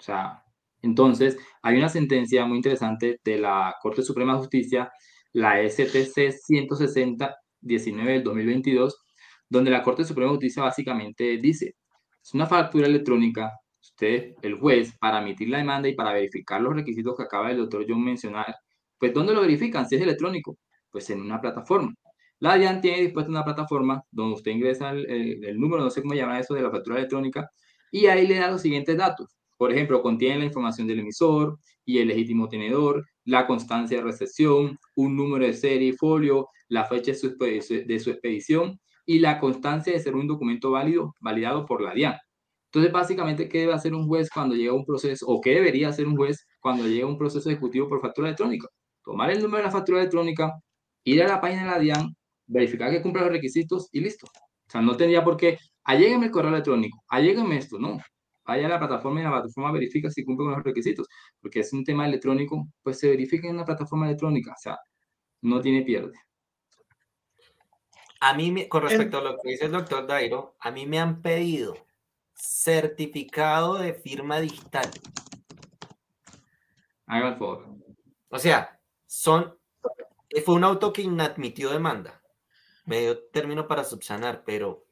O 0.00 0.02
sea, 0.02 0.42
entonces 0.82 1.38
hay 1.62 1.76
una 1.78 1.88
sentencia 1.88 2.44
muy 2.46 2.56
interesante 2.56 3.20
de 3.24 3.38
la 3.38 3.76
Corte 3.80 4.02
Suprema 4.02 4.32
de 4.34 4.38
Justicia, 4.40 4.90
la 5.32 5.62
STC 5.62 6.32
160-19 7.62 8.04
del 8.06 8.24
2022, 8.24 8.96
donde 9.48 9.70
la 9.70 9.82
Corte 9.82 10.04
Suprema 10.04 10.30
de 10.30 10.36
Justicia 10.36 10.62
básicamente 10.62 11.38
dice, 11.38 11.74
es 12.22 12.34
una 12.34 12.46
factura 12.46 12.86
electrónica 12.86 13.50
usted, 13.82 14.34
el 14.42 14.54
juez, 14.54 14.96
para 14.98 15.20
emitir 15.20 15.48
la 15.48 15.58
demanda 15.58 15.88
y 15.88 15.94
para 15.94 16.12
verificar 16.12 16.60
los 16.60 16.74
requisitos 16.74 17.16
que 17.16 17.24
acaba 17.24 17.50
el 17.50 17.58
doctor 17.58 17.84
John 17.88 18.02
mencionar, 18.02 18.54
pues 18.98 19.12
¿dónde 19.12 19.34
lo 19.34 19.40
verifican? 19.40 19.88
Si 19.88 19.96
es 19.96 20.02
electrónico, 20.02 20.58
pues 20.90 21.10
en 21.10 21.20
una 21.20 21.40
plataforma. 21.40 21.92
La 22.38 22.56
DIAN 22.56 22.80
tiene 22.80 23.02
dispuesta 23.02 23.30
una 23.30 23.44
plataforma 23.44 24.02
donde 24.10 24.34
usted 24.34 24.50
ingresa 24.52 24.90
el, 24.90 25.58
número, 25.58 25.82
no 25.82 25.90
sé 25.90 26.02
cómo 26.02 26.14
llama 26.14 26.40
eso, 26.40 26.54
de 26.54 26.62
la 26.62 26.70
factura 26.70 26.98
electrónica, 26.98 27.48
y 27.90 28.06
ahí 28.06 28.26
le 28.26 28.36
da 28.36 28.50
los 28.50 28.62
siguientes 28.62 28.96
datos. 28.96 29.36
Por 29.56 29.72
ejemplo, 29.72 30.02
contiene 30.02 30.38
la 30.38 30.44
información 30.46 30.88
del 30.88 31.00
emisor 31.00 31.58
y 31.84 31.98
el 31.98 32.08
legítimo 32.08 32.48
tenedor, 32.48 33.04
la 33.24 33.46
constancia 33.46 33.98
de 33.98 34.04
recepción, 34.04 34.78
un 34.96 35.16
número 35.16 35.46
de 35.46 35.52
serie 35.52 35.88
y 35.88 35.92
folio, 35.92 36.48
la 36.72 36.86
fecha 36.86 37.12
de 37.12 38.00
su, 38.00 38.10
expedición 38.10 38.80
y 39.04 39.18
la 39.18 39.38
constancia 39.38 39.92
de 39.92 40.00
ser 40.00 40.14
un 40.14 40.26
documento 40.26 40.70
válido, 40.70 41.14
validado 41.20 41.66
por 41.66 41.82
la 41.82 41.92
DIAN. 41.92 42.16
Entonces, 42.66 42.90
básicamente, 42.90 43.46
¿qué 43.46 43.60
debe 43.60 43.74
hacer 43.74 43.94
un 43.94 44.06
juez 44.06 44.30
cuando 44.32 44.54
llega 44.54 44.72
un 44.72 44.86
proceso, 44.86 45.26
o 45.28 45.38
qué 45.42 45.50
debería 45.50 45.90
hacer 45.90 46.06
un 46.06 46.16
juez 46.16 46.46
cuando 46.60 46.88
llega 46.88 47.06
un 47.06 47.18
proceso 47.18 47.50
ejecutivo 47.50 47.88
por 47.90 48.00
factura 48.00 48.28
electrónica? 48.28 48.68
Tomar 49.04 49.30
el 49.30 49.42
número 49.42 49.58
de 49.58 49.64
la 49.64 49.70
factura 49.70 49.98
electrónica, 49.98 50.50
ir 51.04 51.22
a 51.22 51.28
la 51.28 51.40
página 51.42 51.64
de 51.64 51.68
la 51.68 51.78
DIAN, 51.78 52.16
verificar 52.46 52.90
que 52.90 53.02
cumpla 53.02 53.22
los 53.22 53.32
requisitos 53.32 53.90
y 53.92 54.00
listo. 54.00 54.26
O 54.26 54.70
sea, 54.70 54.80
no 54.80 54.96
tendría 54.96 55.22
por 55.22 55.36
qué, 55.36 55.58
allégueme 55.84 56.26
el 56.26 56.32
correo 56.32 56.52
electrónico, 56.52 57.02
allégueme 57.08 57.58
esto, 57.58 57.78
no. 57.78 57.98
Vaya 58.46 58.64
a 58.66 58.70
la 58.70 58.78
plataforma 58.78 59.20
y 59.20 59.24
la 59.24 59.30
plataforma 59.30 59.72
verifica 59.72 60.10
si 60.10 60.24
cumple 60.24 60.46
con 60.46 60.54
los 60.54 60.64
requisitos, 60.64 61.06
porque 61.38 61.60
es 61.60 61.72
un 61.74 61.84
tema 61.84 62.06
electrónico, 62.08 62.66
pues 62.82 62.98
se 62.98 63.10
verifica 63.10 63.46
en 63.46 63.56
una 63.56 63.66
plataforma 63.66 64.06
electrónica, 64.06 64.52
o 64.52 64.60
sea, 64.60 64.78
no 65.42 65.60
tiene 65.60 65.82
pierde. 65.82 66.14
A 68.24 68.34
mí, 68.34 68.68
con 68.68 68.82
respecto 68.84 69.18
a 69.18 69.20
lo 69.20 69.36
que 69.36 69.50
dice 69.50 69.64
el 69.64 69.72
doctor 69.72 70.06
Dairo, 70.06 70.54
a 70.60 70.70
mí 70.70 70.86
me 70.86 71.00
han 71.00 71.22
pedido 71.22 71.74
certificado 72.36 73.78
de 73.78 73.94
firma 73.94 74.38
digital. 74.38 74.88
Haga 77.06 77.30
el 77.30 77.36
favor. 77.36 77.66
O 78.28 78.38
sea, 78.38 78.78
son, 79.06 79.58
fue 80.44 80.54
un 80.54 80.62
auto 80.62 80.92
que 80.92 81.02
inadmitió 81.02 81.70
demanda. 81.70 82.22
Me 82.84 83.00
dio 83.00 83.24
término 83.24 83.66
para 83.66 83.82
subsanar, 83.82 84.44
pero 84.46 84.86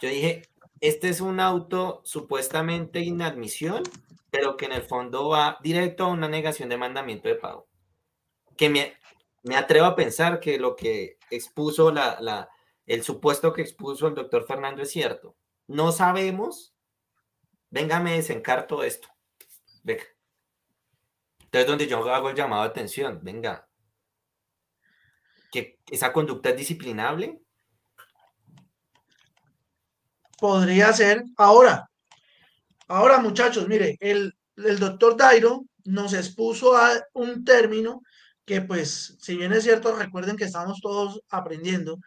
yo 0.00 0.08
dije, 0.08 0.48
este 0.80 1.10
es 1.10 1.20
un 1.20 1.40
auto 1.40 2.00
supuestamente 2.06 3.00
inadmisión, 3.00 3.82
pero 4.30 4.56
que 4.56 4.64
en 4.64 4.72
el 4.72 4.82
fondo 4.82 5.28
va 5.28 5.58
directo 5.62 6.04
a 6.04 6.08
una 6.08 6.28
negación 6.30 6.70
de 6.70 6.78
mandamiento 6.78 7.28
de 7.28 7.34
pago. 7.34 7.68
Que 8.56 8.70
me, 8.70 8.94
me 9.44 9.56
atrevo 9.56 9.86
a 9.86 9.96
pensar 9.96 10.40
que 10.40 10.58
lo 10.58 10.74
que 10.74 11.18
expuso 11.30 11.92
la, 11.92 12.18
la, 12.20 12.48
el 12.86 13.02
supuesto 13.02 13.52
que 13.52 13.62
expuso 13.62 14.08
el 14.08 14.14
doctor 14.14 14.44
Fernando 14.46 14.82
es 14.82 14.90
cierto 14.90 15.36
no 15.66 15.92
sabemos, 15.92 16.74
venga, 17.70 18.00
me 18.00 18.16
desencarto 18.16 18.82
esto. 18.82 19.08
Venga. 19.82 20.04
Entonces, 21.40 21.68
donde 21.68 21.86
yo 21.86 22.12
hago 22.12 22.30
el 22.30 22.36
llamado 22.36 22.62
de 22.62 22.70
atención, 22.70 23.20
venga, 23.22 23.68
que 25.52 25.78
esa 25.90 26.12
conducta 26.12 26.50
es 26.50 26.56
disciplinable. 26.56 27.40
Podría 30.38 30.92
ser. 30.92 31.24
Ahora, 31.36 31.88
ahora 32.88 33.18
muchachos, 33.18 33.68
mire, 33.68 33.96
el, 34.00 34.36
el 34.56 34.78
doctor 34.78 35.16
Dairo 35.16 35.64
nos 35.84 36.12
expuso 36.12 36.76
a 36.76 36.92
un 37.12 37.44
término 37.44 38.02
que 38.44 38.60
pues, 38.60 39.16
si 39.20 39.36
bien 39.36 39.52
es 39.52 39.64
cierto, 39.64 39.94
recuerden 39.94 40.36
que 40.36 40.44
estamos 40.44 40.80
todos 40.80 41.20
aprendiendo, 41.30 41.98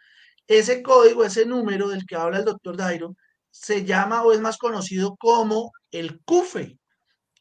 ese 0.46 0.82
código, 0.82 1.24
ese 1.24 1.46
número 1.46 1.88
del 1.88 2.06
que 2.06 2.16
habla 2.16 2.38
el 2.38 2.44
doctor 2.44 2.76
Dairo, 2.76 3.14
se 3.50 3.84
llama 3.84 4.22
o 4.22 4.32
es 4.32 4.40
más 4.40 4.56
conocido 4.58 5.16
como 5.16 5.72
el 5.90 6.20
CUFE. 6.24 6.78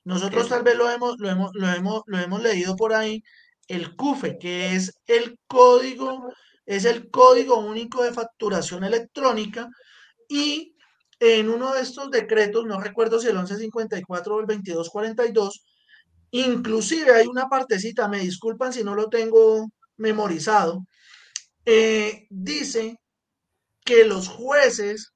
Nosotros 0.03 0.49
tal 0.49 0.63
vez 0.63 0.75
lo 0.75 0.89
hemos, 0.89 1.17
lo 1.19 1.29
hemos, 1.29 1.51
lo 1.53 1.69
hemos, 1.69 2.01
lo 2.05 2.17
hemos 2.17 2.41
leído 2.41 2.75
por 2.75 2.93
ahí, 2.93 3.21
el 3.67 3.95
CUFE, 3.95 4.37
que 4.37 4.75
es 4.75 4.93
el 5.05 5.37
código, 5.47 6.31
es 6.65 6.85
el 6.85 7.09
código 7.09 7.59
único 7.59 8.03
de 8.03 8.13
facturación 8.13 8.83
electrónica 8.83 9.69
y 10.29 10.75
en 11.19 11.49
uno 11.49 11.73
de 11.73 11.81
estos 11.81 12.11
decretos, 12.11 12.65
no 12.65 12.79
recuerdo 12.79 13.19
si 13.19 13.27
el 13.27 13.35
1154 13.35 14.35
o 14.35 14.39
el 14.39 14.45
2242, 14.47 15.63
inclusive 16.31 17.11
hay 17.13 17.27
una 17.27 17.47
partecita, 17.47 18.07
me 18.07 18.19
disculpan 18.19 18.73
si 18.73 18.83
no 18.83 18.95
lo 18.95 19.09
tengo 19.09 19.69
memorizado, 19.97 20.85
eh, 21.65 22.27
dice 22.29 22.99
que 23.83 24.05
los 24.05 24.27
jueces 24.27 25.13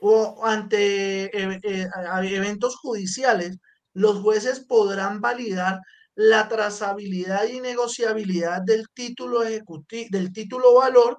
o 0.00 0.44
ante 0.44 1.24
eh, 1.26 1.60
eh, 1.62 1.88
eventos 2.24 2.76
judiciales, 2.76 3.58
los 3.94 4.20
jueces 4.20 4.60
podrán 4.60 5.20
validar 5.20 5.78
la 6.14 6.48
trazabilidad 6.48 7.44
y 7.48 7.60
negociabilidad 7.60 8.62
del 8.62 8.86
título 8.92 9.42
ejecutivo, 9.44 10.08
del 10.10 10.32
título 10.32 10.74
valor 10.74 11.18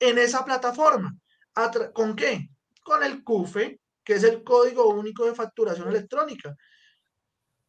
en 0.00 0.18
esa 0.18 0.44
plataforma. 0.44 1.14
¿Con 1.92 2.16
qué? 2.16 2.48
Con 2.82 3.02
el 3.02 3.22
CUFE, 3.22 3.78
que 4.02 4.14
es 4.14 4.24
el 4.24 4.42
Código 4.42 4.88
Único 4.88 5.26
de 5.26 5.34
Facturación 5.34 5.88
Electrónica. 5.88 6.54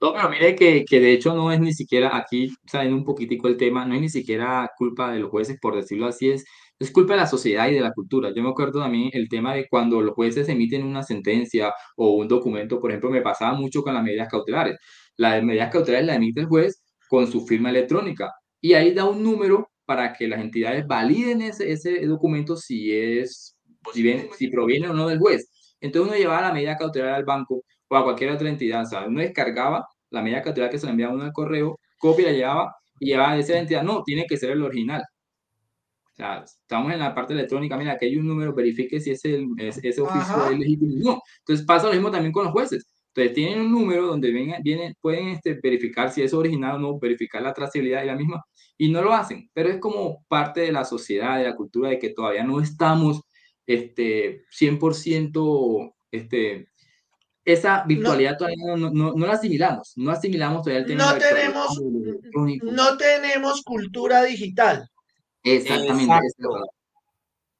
No, 0.03 0.11
pero 0.13 0.29
mire 0.29 0.53
que, 0.55 0.83
que, 0.83 0.99
de 0.99 1.13
hecho 1.13 1.33
no 1.33 1.49
es 1.53 1.61
ni 1.61 1.73
siquiera, 1.73 2.17
aquí 2.17 2.49
saliendo 2.65 2.97
un 2.97 3.05
poquitico 3.05 3.47
el 3.47 3.55
tema, 3.55 3.85
no 3.85 3.95
es 3.95 4.01
ni 4.01 4.09
siquiera 4.09 4.69
culpa 4.77 5.09
de 5.13 5.19
los 5.19 5.29
jueces, 5.29 5.57
por 5.61 5.75
decirlo 5.77 6.07
así, 6.07 6.29
es 6.29 6.43
es 6.79 6.91
culpa 6.91 7.13
de 7.13 7.21
la 7.21 7.27
sociedad 7.27 7.69
y 7.69 7.73
de 7.75 7.81
la 7.81 7.93
cultura. 7.93 8.31
Yo 8.35 8.43
me 8.43 8.49
acuerdo 8.49 8.81
también 8.81 9.09
el 9.13 9.29
tema 9.29 9.53
de 9.55 9.67
cuando 9.69 10.01
los 10.01 10.13
jueces 10.15 10.49
emiten 10.49 10.83
una 10.83 11.03
sentencia 11.03 11.73
o 11.95 12.11
un 12.15 12.27
documento, 12.27 12.79
por 12.79 12.91
ejemplo, 12.91 13.09
me 13.09 13.21
pasaba 13.21 13.53
mucho 13.53 13.83
con 13.83 13.93
las 13.93 14.03
medidas 14.03 14.27
cautelares. 14.29 14.77
Las 15.17 15.41
medidas 15.43 15.71
cautelares 15.71 16.07
las 16.07 16.17
emite 16.17 16.41
el 16.41 16.47
juez 16.47 16.81
con 17.07 17.31
su 17.31 17.45
firma 17.45 17.69
electrónica 17.69 18.31
y 18.59 18.73
ahí 18.73 18.93
da 18.93 19.05
un 19.05 19.23
número 19.23 19.69
para 19.85 20.13
que 20.13 20.27
las 20.27 20.41
entidades 20.41 20.85
validen 20.87 21.41
ese, 21.41 21.71
ese 21.71 22.05
documento 22.05 22.55
si 22.57 22.93
es 22.93 23.55
si, 23.93 24.01
bien, 24.03 24.29
si 24.37 24.49
proviene 24.49 24.89
o 24.89 24.93
no 24.93 25.07
del 25.07 25.19
juez. 25.19 25.49
Entonces 25.79 26.09
uno 26.09 26.17
llevaba 26.17 26.41
la 26.41 26.53
medida 26.53 26.77
cautelar 26.77 27.13
al 27.13 27.25
banco 27.25 27.63
o 27.89 27.95
a 27.97 28.03
cualquier 28.03 28.31
otra 28.31 28.49
entidad, 28.49 28.85
o 28.93 29.07
uno 29.07 29.19
descargaba 29.21 29.85
la 30.13 30.21
medida 30.21 30.41
cautelar 30.41 30.69
que 30.69 30.77
se 30.77 30.85
le 30.85 30.91
enviaba 30.91 31.13
uno 31.13 31.23
al 31.23 31.33
correo, 31.33 31.79
copia 31.97 32.27
la 32.27 32.33
llevaba 32.33 32.75
y 32.99 33.07
llevaba 33.07 33.37
esa 33.37 33.57
entidad, 33.57 33.83
no, 33.83 34.03
tiene 34.03 34.25
que 34.27 34.37
ser 34.37 34.51
el 34.51 34.61
original. 34.61 35.03
O 36.13 36.15
sea, 36.15 36.43
estamos 36.43 36.93
en 36.93 36.99
la 36.99 37.15
parte 37.15 37.33
electrónica, 37.33 37.75
mira, 37.75 37.93
aquí 37.93 38.05
hay 38.05 38.17
un 38.17 38.27
número, 38.27 38.53
verifique 38.53 38.99
si 38.99 39.11
ese, 39.11 39.45
ese 39.57 40.01
oficio 40.01 40.51
es 40.51 40.59
legítimo. 40.59 40.93
No, 40.97 41.21
entonces 41.39 41.65
pasa 41.65 41.87
lo 41.87 41.93
mismo 41.93 42.11
también 42.11 42.31
con 42.31 42.43
los 42.45 42.53
jueces. 42.53 42.85
Entonces 43.07 43.33
tienen 43.33 43.61
un 43.61 43.71
número 43.71 44.07
donde 44.07 44.31
vienen, 44.31 44.61
vienen, 44.63 44.95
pueden 45.01 45.29
este, 45.29 45.59
verificar 45.61 46.11
si 46.11 46.21
es 46.21 46.33
original 46.33 46.75
o 46.75 46.79
no, 46.79 46.99
verificar 46.99 47.41
la 47.41 47.53
trazabilidad 47.53 48.03
y 48.03 48.07
la 48.07 48.15
misma, 48.15 48.43
y 48.77 48.91
no 48.91 49.01
lo 49.01 49.13
hacen. 49.13 49.49
Pero 49.53 49.69
es 49.69 49.79
como 49.79 50.23
parte 50.27 50.61
de 50.61 50.71
la 50.71 50.85
sociedad, 50.85 51.37
de 51.37 51.45
la 51.45 51.55
cultura, 51.55 51.89
de 51.89 51.99
que 51.99 52.09
todavía 52.09 52.43
no 52.43 52.59
estamos 52.61 53.21
este, 53.65 54.45
100% 54.51 55.93
este, 56.11 56.67
esa 57.45 57.83
virtualidad 57.85 58.37
todavía 58.37 58.57
no, 58.65 58.89
no, 58.89 59.13
no, 59.13 59.25
la 59.27 59.33
asimilamos, 59.33 59.93
no 59.97 60.11
asimilamos 60.11 60.63
todavía 60.63 60.81
el 60.81 60.87
tema. 60.87 61.13
No, 61.13 61.17
tenemos, 61.17 61.81
no 62.63 62.97
tenemos 62.97 63.61
cultura 63.63 64.23
digital. 64.23 64.89
Exactamente. 65.43 66.13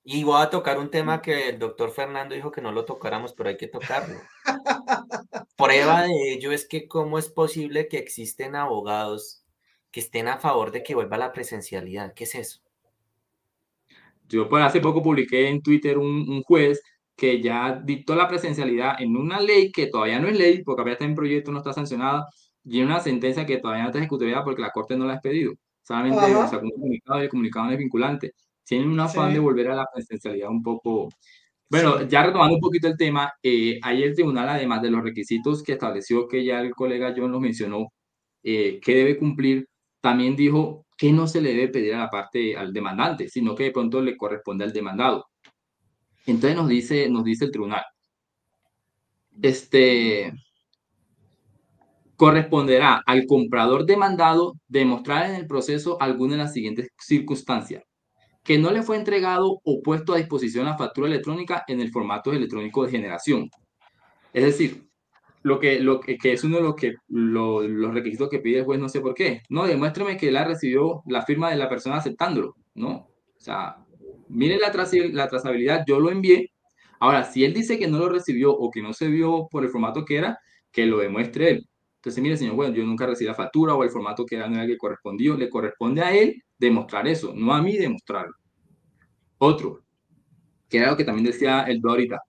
Y 0.05 0.23
voy 0.23 0.41
a 0.41 0.49
tocar 0.49 0.79
un 0.79 0.89
tema 0.89 1.21
que 1.21 1.49
el 1.49 1.59
doctor 1.59 1.91
Fernando 1.91 2.35
dijo 2.35 2.51
que 2.51 2.61
no 2.61 2.73
lo 2.73 2.83
tocáramos, 2.83 3.33
pero 3.33 3.49
hay 3.49 3.57
que 3.57 3.67
tocarlo. 3.67 4.19
Prueba 5.57 6.03
de 6.03 6.33
ello 6.33 6.51
es 6.51 6.67
que 6.67 6.87
cómo 6.87 7.17
es 7.17 7.29
posible 7.29 7.87
que 7.87 7.97
existen 7.97 8.55
abogados 8.55 9.43
que 9.91 9.99
estén 9.99 10.27
a 10.27 10.39
favor 10.39 10.71
de 10.71 10.83
que 10.83 10.95
vuelva 10.95 11.17
la 11.17 11.31
presencialidad. 11.31 12.13
¿Qué 12.15 12.23
es 12.23 12.35
eso? 12.35 12.59
Yo 14.27 14.49
por 14.49 14.61
hace 14.61 14.81
poco 14.81 15.03
publiqué 15.03 15.47
en 15.47 15.61
Twitter 15.61 15.97
un, 15.97 16.27
un 16.27 16.41
juez 16.41 16.81
que 17.23 17.41
ya 17.41 17.81
dictó 17.81 18.15
la 18.15 18.27
presencialidad 18.27 19.01
en 19.01 19.15
una 19.15 19.39
ley 19.39 19.71
que 19.71 19.87
todavía 19.87 20.19
no 20.19 20.27
es 20.27 20.37
ley, 20.37 20.61
porque 20.61 20.79
todavía 20.79 20.93
está 20.95 21.05
en 21.05 21.15
proyecto, 21.15 21.53
no 21.53 21.59
está 21.59 21.71
sancionada, 21.71 22.27
y 22.65 22.81
en 22.81 22.87
una 22.87 22.99
sentencia 22.99 23.45
que 23.45 23.59
todavía 23.59 23.83
no 23.83 23.89
está 23.89 23.99
ejecutada 23.99 24.43
porque 24.43 24.61
la 24.61 24.71
Corte 24.71 24.97
no 24.97 25.05
la 25.05 25.13
ha 25.13 25.15
expedido. 25.15 25.53
Solamente 25.83 26.19
sacó 26.19 26.65
un 26.65 26.71
comunicado 26.71 27.21
y 27.21 27.23
el 27.23 27.29
comunicado 27.29 27.67
no 27.67 27.71
es 27.71 27.77
vinculante. 27.77 28.33
Tienen 28.65 28.89
un 28.89 28.99
afán 28.99 29.31
de 29.33 29.39
volver 29.39 29.69
a 29.69 29.75
la 29.75 29.85
presencialidad 29.93 30.49
un 30.49 30.61
poco. 30.61 31.07
Bueno, 31.69 32.01
ya 32.09 32.25
retomando 32.25 32.55
un 32.55 32.61
poquito 32.61 32.89
el 32.89 32.97
tema, 32.97 33.31
eh, 33.41 33.79
ahí 33.81 34.03
el 34.03 34.15
tribunal, 34.15 34.49
además 34.49 34.81
de 34.81 34.91
los 34.91 35.01
requisitos 35.01 35.63
que 35.63 35.73
estableció, 35.73 36.27
que 36.27 36.43
ya 36.43 36.59
el 36.59 36.71
colega 36.71 37.13
John 37.15 37.31
lo 37.31 37.39
mencionó, 37.39 37.87
eh, 38.43 38.81
que 38.81 38.95
debe 38.95 39.17
cumplir, 39.17 39.69
también 40.01 40.35
dijo 40.35 40.85
que 40.97 41.13
no 41.13 41.27
se 41.27 41.39
le 41.39 41.53
debe 41.53 41.69
pedir 41.69 41.95
a 41.95 41.99
la 41.99 42.09
parte 42.09 42.57
al 42.57 42.73
demandante, 42.73 43.29
sino 43.29 43.55
que 43.55 43.63
de 43.63 43.71
pronto 43.71 44.01
le 44.01 44.17
corresponde 44.17 44.65
al 44.65 44.73
demandado. 44.73 45.25
Entonces 46.25 46.55
nos 46.55 46.67
dice, 46.67 47.09
nos 47.09 47.23
dice 47.23 47.45
el 47.45 47.51
tribunal, 47.51 47.83
este, 49.41 50.33
corresponderá 52.15 53.01
al 53.05 53.25
comprador 53.25 53.85
demandado 53.85 54.53
demostrar 54.67 55.29
en 55.29 55.35
el 55.35 55.47
proceso 55.47 56.01
alguna 56.01 56.33
de 56.33 56.43
las 56.43 56.53
siguientes 56.53 56.87
circunstancias. 56.97 57.83
Que 58.43 58.57
no 58.57 58.71
le 58.71 58.83
fue 58.83 58.97
entregado 58.97 59.59
o 59.63 59.81
puesto 59.81 60.13
a 60.13 60.17
disposición 60.17 60.65
la 60.65 60.77
factura 60.77 61.07
electrónica 61.07 61.63
en 61.67 61.81
el 61.81 61.91
formato 61.91 62.33
electrónico 62.33 62.85
de 62.85 62.91
generación. 62.91 63.49
Es 64.33 64.43
decir, 64.43 64.87
lo 65.43 65.59
que, 65.59 65.79
lo 65.79 65.99
que, 65.99 66.17
es 66.23 66.43
uno 66.43 66.57
de 66.57 66.63
los, 66.63 66.75
que, 66.75 66.95
los 67.07 67.93
requisitos 67.93 68.29
que 68.29 68.39
pide 68.39 68.59
el 68.59 68.65
juez, 68.65 68.79
no 68.79 68.89
sé 68.89 69.01
por 69.01 69.13
qué. 69.13 69.41
No, 69.49 69.65
demuéstrame 69.65 70.17
que 70.17 70.29
él 70.29 70.37
ha 70.37 70.45
recibido 70.45 71.03
la 71.07 71.23
firma 71.23 71.49
de 71.49 71.57
la 71.57 71.69
persona 71.69 71.97
aceptándolo. 71.97 72.55
No, 72.73 72.89
o 72.89 73.39
sea, 73.39 73.77
mire 74.33 74.57
la, 74.57 74.71
la 75.11 75.27
trazabilidad, 75.27 75.83
yo 75.87 75.99
lo 75.99 76.11
envié. 76.11 76.51
Ahora, 76.99 77.23
si 77.23 77.43
él 77.43 77.53
dice 77.53 77.77
que 77.77 77.87
no 77.87 77.99
lo 77.99 78.09
recibió 78.09 78.51
o 78.51 78.71
que 78.71 78.81
no 78.81 78.93
se 78.93 79.07
vio 79.07 79.47
por 79.49 79.63
el 79.63 79.69
formato 79.69 80.05
que 80.05 80.17
era, 80.17 80.39
que 80.71 80.85
lo 80.85 80.99
demuestre 80.99 81.51
él. 81.51 81.69
Entonces, 81.95 82.21
mire, 82.21 82.35
señor, 82.35 82.55
bueno, 82.55 82.73
yo 82.73 82.83
nunca 82.83 83.05
recibí 83.05 83.27
la 83.29 83.35
factura 83.35 83.75
o 83.75 83.83
el 83.83 83.89
formato 83.89 84.25
que 84.25 84.35
era 84.35 84.47
no 84.47 84.55
era 84.55 84.63
el 84.63 84.71
que 84.71 84.77
correspondió. 84.77 85.37
Le 85.37 85.49
corresponde 85.49 86.01
a 86.01 86.13
él 86.13 86.43
demostrar 86.57 87.07
eso, 87.07 87.33
no 87.33 87.53
a 87.53 87.61
mí 87.61 87.77
demostrarlo. 87.77 88.33
Otro, 89.37 89.83
que 90.69 90.77
era 90.79 90.91
lo 90.91 90.97
que 90.97 91.05
también 91.05 91.25
decía 91.25 91.63
el 91.63 91.81
ahorita, 91.83 92.19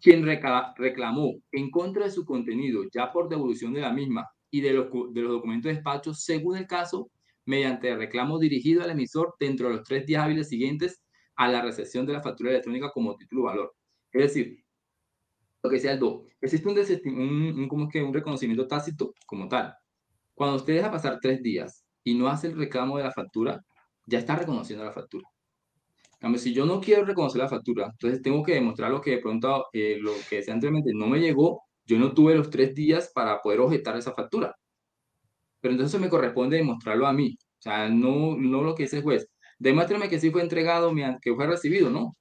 quien 0.00 0.24
reclamó 0.24 1.34
en 1.52 1.70
contra 1.70 2.04
de 2.04 2.10
su 2.10 2.24
contenido, 2.24 2.84
ya 2.92 3.12
por 3.12 3.28
devolución 3.28 3.74
de 3.74 3.82
la 3.82 3.92
misma 3.92 4.26
y 4.50 4.60
de 4.60 4.72
los, 4.72 4.86
de 5.12 5.20
los 5.20 5.32
documentos 5.32 5.68
de 5.68 5.74
despacho, 5.74 6.14
según 6.14 6.56
el 6.56 6.66
caso, 6.66 7.10
mediante 7.44 7.94
reclamo 7.96 8.38
dirigido 8.38 8.82
al 8.82 8.90
emisor 8.90 9.34
dentro 9.38 9.68
de 9.68 9.76
los 9.76 9.84
tres 9.84 10.06
días 10.06 10.24
hábiles 10.24 10.48
siguientes 10.48 11.02
a 11.40 11.48
la 11.48 11.62
recepción 11.62 12.04
de 12.04 12.12
la 12.12 12.22
factura 12.22 12.50
electrónica 12.50 12.90
como 12.90 13.16
título 13.16 13.44
valor. 13.44 13.74
Es 14.12 14.22
decir, 14.24 14.62
lo 15.62 15.70
que 15.70 15.76
decía 15.76 15.92
el 15.92 15.98
DO, 15.98 16.26
existe 16.38 16.68
un, 16.68 17.66
como 17.66 17.88
que 17.88 18.02
un 18.02 18.12
reconocimiento 18.12 18.66
tácito 18.66 19.14
como 19.24 19.48
tal. 19.48 19.74
Cuando 20.34 20.56
usted 20.56 20.74
deja 20.74 20.90
pasar 20.90 21.18
tres 21.18 21.42
días 21.42 21.86
y 22.04 22.14
no 22.14 22.28
hace 22.28 22.48
el 22.48 22.58
reclamo 22.58 22.98
de 22.98 23.04
la 23.04 23.12
factura, 23.12 23.64
ya 24.04 24.18
está 24.18 24.36
reconociendo 24.36 24.84
la 24.84 24.92
factura. 24.92 25.26
si 26.36 26.52
yo 26.52 26.66
no 26.66 26.78
quiero 26.78 27.06
reconocer 27.06 27.40
la 27.40 27.48
factura, 27.48 27.86
entonces 27.90 28.20
tengo 28.20 28.42
que 28.42 28.52
demostrar 28.52 28.90
lo 28.90 29.00
que 29.00 29.12
de 29.12 29.18
pronto, 29.18 29.68
eh, 29.72 29.96
lo 29.98 30.12
que 30.28 30.36
decía 30.36 30.52
anteriormente, 30.52 30.92
no 30.94 31.06
me 31.06 31.20
llegó, 31.20 31.62
yo 31.86 31.98
no 31.98 32.12
tuve 32.12 32.34
los 32.34 32.50
tres 32.50 32.74
días 32.74 33.10
para 33.14 33.40
poder 33.40 33.60
objetar 33.60 33.96
esa 33.96 34.12
factura. 34.12 34.54
Pero 35.60 35.72
entonces 35.72 35.98
me 35.98 36.10
corresponde 36.10 36.58
demostrarlo 36.58 37.06
a 37.06 37.14
mí. 37.14 37.38
O 37.40 37.62
sea, 37.62 37.88
no, 37.88 38.36
no 38.36 38.62
lo 38.62 38.74
que 38.74 38.82
dice 38.84 38.98
el 38.98 39.04
juez. 39.04 39.26
Demuéstrame 39.60 40.08
que 40.08 40.18
sí 40.18 40.30
fue 40.30 40.42
entregado, 40.42 40.92
que 41.22 41.34
fue 41.34 41.46
recibido, 41.46 41.90
¿no? 41.90 42.16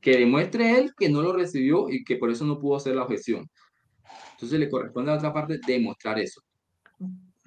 que 0.00 0.16
demuestre 0.16 0.78
él 0.78 0.92
que 0.96 1.08
no 1.08 1.22
lo 1.22 1.32
recibió 1.32 1.88
y 1.88 2.04
que 2.04 2.16
por 2.16 2.30
eso 2.30 2.44
no 2.44 2.58
pudo 2.58 2.76
hacer 2.76 2.96
la 2.96 3.02
objeción. 3.02 3.48
Entonces 4.32 4.58
le 4.58 4.70
corresponde 4.70 5.10
a 5.10 5.14
la 5.14 5.18
otra 5.18 5.32
parte 5.32 5.60
demostrar 5.66 6.18
eso. 6.18 6.40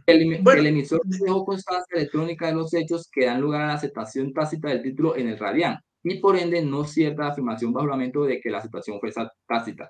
El, 0.06 0.34
el 0.34 0.68
emisor 0.68 1.02
dejó 1.06 1.46
constancia 1.46 1.96
electrónica 1.96 2.48
de 2.48 2.54
los 2.54 2.74
hechos 2.74 3.10
que 3.12 3.26
dan 3.26 3.42
lugar 3.42 3.62
a 3.62 3.68
la 3.68 3.74
aceptación 3.74 4.34
tácita 4.34 4.70
del 4.70 4.84
título 4.84 5.16
en 5.16 5.30
el 5.30 5.40
radián 5.40 5.78
y 6.04 6.20
por 6.20 6.38
ende 6.38 6.62
no 6.62 6.84
cierta 6.84 7.28
afirmación 7.28 7.72
bajo 7.72 7.86
juramento 7.86 8.26
de 8.26 8.40
que 8.42 8.50
la 8.50 8.58
aceptación 8.58 9.00
fue 9.00 9.12
tácita. 9.48 9.90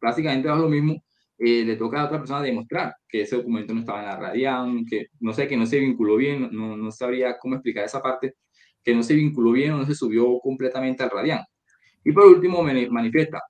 Básicamente 0.00 0.48
bajo 0.48 0.62
lo 0.62 0.68
mismo, 0.68 0.96
eh, 1.38 1.64
le 1.64 1.76
toca 1.76 2.00
a 2.00 2.06
otra 2.06 2.18
persona 2.18 2.42
demostrar 2.42 2.94
que 3.08 3.22
ese 3.22 3.36
documento 3.36 3.72
no 3.72 3.80
estaba 3.80 4.00
en 4.00 4.06
la 4.06 4.16
radián, 4.16 4.84
que 4.84 5.06
no 5.20 5.32
sé, 5.32 5.46
que 5.46 5.56
no 5.56 5.66
se 5.66 5.78
vinculó 5.78 6.16
bien, 6.16 6.48
no, 6.52 6.76
no 6.76 6.90
sabría 6.90 7.38
cómo 7.38 7.54
explicar 7.54 7.84
esa 7.84 8.02
parte, 8.02 8.34
que 8.82 8.94
no 8.94 9.02
se 9.02 9.14
vinculó 9.14 9.52
bien 9.52 9.72
o 9.72 9.78
no 9.78 9.86
se 9.86 9.94
subió 9.94 10.38
completamente 10.40 11.02
al 11.02 11.10
radián. 11.10 11.40
Y 12.04 12.12
por 12.12 12.26
último, 12.26 12.62
manifiesta 12.62 13.42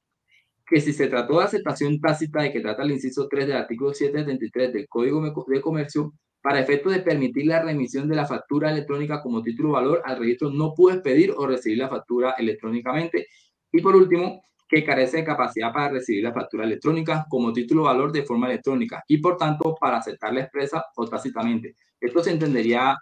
que 0.67 0.81
si 0.81 0.93
se 0.93 1.09
trató 1.09 1.39
de 1.39 1.45
aceptación 1.45 2.01
tácita 2.01 2.43
de 2.43 2.53
que 2.53 2.61
trata 2.61 2.83
el 2.83 2.93
inciso 2.93 3.27
3 3.29 3.47
del 3.47 3.57
artículo 3.57 3.95
773 3.95 4.73
del 4.73 4.89
Código 4.89 5.23
de 5.47 5.61
Comercio, 5.61 6.13
para 6.43 6.61
efecto 6.61 6.91
de 6.91 7.01
permitir 7.01 7.47
la 7.47 7.63
remisión 7.63 8.09
de 8.09 8.17
la 8.17 8.27
factura 8.27 8.71
electrónica 8.71 9.23
como 9.23 9.43
título 9.43 9.73
valor 9.73 10.03
al 10.05 10.19
registro, 10.19 10.51
no 10.51 10.73
puede 10.75 11.01
pedir 11.01 11.33
o 11.37 11.47
recibir 11.47 11.79
la 11.79 11.89
factura 11.89 12.33
electrónicamente. 12.39 13.27
Y 13.73 13.81
por 13.81 13.97
último, 13.97 14.43
que 14.69 14.85
carece 14.85 15.19
de 15.19 15.25
capacidad 15.25 15.73
para 15.73 15.91
recibir 15.91 16.23
la 16.25 16.33
factura 16.33 16.65
electrónica 16.65 17.27
como 17.29 17.53
título 17.53 17.85
valor 17.85 18.13
de 18.13 18.25
forma 18.25 18.47
electrónica 18.47 19.03
y 19.09 19.19
por 19.19 19.37
tanto 19.37 19.75
para 19.81 19.99
aceptarla 19.99 20.43
expresa 20.43 20.85
o 20.97 21.07
tácitamente. 21.07 21.75
Esto 22.01 22.23
se 22.23 22.33
entendería, 22.33 22.97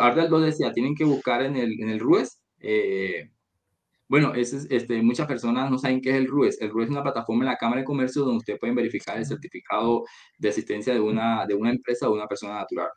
Ardel 0.00 0.28
2 0.28 0.42
decía, 0.44 0.72
tienen 0.72 0.94
que 0.94 1.04
buscar 1.04 1.42
en 1.42 1.56
el, 1.56 1.80
en 1.82 1.90
el 1.90 2.00
RUES 2.00 2.40
eh, 2.60 3.30
bueno, 4.08 4.34
es, 4.34 4.52
este, 4.52 5.02
muchas 5.02 5.26
personas 5.26 5.70
no 5.70 5.78
saben 5.78 6.00
qué 6.00 6.10
es 6.10 6.16
el 6.16 6.26
RUES. 6.28 6.60
El 6.60 6.70
RUES 6.70 6.86
es 6.86 6.90
una 6.92 7.02
plataforma 7.02 7.44
en 7.44 7.50
la 7.50 7.56
Cámara 7.56 7.80
de 7.80 7.86
Comercio 7.86 8.22
donde 8.22 8.38
usted 8.38 8.58
puede 8.58 8.74
verificar 8.74 9.16
el 9.18 9.26
certificado 9.26 10.04
de 10.38 10.48
asistencia 10.50 10.94
de 10.94 11.00
una, 11.00 11.46
de 11.46 11.54
una 11.54 11.70
empresa 11.70 12.06
o 12.06 12.10
de 12.12 12.18
una 12.18 12.28
persona 12.28 12.54
natural. 12.54 12.88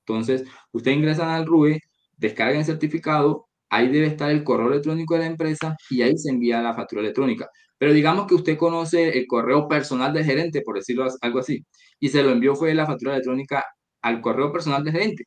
Entonces, 0.00 0.44
usted 0.72 0.92
ingresa 0.92 1.34
al 1.36 1.46
RUE, 1.46 1.80
descarga 2.16 2.58
el 2.58 2.64
certificado, 2.64 3.46
ahí 3.70 3.88
debe 3.88 4.06
estar 4.06 4.30
el 4.30 4.44
correo 4.44 4.68
electrónico 4.68 5.14
de 5.14 5.20
la 5.20 5.26
empresa 5.26 5.76
y 5.90 6.02
ahí 6.02 6.16
se 6.18 6.30
envía 6.30 6.62
la 6.62 6.74
factura 6.74 7.02
electrónica. 7.02 7.48
Pero 7.78 7.92
digamos 7.92 8.26
que 8.26 8.34
usted 8.34 8.56
conoce 8.56 9.18
el 9.18 9.26
correo 9.26 9.68
personal 9.68 10.12
del 10.12 10.24
gerente, 10.24 10.62
por 10.62 10.76
decirlo 10.76 11.06
algo 11.20 11.38
así, 11.40 11.64
y 12.00 12.08
se 12.08 12.22
lo 12.22 12.30
envió 12.30 12.54
fue 12.54 12.74
la 12.74 12.86
factura 12.86 13.12
electrónica 13.14 13.64
al 14.02 14.20
correo 14.20 14.52
personal 14.52 14.84
del 14.84 14.92
gerente. 14.92 15.24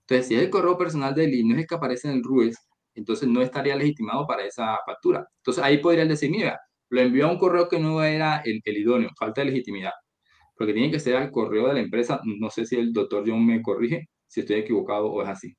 Entonces, 0.00 0.28
si 0.28 0.34
es 0.34 0.42
el 0.42 0.50
correo 0.50 0.76
personal 0.78 1.14
del 1.14 1.34
y 1.34 1.44
no 1.44 1.54
es 1.54 1.60
el 1.62 1.66
que 1.66 1.74
aparece 1.76 2.08
en 2.08 2.14
el 2.14 2.24
RUES, 2.24 2.56
entonces 2.94 3.28
no 3.28 3.42
estaría 3.42 3.76
legitimado 3.76 4.26
para 4.26 4.44
esa 4.44 4.78
factura. 4.86 5.26
Entonces 5.38 5.62
ahí 5.64 5.78
podrían 5.78 6.08
decir, 6.08 6.30
mira, 6.30 6.58
lo 6.90 7.00
envió 7.00 7.26
a 7.26 7.32
un 7.32 7.38
correo 7.38 7.68
que 7.68 7.78
no 7.78 8.02
era 8.02 8.42
el, 8.44 8.60
idóneo, 8.66 9.10
falta 9.18 9.42
de 9.42 9.46
legitimidad, 9.50 9.92
porque 10.56 10.72
tiene 10.74 10.90
que 10.90 11.00
ser 11.00 11.16
al 11.16 11.30
correo 11.30 11.68
de 11.68 11.74
la 11.74 11.80
empresa. 11.80 12.20
No 12.24 12.50
sé 12.50 12.66
si 12.66 12.76
el 12.76 12.92
doctor 12.92 13.24
John 13.26 13.46
me 13.46 13.62
corrige 13.62 14.08
si 14.26 14.40
estoy 14.40 14.56
equivocado 14.56 15.10
o 15.12 15.22
es 15.22 15.28
así. 15.28 15.54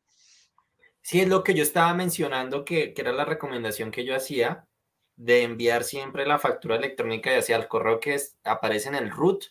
Sí, 1.02 1.22
es 1.22 1.28
lo 1.28 1.44
que 1.44 1.54
yo 1.54 1.64
estaba 1.64 1.94
mencionando, 1.94 2.64
que, 2.66 2.94
que 2.94 3.02
era 3.02 3.12
la 3.12 3.26
recomendación 3.26 3.92
que 3.92 4.06
yo 4.06 4.16
hacía 4.16 4.68
de 5.16 5.44
enviar 5.44 5.84
siempre 5.84 6.26
la 6.26 6.40
factura 6.40 6.76
electrónica 6.76 7.32
ya 7.32 7.42
sea 7.42 7.58
al 7.58 7.68
correo 7.68 8.00
que 8.00 8.18
aparece 8.44 8.90
en 8.90 8.96
el 8.96 9.12
RUT, 9.12 9.46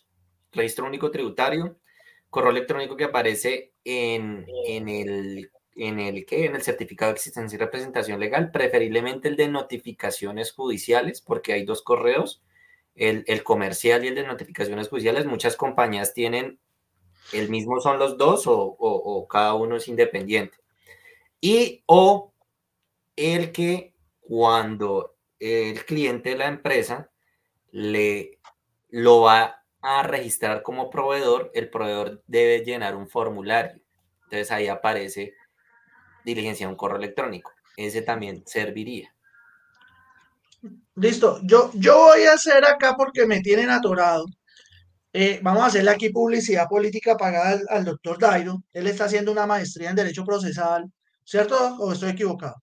Registro 0.51 0.85
Único 0.85 1.11
Tributario, 1.11 1.77
correo 2.29 2.51
electrónico 2.51 2.97
que 2.97 3.05
aparece 3.05 3.73
en, 3.83 4.45
en 4.65 4.89
el 4.89 5.51
en 5.75 5.99
el 5.99 6.25
que 6.25 6.45
en 6.45 6.55
el 6.55 6.61
certificado 6.61 7.11
de 7.11 7.15
existencia 7.15 7.55
y 7.55 7.59
representación 7.59 8.19
legal, 8.19 8.51
preferiblemente 8.51 9.29
el 9.29 9.35
de 9.35 9.47
notificaciones 9.47 10.51
judiciales, 10.51 11.21
porque 11.21 11.53
hay 11.53 11.65
dos 11.65 11.81
correos, 11.81 12.43
el, 12.95 13.43
comercial 13.43 14.03
y 14.03 14.09
el 14.09 14.15
de 14.15 14.27
notificaciones 14.27 14.89
judiciales. 14.89 15.25
Muchas 15.25 15.55
compañías 15.55 16.13
tienen 16.13 16.59
el 17.31 17.49
mismo, 17.49 17.79
son 17.79 17.99
los 17.99 18.17
dos 18.17 18.43
o, 18.45 19.27
cada 19.29 19.53
uno 19.53 19.77
es 19.77 19.87
independiente. 19.87 20.57
Y 21.41 21.83
o 21.87 22.33
el 23.15 23.51
que 23.51 23.95
cuando 24.19 25.17
el 25.39 25.83
cliente 25.85 26.29
de 26.29 26.37
la 26.37 26.47
empresa 26.47 27.09
le 27.71 28.39
lo 28.89 29.21
va 29.21 29.63
a 29.81 30.03
registrar 30.03 30.61
como 30.61 30.89
proveedor, 30.89 31.51
el 31.53 31.69
proveedor 31.69 32.23
debe 32.27 32.63
llenar 32.63 32.95
un 32.95 33.09
formulario. 33.09 33.81
Entonces 34.25 34.51
ahí 34.51 34.67
aparece 34.67 35.33
diligencia 36.23 36.69
un 36.69 36.75
correo 36.75 36.97
electrónico. 36.97 37.51
Ese 37.75 38.01
también 38.01 38.43
serviría. 38.45 39.13
Listo. 40.95 41.39
Yo, 41.43 41.71
yo 41.73 41.97
voy 41.97 42.23
a 42.23 42.33
hacer 42.33 42.63
acá 42.65 42.95
porque 42.95 43.25
me 43.25 43.41
tienen 43.41 43.69
atorado. 43.69 44.25
Eh, 45.13 45.39
vamos 45.41 45.63
a 45.63 45.65
hacerle 45.65 45.91
aquí 45.91 46.09
publicidad 46.09 46.67
política 46.69 47.17
pagada 47.17 47.59
al, 47.69 47.83
doctor 47.83 48.19
Dairo. 48.19 48.63
Él 48.71 48.87
está 48.87 49.05
haciendo 49.05 49.31
una 49.31 49.45
maestría 49.45 49.89
en 49.89 49.95
Derecho 49.95 50.23
Procesal, 50.23 50.91
¿cierto? 51.31 51.77
¿O 51.79 51.93
estoy 51.93 52.09
equivocado? 52.09 52.55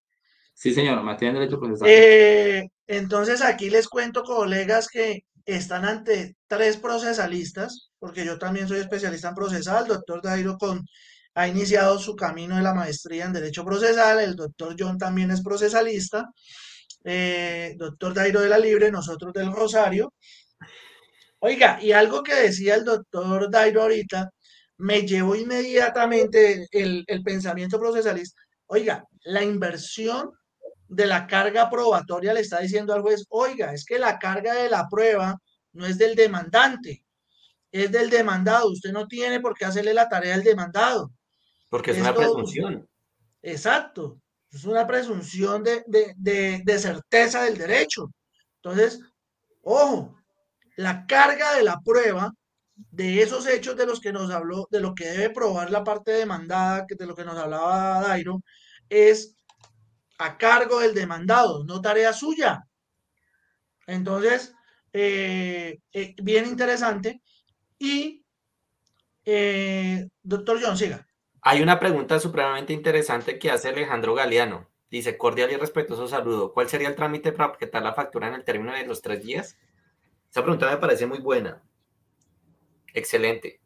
Sí, 0.53 0.75
señor, 0.75 1.03
maestría 1.03 1.31
en 1.31 1.37
Derecho 1.37 1.59
Procesal. 1.59 1.89
Eh, 1.89 2.69
entonces 2.87 3.41
aquí 3.41 3.71
les 3.71 3.89
cuento, 3.89 4.23
colegas, 4.23 4.89
que 4.89 5.21
están 5.47 5.87
ante 5.87 6.37
tres 6.47 6.77
procesalistas, 6.77 7.91
porque 7.99 8.27
yo 8.27 8.39
también 8.39 8.69
soy 8.69 8.81
especialista 8.81 9.29
en 9.31 9.35
procesal. 9.35 9.85
El 9.85 9.89
doctor 9.89 10.21
Dairo 10.21 10.59
con, 10.59 10.85
ha 11.35 11.49
iniciado 11.49 11.99
su 11.99 12.15
camino 12.15 12.57
de 12.57 12.63
la 12.63 12.75
maestría 12.75 13.25
en 13.25 13.33
Derecho 13.33 13.65
Procesal. 13.65 14.21
El 14.21 14.37
doctor 14.37 14.77
John 14.79 14.99
también 14.99 15.31
es 15.31 15.43
procesalista. 15.43 16.27
Eh, 17.05 17.75
doctor 17.79 18.13
Dairo 18.13 18.41
de 18.41 18.51
la 18.51 18.59
Libre, 18.59 18.91
nosotros 18.91 19.33
del 19.33 19.51
Rosario. 19.51 20.13
Oiga, 21.39 21.79
y 21.81 21.93
algo 21.93 22.23
que 22.23 22.35
decía 22.35 22.75
el 22.75 22.85
doctor 22.85 23.51
Dairo 23.51 23.83
ahorita, 23.83 24.29
me 24.79 25.03
llevó 25.03 25.35
inmediatamente 25.37 26.67
el, 26.71 27.05
pensamiento 27.25 27.79
procesalista. 27.79 28.43
Oiga, 28.69 29.05
la 29.25 29.43
inversión 29.43 30.31
de 30.89 31.07
la 31.07 31.27
carga 31.27 31.69
probatoria 31.69 32.33
le 32.33 32.41
está 32.41 32.61
diciendo 32.61 32.95
al 32.95 33.03
juez, 33.03 33.25
oiga, 33.31 33.73
es 33.73 33.85
que 33.85 33.99
la 33.99 34.19
carga 34.19 34.55
de 34.55 34.71
la 34.71 34.89
prueba 34.89 35.37
no 35.73 35.87
es 35.87 35.99
del 35.99 36.15
demandante, 36.15 37.05
es 37.71 37.91
del 37.91 38.11
demandado. 38.11 38.71
Usted 38.71 38.93
no 38.93 39.07
tiene 39.07 39.41
por 39.41 39.55
qué 39.55 39.65
hacerle 39.65 39.93
la 39.95 40.09
tarea 40.09 40.35
al 40.35 40.43
demandado. 40.43 41.11
Porque 41.69 41.91
es, 41.91 41.99
una 41.99 42.15
presunción. 42.15 42.89
Exacto, 43.43 44.21
es 44.51 44.65
una 44.65 44.87
presunción 44.87 45.63
de, 45.63 45.85
de 46.17 46.79
certeza 46.79 47.43
del 47.43 47.59
derecho. 47.59 48.11
Entonces, 48.63 49.01
ojo, 49.63 50.17
la 50.77 51.07
carga 51.07 51.55
de 51.55 51.65
la 51.65 51.81
prueba 51.85 52.33
de 52.91 53.23
esos 53.23 53.47
hechos 53.47 53.77
de 53.77 53.87
los 53.87 54.01
que 54.01 54.13
nos 54.13 54.31
habló, 54.31 54.69
de 54.71 54.81
lo 54.81 54.95
que 54.95 55.07
debe 55.07 55.31
probar 55.31 55.71
la 55.71 55.85
parte 55.85 56.13
demandada, 56.13 56.87
de 56.89 57.07
lo 57.07 57.15
que 57.15 57.25
nos 57.25 57.37
hablaba 57.37 58.01
Dairo, 58.01 58.43
es 58.89 59.37
a 60.19 60.39
cargo 60.39 60.81
del 60.81 60.95
demandado, 60.95 61.65
no 61.65 61.81
tarea 61.81 62.13
suya. 62.13 62.65
Entonces, 63.87 64.53
eh, 64.93 65.79
eh, 65.93 66.15
bien 66.23 66.47
interesante. 66.47 67.23
Y, 67.79 68.25
eh, 69.25 70.09
doctor 70.23 70.59
John, 70.63 70.77
siga. 70.77 71.07
Hay 71.43 71.63
una 71.63 71.79
pregunta 71.79 72.19
supremamente 72.19 72.73
interesante 72.73 73.39
que 73.39 73.51
hace 73.51 73.69
Alejandro 73.69 74.15
Galeano. 74.15 74.69
Dice, 74.91 75.17
cordial 75.17 75.53
y 75.53 75.57
respetuoso 75.57 76.09
saludo. 76.09 76.53
¿Cuál 76.53 76.69
sería 76.69 76.89
el 76.89 76.97
trámite 76.97 77.33
para 77.33 77.51
objetar 77.51 77.83
la 77.83 77.95
factura 77.95 78.29
en 78.29 78.35
el 78.35 78.45
término 78.45 78.73
de 78.73 78.87
los 78.87 79.03
tres 79.03 79.23
días? 79.23 79.57
Esa 80.31 80.43
pregunta 80.43 80.71
me 80.71 80.79
parece 80.79 81.07
muy 81.07 81.19
buena. 81.21 81.63
Excelente. 82.95 83.61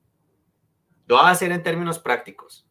Lo 1.06 1.16
voy 1.16 1.26
a 1.26 1.30
hacer 1.30 1.52
en 1.52 1.62
términos 1.62 1.98
prácticos. 1.98 2.66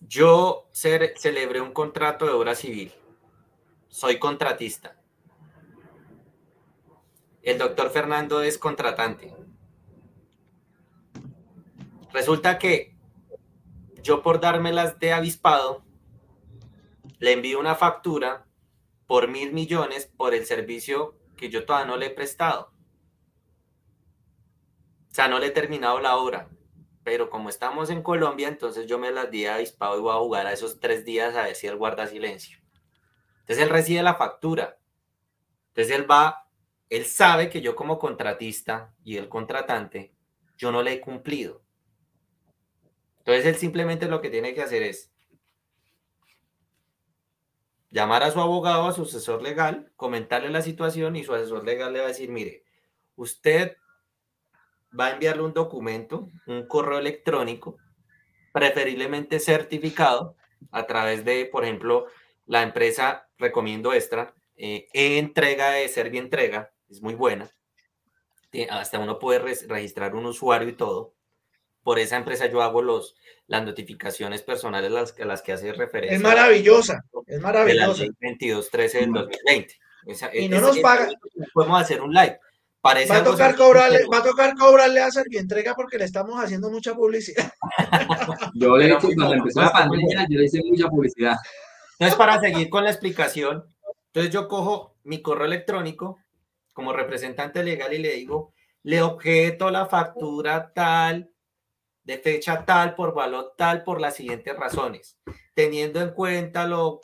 Yo 0.00 0.68
celebré 0.72 1.60
un 1.60 1.72
contrato 1.72 2.24
de 2.24 2.32
obra 2.32 2.54
civil. 2.54 2.92
Soy 3.88 4.18
contratista. 4.18 4.96
El 7.42 7.58
doctor 7.58 7.90
Fernando 7.90 8.42
es 8.42 8.58
contratante. 8.58 9.34
Resulta 12.12 12.58
que 12.58 12.96
yo 14.02 14.22
por 14.22 14.40
dármelas 14.40 14.98
de 14.98 15.12
avispado, 15.12 15.84
le 17.18 17.32
envío 17.32 17.60
una 17.60 17.74
factura 17.74 18.46
por 19.06 19.28
mil 19.28 19.52
millones 19.52 20.10
por 20.16 20.34
el 20.34 20.46
servicio 20.46 21.18
que 21.36 21.50
yo 21.50 21.66
todavía 21.66 21.86
no 21.86 21.96
le 21.96 22.06
he 22.06 22.10
prestado. 22.10 22.72
O 25.10 25.14
sea, 25.14 25.28
no 25.28 25.38
le 25.38 25.46
he 25.46 25.50
terminado 25.50 26.00
la 26.00 26.16
obra. 26.16 26.48
Pero 27.02 27.30
como 27.30 27.48
estamos 27.48 27.90
en 27.90 28.02
Colombia, 28.02 28.48
entonces 28.48 28.86
yo 28.86 28.98
me 28.98 29.10
las 29.10 29.30
di 29.30 29.46
a 29.46 29.54
avispado 29.54 29.98
y 29.98 30.02
voy 30.02 30.12
a 30.12 30.18
jugar 30.18 30.46
a 30.46 30.52
esos 30.52 30.78
tres 30.78 31.04
días 31.04 31.34
a 31.36 31.44
decir 31.44 31.74
guarda 31.76 32.06
silencio. 32.06 32.58
Entonces 33.40 33.64
él 33.64 33.70
recibe 33.70 34.02
la 34.02 34.14
factura. 34.14 34.78
Entonces 35.68 35.96
él 35.96 36.10
va, 36.10 36.46
él 36.90 37.06
sabe 37.06 37.48
que 37.48 37.62
yo 37.62 37.74
como 37.74 37.98
contratista 37.98 38.92
y 39.04 39.16
el 39.16 39.28
contratante, 39.28 40.12
yo 40.56 40.70
no 40.70 40.82
le 40.82 40.92
he 40.92 41.00
cumplido. 41.00 41.62
Entonces 43.18 43.46
él 43.46 43.56
simplemente 43.56 44.06
lo 44.06 44.20
que 44.20 44.28
tiene 44.28 44.54
que 44.54 44.62
hacer 44.62 44.82
es 44.82 45.12
llamar 47.90 48.22
a 48.22 48.30
su 48.30 48.40
abogado, 48.40 48.86
a 48.86 48.92
su 48.92 49.02
asesor 49.02 49.42
legal, 49.42 49.90
comentarle 49.96 50.50
la 50.50 50.62
situación 50.62 51.16
y 51.16 51.24
su 51.24 51.34
asesor 51.34 51.64
legal 51.64 51.92
le 51.92 52.00
va 52.00 52.06
a 52.06 52.08
decir, 52.08 52.30
mire, 52.30 52.64
usted 53.16 53.76
va 54.98 55.06
a 55.06 55.10
enviarle 55.12 55.42
un 55.42 55.52
documento, 55.52 56.28
un 56.46 56.66
correo 56.66 56.98
electrónico, 56.98 57.76
preferiblemente 58.52 59.40
certificado 59.40 60.36
a 60.70 60.86
través 60.86 61.24
de, 61.24 61.46
por 61.46 61.64
ejemplo, 61.64 62.06
la 62.46 62.62
empresa 62.62 63.28
Recomiendo 63.38 63.92
Extra, 63.92 64.34
eh, 64.56 64.88
entrega 64.92 65.70
de 65.70 65.88
Servientrega, 65.88 66.72
es 66.88 67.02
muy 67.02 67.14
buena. 67.14 67.50
Hasta 68.70 68.98
uno 68.98 69.18
puede 69.18 69.40
registrar 69.40 70.14
un 70.14 70.26
usuario 70.26 70.68
y 70.68 70.72
todo 70.72 71.14
por 71.88 71.98
esa 71.98 72.16
empresa 72.16 72.44
yo 72.46 72.60
hago 72.60 72.82
los, 72.82 73.16
las 73.46 73.64
notificaciones 73.64 74.42
personales 74.42 74.90
las, 74.90 75.18
a 75.18 75.24
las 75.24 75.40
que 75.40 75.52
hace 75.52 75.72
referencia. 75.72 76.16
Es 76.16 76.22
maravillosa, 76.22 77.02
es 77.26 77.40
maravillosa. 77.40 77.72
De 77.72 77.80
la 77.80 77.86
2213 77.86 78.98
del 78.98 79.12
2020. 79.12 79.74
y 80.34 80.48
no 80.50 80.60
nos 80.60 80.78
paga. 80.80 81.08
Podemos 81.54 81.80
hacer 81.80 82.02
un 82.02 82.12
live. 82.12 82.38
Parece 82.80 83.12
va, 83.12 83.18
a 83.18 83.24
tocar 83.24 83.56
cobrarle, 83.56 84.06
va 84.12 84.18
a 84.18 84.22
tocar 84.22 84.54
cobrarle 84.54 85.00
a 85.00 85.10
Servientrega 85.10 85.74
porque 85.74 85.98
le 85.98 86.04
estamos 86.04 86.42
haciendo 86.42 86.70
mucha 86.70 86.94
publicidad. 86.94 87.52
yo 88.54 88.76
le 88.76 88.96
cuando 88.98 89.34
empezó 89.34 89.62
la 89.62 89.72
pandemia, 89.72 90.26
yo 90.28 90.38
le 90.38 90.44
hice 90.44 90.62
mucha 90.64 90.88
publicidad. 90.88 91.36
Entonces, 91.98 92.16
para 92.16 92.38
seguir 92.38 92.70
con 92.70 92.84
la 92.84 92.90
explicación, 92.90 93.64
entonces 94.06 94.32
yo 94.32 94.46
cojo 94.46 94.96
mi 95.02 95.20
correo 95.20 95.46
electrónico 95.46 96.18
como 96.72 96.92
representante 96.92 97.64
legal 97.64 97.92
y 97.92 97.98
le 97.98 98.12
digo, 98.12 98.52
le 98.84 99.02
objeto 99.02 99.70
la 99.70 99.86
factura 99.86 100.72
tal 100.72 101.32
de 102.04 102.18
fecha 102.18 102.64
tal 102.64 102.94
por 102.94 103.12
valor 103.12 103.54
tal 103.56 103.82
por 103.82 104.00
las 104.00 104.14
siguientes 104.14 104.56
razones, 104.56 105.18
teniendo 105.54 106.00
en 106.00 106.10
cuenta 106.10 106.66
lo 106.66 107.00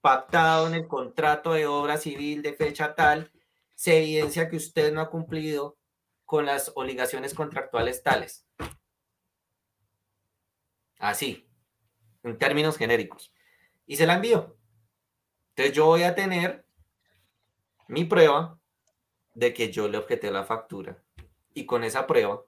pactado 0.00 0.66
en 0.66 0.74
el 0.74 0.88
contrato 0.88 1.52
de 1.52 1.66
obra 1.66 1.98
civil 1.98 2.40
de 2.40 2.54
fecha 2.54 2.94
tal, 2.94 3.30
se 3.78 3.96
evidencia 3.96 4.48
que 4.48 4.56
usted 4.56 4.92
no 4.92 5.00
ha 5.00 5.08
cumplido 5.08 5.78
con 6.24 6.46
las 6.46 6.72
obligaciones 6.74 7.32
contractuales 7.32 8.02
tales. 8.02 8.44
Así, 10.98 11.48
en 12.24 12.36
términos 12.38 12.76
genéricos. 12.76 13.32
Y 13.86 13.94
se 13.94 14.04
la 14.04 14.14
envío. 14.14 14.58
Entonces 15.50 15.76
yo 15.76 15.86
voy 15.86 16.02
a 16.02 16.16
tener 16.16 16.66
mi 17.86 18.04
prueba 18.04 18.58
de 19.34 19.54
que 19.54 19.70
yo 19.70 19.86
le 19.86 19.98
objeté 19.98 20.32
la 20.32 20.44
factura. 20.44 21.00
Y 21.54 21.64
con 21.64 21.84
esa 21.84 22.04
prueba 22.08 22.42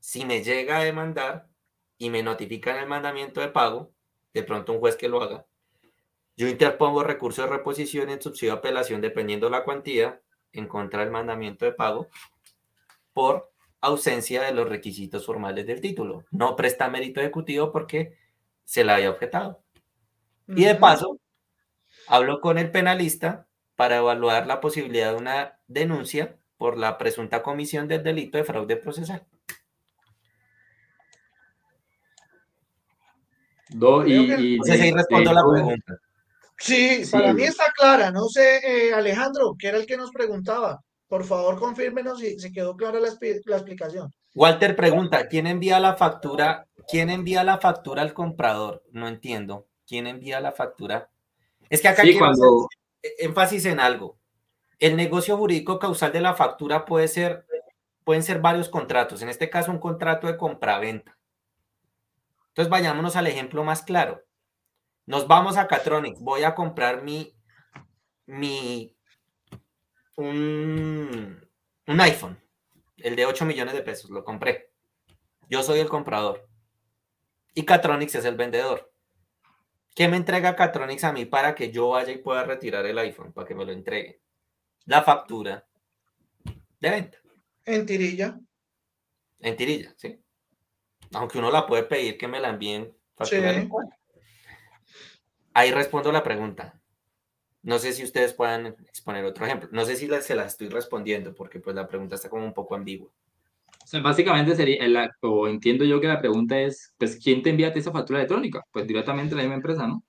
si 0.00 0.24
me 0.24 0.42
llega 0.42 0.78
a 0.78 0.84
demandar 0.84 1.48
y 1.98 2.10
me 2.10 2.24
notifican 2.24 2.78
el 2.78 2.88
mandamiento 2.88 3.40
de 3.40 3.48
pago, 3.48 3.94
de 4.32 4.42
pronto 4.42 4.72
un 4.72 4.80
juez 4.80 4.96
que 4.96 5.08
lo 5.08 5.22
haga, 5.22 5.46
yo 6.36 6.48
interpongo 6.48 7.04
recurso 7.04 7.42
de 7.42 7.48
reposición 7.48 8.10
en 8.10 8.20
subsidio 8.20 8.54
de 8.54 8.58
apelación 8.58 9.00
dependiendo 9.00 9.48
la 9.48 9.62
cuantía 9.62 10.20
en 10.54 10.66
contra 10.66 11.00
del 11.00 11.10
mandamiento 11.10 11.64
de 11.64 11.72
pago 11.72 12.08
por 13.12 13.52
ausencia 13.80 14.42
de 14.42 14.52
los 14.52 14.68
requisitos 14.68 15.26
formales 15.26 15.66
del 15.66 15.80
título. 15.80 16.24
No 16.30 16.56
presta 16.56 16.88
mérito 16.88 17.20
ejecutivo 17.20 17.70
porque 17.70 18.16
se 18.64 18.84
la 18.84 18.96
había 18.96 19.10
objetado. 19.10 19.62
Y 20.48 20.64
de 20.64 20.74
paso, 20.74 21.18
hablo 22.08 22.40
con 22.40 22.58
el 22.58 22.70
penalista 22.70 23.46
para 23.76 23.96
evaluar 23.96 24.46
la 24.46 24.60
posibilidad 24.60 25.12
de 25.12 25.16
una 25.16 25.60
denuncia 25.66 26.36
por 26.56 26.78
la 26.78 26.98
presunta 26.98 27.42
comisión 27.42 27.88
del 27.88 28.02
delito 28.02 28.38
de 28.38 28.44
fraude 28.44 28.76
procesal. 28.76 29.26
y, 34.06 34.58
respondo 34.92 35.32
la 35.32 35.42
pregunta. 35.42 36.00
Sí, 36.58 37.02
para 37.10 37.32
mí 37.32 37.44
está 37.44 37.64
clara. 37.76 38.10
No 38.10 38.28
sé, 38.28 38.60
eh, 38.64 38.94
Alejandro, 38.94 39.54
que 39.58 39.68
era 39.68 39.78
el 39.78 39.86
que 39.86 39.96
nos 39.96 40.10
preguntaba. 40.10 40.80
Por 41.08 41.24
favor, 41.24 41.58
confírmenos 41.58 42.20
si 42.20 42.38
se 42.38 42.52
quedó 42.52 42.76
clara 42.76 42.98
la, 43.00 43.08
explicación. 43.08 44.12
Walter 44.34 44.74
pregunta, 44.74 45.28
¿quién 45.28 45.46
envía 45.46 45.78
la 45.78 45.94
factura? 45.94 46.66
¿Quién 46.88 47.10
envía 47.10 47.44
la 47.44 47.58
factura 47.58 48.02
al 48.02 48.14
comprador? 48.14 48.82
No 48.90 49.08
entiendo. 49.08 49.66
quién 49.86 50.06
envía 50.06 50.40
la 50.40 50.52
factura. 50.52 51.10
Es 51.68 51.82
que 51.82 51.88
acá 51.88 52.02
Sí, 52.02 52.18
cuando, 52.18 52.68
énfasis 53.18 53.66
en 53.66 53.80
algo. 53.80 54.18
El 54.78 54.96
negocio 54.96 55.36
jurídico 55.36 55.78
causal 55.78 56.10
de 56.10 56.20
la 56.20 56.34
factura 56.34 56.84
puede 56.84 57.06
ser, 57.08 57.46
pueden 58.02 58.22
ser 58.22 58.40
varios 58.40 58.68
contratos. 58.68 59.22
En 59.22 59.28
este 59.28 59.50
caso, 59.50 59.70
un 59.70 59.78
contrato 59.78 60.26
de 60.26 60.36
compraventa. 60.36 61.16
Entonces, 62.48 62.70
vayámonos 62.70 63.16
al 63.16 63.26
ejemplo 63.26 63.62
más 63.62 63.82
claro. 63.82 64.22
Nos 65.06 65.26
vamos 65.26 65.56
a 65.56 65.66
Catronics. 65.66 66.20
Voy 66.20 66.44
a 66.44 66.54
comprar 66.54 67.02
mi, 67.02 67.34
mi, 68.26 68.96
un, 70.16 71.48
un 71.86 72.00
iPhone, 72.00 72.40
el 72.98 73.16
de 73.16 73.26
8 73.26 73.44
millones 73.44 73.74
de 73.74 73.82
pesos. 73.82 74.10
Lo 74.10 74.24
compré. 74.24 74.72
Yo 75.48 75.62
soy 75.62 75.80
el 75.80 75.88
comprador. 75.88 76.48
Y 77.54 77.64
Catronics 77.64 78.14
es 78.16 78.24
el 78.24 78.36
vendedor. 78.36 78.92
¿Qué 79.94 80.08
me 80.08 80.16
entrega 80.16 80.56
Catronics 80.56 81.04
a 81.04 81.12
mí 81.12 81.24
para 81.24 81.54
que 81.54 81.70
yo 81.70 81.90
vaya 81.90 82.12
y 82.12 82.18
pueda 82.18 82.42
retirar 82.44 82.84
el 82.86 82.98
iPhone, 82.98 83.32
para 83.32 83.46
que 83.46 83.54
me 83.54 83.64
lo 83.64 83.72
entregue? 83.72 84.20
La 84.86 85.02
factura 85.02 85.66
de 86.80 86.90
venta. 86.90 87.18
En 87.64 87.86
tirilla. 87.86 88.38
En 89.38 89.56
tirilla, 89.56 89.94
sí. 89.96 90.20
Aunque 91.12 91.38
uno 91.38 91.50
la 91.50 91.66
puede 91.66 91.84
pedir 91.84 92.18
que 92.18 92.26
me 92.26 92.40
la 92.40 92.48
envíen 92.48 92.92
factura 93.14 93.52
Sí. 93.52 93.68
Ahí 95.54 95.70
respondo 95.72 96.12
la 96.12 96.22
pregunta. 96.22 96.80
No 97.62 97.78
sé 97.80 97.92
si 97.92 98.04
ustedes 98.04 98.34
puedan 98.34 98.66
exponer 98.68 99.24
otro 99.24 99.46
ejemplo. 99.46 99.68
No 99.72 99.84
sé 99.86 99.96
si 99.96 100.06
la- 100.08 100.22
se 100.22 100.34
la 100.36 100.46
estoy 100.46 100.68
respondiendo 100.70 101.34
porque 101.34 101.60
pues 101.60 101.76
la 101.76 101.88
pregunta 101.88 102.16
está 102.16 102.30
como 102.30 102.46
un 102.46 102.54
poco 102.54 102.74
ambigua. 102.76 103.10
o 103.84 103.86
sea, 103.86 104.00
básicamente 104.02 104.56
sería, 104.56 105.10
o 105.22 105.48
entiendo 105.48 105.84
yo 105.84 106.00
que 106.00 106.08
la 106.08 106.20
pregunta 106.20 106.58
es, 106.60 106.94
pues, 106.98 107.18
¿quién 107.22 107.42
te 107.42 107.50
envía 107.50 107.68
esa 107.68 107.92
factura 107.92 108.18
electrónica? 108.20 108.62
Pues 108.72 108.86
directamente 108.86 109.34
la 109.36 109.42
misma 109.42 109.56
empresa, 109.56 109.86
¿no? 109.86 110.04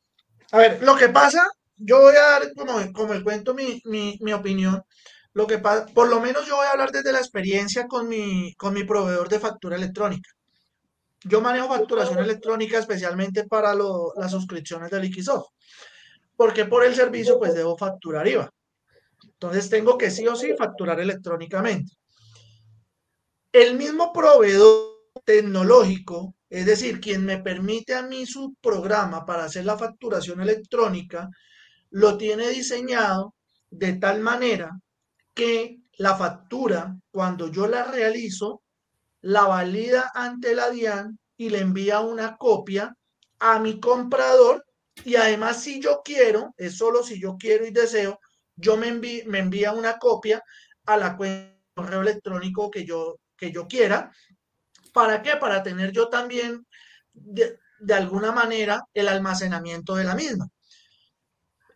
A 0.52 0.58
ver, 0.58 0.82
lo 0.84 0.96
que 0.96 1.10
pasa, 1.10 1.44
yo 1.78 2.02
voy 2.02 2.16
a 2.16 2.22
dar 2.40 2.54
como, 2.56 2.92
como 2.94 3.14
el 3.14 3.24
cuento 3.24 3.54
mi, 3.54 3.80
mi, 3.86 4.18
mi 4.22 4.34
opinión. 4.34 4.82
Lo 5.34 5.46
que 5.48 5.60
pasa, 5.60 5.86
por 5.94 6.10
lo 6.10 6.20
menos 6.22 6.48
yo 6.48 6.56
voy 6.56 6.66
a 6.66 6.72
hablar 6.72 6.92
desde 6.92 7.12
la 7.12 7.20
experiencia 7.20 7.88
con 7.88 8.08
mi, 8.08 8.54
con 8.56 8.74
mi 8.74 8.84
proveedor 8.84 9.30
de 9.30 9.40
factura 9.40 9.76
electrónica. 9.76 10.30
Yo 11.28 11.42
manejo 11.42 11.68
facturación 11.68 12.20
electrónica 12.20 12.78
especialmente 12.78 13.46
para 13.46 13.74
lo- 13.74 14.14
las 14.16 14.32
suscripciones 14.32 14.92
de 14.92 15.00
Liquisoft, 15.00 15.48
porque 16.36 16.66
por 16.66 16.86
el 16.86 16.94
servicio 16.96 17.40
pues 17.40 17.56
debo 17.56 17.76
facturar 17.78 18.28
IVA. 18.28 18.50
Entonces 19.24 19.70
tengo 19.70 19.98
que 19.98 20.12
sí 20.12 20.28
o 20.28 20.36
sí 20.36 20.54
facturar 20.58 21.00
electrónicamente. 21.00 21.92
El 23.52 23.76
mismo 23.76 24.14
proveedor 24.14 24.92
tecnológico, 25.24 26.36
es 26.50 26.66
decir, 26.68 27.00
quien 27.00 27.26
me 27.26 27.40
permite 27.42 27.96
a 27.96 28.04
mí 28.04 28.26
su 28.28 28.54
programa 28.62 29.26
para 29.26 29.46
hacer 29.46 29.66
la 29.66 29.78
facturación 29.78 30.42
electrónica, 30.42 31.30
lo 31.90 32.18
tiene 32.18 32.50
diseñado 32.50 33.34
de 33.72 33.94
tal 33.94 34.20
manera 34.22 34.72
que 35.34 35.80
la 35.98 36.16
factura, 36.16 36.96
cuando 37.12 37.50
yo 37.50 37.68
la 37.68 37.84
realizo, 37.84 38.62
la 39.26 39.46
valida 39.46 40.12
ante 40.14 40.54
la 40.54 40.70
DIAN 40.70 41.18
y 41.36 41.50
le 41.50 41.58
envía 41.60 42.00
una 42.00 42.38
copia 42.38 42.96
a 43.40 43.58
mi 43.58 43.80
comprador 43.80 44.64
y 45.04 45.16
además 45.16 45.64
si 45.64 45.82
yo 45.82 46.02
quiero, 46.06 46.54
es 46.58 46.78
solo 46.78 47.02
si 47.02 47.20
yo 47.20 47.36
quiero 47.36 47.66
y 47.66 47.72
deseo, 47.72 48.20
yo 48.56 48.78
me, 48.78 48.92
me 48.92 49.40
envía 49.40 49.72
una 49.72 49.98
copia 49.98 50.44
a 50.86 50.98
la 50.98 51.18
cuenta 51.18 51.50
de 51.50 51.74
correo 51.74 52.02
electrónico 52.02 52.70
que 52.70 52.86
yo, 52.86 53.20
que 53.36 53.52
yo 53.52 53.68
quiera. 53.68 54.12
¿Para 54.94 55.24
qué? 55.24 55.38
Para 55.38 55.64
tener 55.64 55.92
yo 55.92 56.08
también 56.08 56.64
de, 57.12 57.58
de 57.80 57.94
alguna 57.96 58.32
manera 58.32 58.84
el 58.94 59.08
almacenamiento 59.08 59.96
de 59.96 60.04
la 60.04 60.14
misma. 60.14 60.48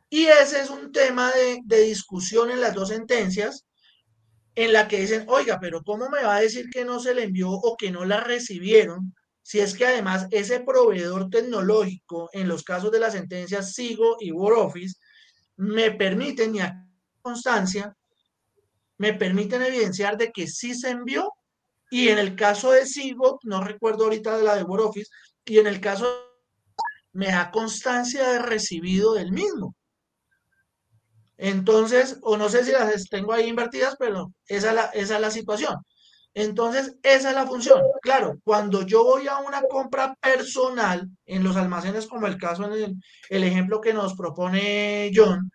Y 0.07 0.25
ese 0.27 0.61
es 0.61 0.69
un 0.69 0.91
tema 0.91 1.31
de, 1.31 1.61
de 1.63 1.81
discusión 1.81 2.51
en 2.51 2.61
las 2.61 2.75
dos 2.75 2.89
sentencias 2.89 3.65
en 4.59 4.73
la 4.73 4.89
que 4.89 4.99
dicen, 4.99 5.23
oiga, 5.29 5.57
pero 5.61 5.83
¿cómo 5.83 6.09
me 6.09 6.21
va 6.21 6.35
a 6.35 6.41
decir 6.41 6.69
que 6.69 6.83
no 6.83 6.99
se 6.99 7.15
le 7.15 7.23
envió 7.23 7.49
o 7.49 7.77
que 7.77 7.91
no 7.91 8.03
la 8.03 8.19
recibieron? 8.19 9.15
Si 9.41 9.61
es 9.61 9.73
que 9.73 9.85
además 9.85 10.27
ese 10.31 10.59
proveedor 10.59 11.29
tecnológico, 11.29 12.29
en 12.33 12.49
los 12.49 12.65
casos 12.65 12.91
de 12.91 12.99
las 12.99 13.13
sentencias 13.13 13.73
SIGO 13.73 14.17
y 14.19 14.33
WordOffice, 14.33 14.99
me 15.55 15.91
permiten, 15.91 16.55
y 16.55 16.59
a 16.59 16.85
constancia, 17.21 17.95
me 18.97 19.13
permiten 19.13 19.61
evidenciar 19.61 20.17
de 20.17 20.29
que 20.33 20.45
sí 20.45 20.75
se 20.75 20.89
envió. 20.89 21.31
Y 21.89 22.09
en 22.09 22.19
el 22.19 22.35
caso 22.35 22.71
de 22.71 22.85
SIGO, 22.85 23.39
no 23.43 23.63
recuerdo 23.63 24.03
ahorita 24.03 24.37
de 24.37 24.43
la 24.43 24.57
de 24.57 24.63
WordOffice, 24.63 25.09
y 25.45 25.59
en 25.59 25.67
el 25.67 25.79
caso 25.79 26.05
me 27.13 27.27
da 27.27 27.49
constancia 27.49 28.27
de 28.27 28.39
recibido 28.39 29.13
del 29.13 29.31
mismo. 29.31 29.73
Entonces, 31.39 32.19
o 32.23 32.37
no 32.37 32.49
sé 32.49 32.65
si 32.65 32.71
las 32.73 33.05
tengo 33.09 33.33
ahí 33.33 33.47
invertidas, 33.49 33.95
pero 33.99 34.33
esa 34.47 34.91
es 34.93 35.09
la, 35.09 35.31
situación. 35.31 35.77
Entonces, 36.33 36.95
esa 37.03 37.29
es 37.29 37.35
la 37.35 37.47
función. 37.47 37.81
Claro, 38.01 38.39
cuando 38.43 38.83
yo 38.85 39.03
voy 39.05 39.27
a 39.27 39.37
una 39.39 39.61
compra 39.63 40.15
personal 40.21 41.09
en 41.25 41.43
los 41.43 41.55
almacenes, 41.57 42.07
como 42.07 42.27
el 42.27 42.37
caso 42.37 42.65
en 42.65 42.73
el, 42.73 42.95
el 43.29 43.43
ejemplo 43.45 43.81
que 43.81 43.93
nos 43.93 44.15
propone 44.15 45.11
John, 45.15 45.51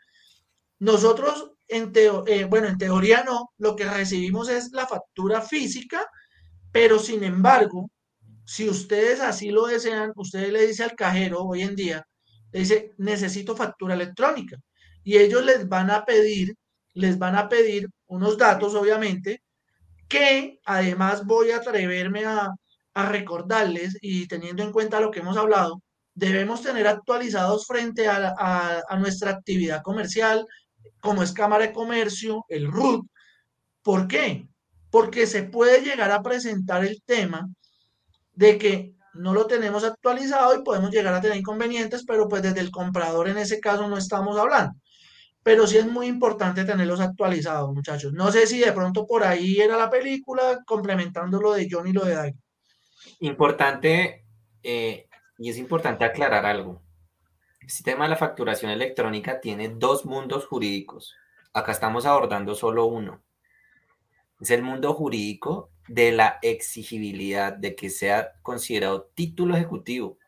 nosotros, 0.79 1.53
en 1.69 1.93
teo- 1.93 2.25
eh, 2.27 2.45
bueno, 2.45 2.69
en 2.69 2.79
teoría 2.79 3.25
no, 3.25 3.51
lo 3.59 3.77
que 3.77 3.85
recibimos 3.85 4.49
es 4.49 4.71
la 4.73 4.87
factura 4.87 5.41
física, 5.43 6.07
pero 6.73 6.99
sin 6.99 7.25
embargo, 7.25 7.91
si 8.47 8.69
ustedes 8.69 9.21
así 9.21 9.51
lo 9.51 9.67
desean, 9.67 10.13
ustedes 10.17 10.53
le 10.53 10.67
dice 10.67 10.85
al 10.85 10.95
cajero 10.97 11.43
hoy 11.45 11.63
en 11.63 11.77
día, 11.77 12.05
le 12.53 12.61
dice, 12.61 12.93
necesito 12.99 13.57
factura 13.57 13.95
electrónica. 13.95 14.59
Y 15.05 15.19
ellos 15.19 15.45
les 15.45 15.69
van 15.69 15.91
a 15.91 16.05
pedir, 16.05 16.55
les 16.95 17.19
van 17.19 17.37
a 17.37 17.49
pedir 17.49 17.89
unos 18.07 18.39
datos, 18.39 18.75
obviamente, 18.75 19.43
que 20.09 20.61
además 20.67 21.27
voy 21.27 21.51
a 21.53 21.59
atreverme 21.59 22.25
a, 22.27 22.51
recordarles 22.95 23.99
y 24.03 24.29
teniendo 24.29 24.63
en 24.63 24.73
cuenta 24.73 25.01
lo 25.01 25.11
que 25.11 25.21
hemos 25.21 25.37
hablado, 25.37 25.83
debemos 26.15 26.63
tener 26.63 26.87
actualizados 26.87 27.67
frente 27.67 28.09
a- 28.09 28.35
a 28.89 28.99
nuestra 28.99 29.33
actividad 29.33 29.83
comercial, 29.83 30.47
como 31.01 31.23
es 31.23 31.33
Cámara 31.33 31.67
de 31.67 31.73
Comercio, 31.73 32.45
el 32.49 32.67
RUT. 32.69 33.07
¿Por 33.83 34.09
qué? 34.09 34.49
Porque 34.91 35.27
se 35.27 35.45
puede 35.45 35.83
llegar 35.83 36.11
a 36.13 36.23
presentar 36.23 36.85
el 36.85 37.03
tema 37.05 37.49
de 38.35 38.59
que 38.59 38.95
no 39.15 39.33
lo 39.35 39.47
tenemos 39.47 39.85
actualizado 39.85 40.55
y 40.59 40.65
podemos 40.65 40.91
llegar 40.91 41.15
a 41.15 41.21
tener 41.21 41.39
inconvenientes, 41.39 42.05
pero 42.07 42.29
pues 42.29 42.43
desde 42.43 42.61
el 42.61 42.71
comprador 42.71 43.29
en 43.29 43.39
ese 43.39 43.61
caso 43.61 43.89
no 43.89 43.97
estamos 43.99 44.39
hablando. 44.39 44.75
Pero 45.45 45.67
sí 45.69 45.77
es 45.77 45.87
muy 45.87 46.07
importante 46.07 46.65
tenerlos 46.65 47.01
actualizados, 47.01 47.73
muchachos. 47.73 48.13
No 48.13 48.33
sé 48.33 48.47
si 48.47 48.59
de 48.59 48.73
pronto 48.73 49.07
por 49.07 49.23
ahí 49.23 49.61
era 49.61 49.77
la 49.77 49.91
película, 49.91 50.65
complementando 50.67 51.41
lo 51.41 51.53
de 51.53 51.69
John 51.71 51.87
y 51.87 51.93
lo 51.93 52.05
de 52.05 52.15
David. 52.15 52.35
Importante, 53.21 54.25
eh, 54.63 55.07
y 55.39 55.51
es 55.51 55.59
importante 55.59 56.05
aclarar 56.05 56.47
algo. 56.47 56.83
El 57.61 57.69
sistema 57.71 58.05
de 58.05 58.11
la 58.11 58.17
facturación 58.17 58.71
electrónica 58.71 59.41
tiene 59.41 59.69
dos 59.69 60.05
mundos 60.05 60.47
jurídicos. 60.47 61.15
Acá 61.53 61.73
estamos 61.73 62.07
abordando 62.07 62.55
solo 62.55 62.87
uno. 62.87 63.23
Es 64.41 64.51
el 64.51 64.63
mundo 64.63 64.95
jurídico 64.95 65.71
de 65.89 66.13
la 66.13 66.39
exigibilidad 66.43 67.53
de 67.53 67.75
que 67.75 67.91
sea 67.91 68.33
considerado 68.43 69.11
título 69.15 69.55
ejecutivo. 69.57 70.19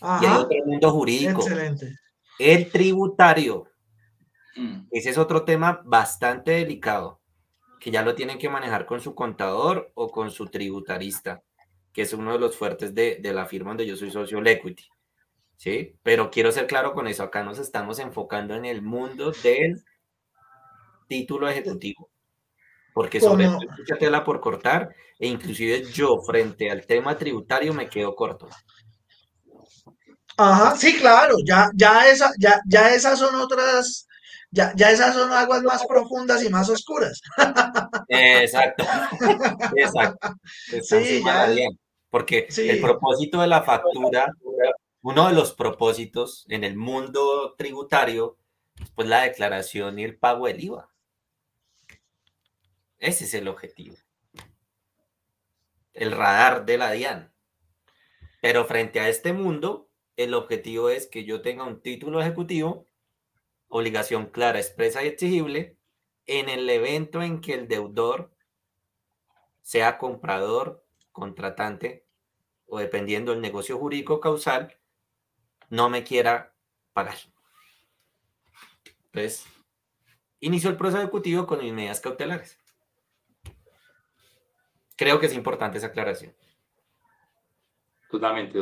Y 0.00 0.04
hay 0.24 0.26
Ajá, 0.26 0.40
otro 0.40 0.56
mundo 0.64 0.90
jurídico, 0.90 1.42
excelente. 1.42 1.98
el 2.38 2.70
tributario. 2.70 3.68
Mm. 4.56 4.86
Ese 4.90 5.10
es 5.10 5.18
otro 5.18 5.44
tema 5.44 5.82
bastante 5.84 6.52
delicado, 6.52 7.20
que 7.80 7.90
ya 7.90 8.02
lo 8.02 8.14
tienen 8.14 8.38
que 8.38 8.48
manejar 8.48 8.86
con 8.86 9.00
su 9.00 9.14
contador 9.14 9.90
o 9.94 10.10
con 10.10 10.30
su 10.30 10.46
tributarista, 10.46 11.42
que 11.92 12.02
es 12.02 12.12
uno 12.12 12.32
de 12.32 12.38
los 12.38 12.56
fuertes 12.56 12.94
de, 12.94 13.18
de 13.20 13.32
la 13.32 13.46
firma 13.46 13.70
donde 13.70 13.86
yo 13.86 13.96
soy 13.96 14.10
socio, 14.10 14.38
el 14.38 14.46
Equity. 14.46 14.84
¿Sí? 15.56 15.96
Pero 16.02 16.30
quiero 16.30 16.50
ser 16.50 16.66
claro 16.66 16.92
con 16.92 17.06
eso, 17.06 17.22
acá 17.22 17.42
nos 17.44 17.58
estamos 17.58 17.98
enfocando 17.98 18.54
en 18.54 18.64
el 18.64 18.82
mundo 18.82 19.32
del 19.42 19.84
título 21.06 21.48
ejecutivo. 21.48 22.10
Porque 22.92 23.20
sobre 23.20 23.46
hay 23.46 23.50
mucha 23.50 23.96
tela 23.98 24.24
por 24.24 24.40
cortar, 24.40 24.94
e 25.18 25.26
inclusive 25.26 25.84
yo 25.92 26.20
frente 26.22 26.70
al 26.70 26.86
tema 26.86 27.16
tributario 27.16 27.74
me 27.74 27.88
quedo 27.88 28.14
corto. 28.14 28.48
Ajá, 30.36 30.76
sí, 30.76 30.96
claro, 30.98 31.36
ya, 31.44 31.70
ya, 31.74 32.08
esa, 32.08 32.32
ya, 32.38 32.60
ya 32.68 32.94
esas 32.94 33.18
son 33.18 33.34
otras, 33.36 34.08
ya, 34.54 34.72
ya 34.76 34.90
esas 34.90 35.14
son 35.14 35.32
aguas 35.32 35.62
más 35.62 35.84
profundas 35.86 36.42
y 36.44 36.48
más 36.48 36.68
oscuras. 36.70 37.20
Exacto, 38.08 38.84
exacto. 39.76 40.28
Sí, 40.82 41.22
ya. 41.24 41.48
DIAN. 41.48 41.78
Porque 42.08 42.46
Sí. 42.48 42.70
el 42.70 42.80
propósito 42.80 43.40
de 43.40 43.48
la 43.48 43.62
factura, 43.62 44.26
uno 45.02 45.26
de 45.26 45.34
los 45.34 45.52
propósitos 45.52 46.46
en 46.48 46.62
el 46.62 46.76
mundo 46.76 47.54
tributario, 47.58 48.38
es 48.80 48.90
pues 48.94 49.08
la 49.08 49.22
declaración 49.22 49.98
y 49.98 50.04
el 50.04 50.16
pago 50.16 50.46
del 50.46 50.62
IVA. 50.62 50.88
Ese 52.98 53.24
es 53.24 53.34
el 53.34 53.48
objetivo. 53.48 53.96
El 55.92 56.12
radar 56.12 56.64
de 56.64 56.78
la 56.78 56.92
DIAN. 56.92 57.32
Pero 58.40 58.64
frente 58.64 59.00
a 59.00 59.08
este 59.08 59.32
mundo, 59.32 59.88
el 60.16 60.34
objetivo 60.34 60.90
es 60.90 61.06
que 61.08 61.24
yo 61.24 61.42
tenga 61.42 61.64
un 61.64 61.80
título 61.80 62.20
ejecutivo, 62.20 62.86
obligación 63.76 64.26
clara, 64.26 64.60
expresa 64.60 65.02
y 65.02 65.08
exigible, 65.08 65.76
en 66.26 66.48
el 66.48 66.70
evento 66.70 67.22
en 67.22 67.40
que 67.40 67.54
el 67.54 67.66
deudor 67.66 68.30
sea 69.62 69.98
comprador, 69.98 70.86
contratante 71.10 72.06
o 72.66 72.78
dependiendo 72.78 73.32
del 73.32 73.40
negocio 73.40 73.76
jurídico 73.76 74.20
causal, 74.20 74.78
no 75.70 75.88
me 75.88 76.04
quiera 76.04 76.54
pagar. 76.92 77.16
Entonces, 79.06 79.44
inicio 80.38 80.70
el 80.70 80.76
proceso 80.76 81.02
ejecutivo 81.02 81.44
con 81.44 81.58
mis 81.58 81.72
medidas 81.72 82.00
cautelares. 82.00 82.56
Creo 84.96 85.18
que 85.18 85.26
es 85.26 85.34
importante 85.34 85.78
esa 85.78 85.88
aclaración. 85.88 86.32
Totalmente. 88.08 88.60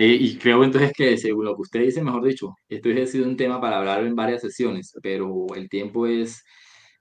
Eh, 0.00 0.16
y 0.20 0.38
creo 0.38 0.62
entonces 0.62 0.92
que 0.96 1.16
según 1.18 1.44
lo 1.46 1.56
que 1.56 1.62
usted 1.62 1.80
dice, 1.80 2.04
mejor 2.04 2.24
dicho, 2.24 2.54
esto 2.68 2.88
ha 2.88 3.06
sido 3.06 3.26
un 3.26 3.36
tema 3.36 3.60
para 3.60 3.78
hablar 3.78 4.04
en 4.04 4.14
varias 4.14 4.42
sesiones, 4.42 4.92
pero 5.02 5.46
el 5.56 5.68
tiempo 5.68 6.06
es, 6.06 6.44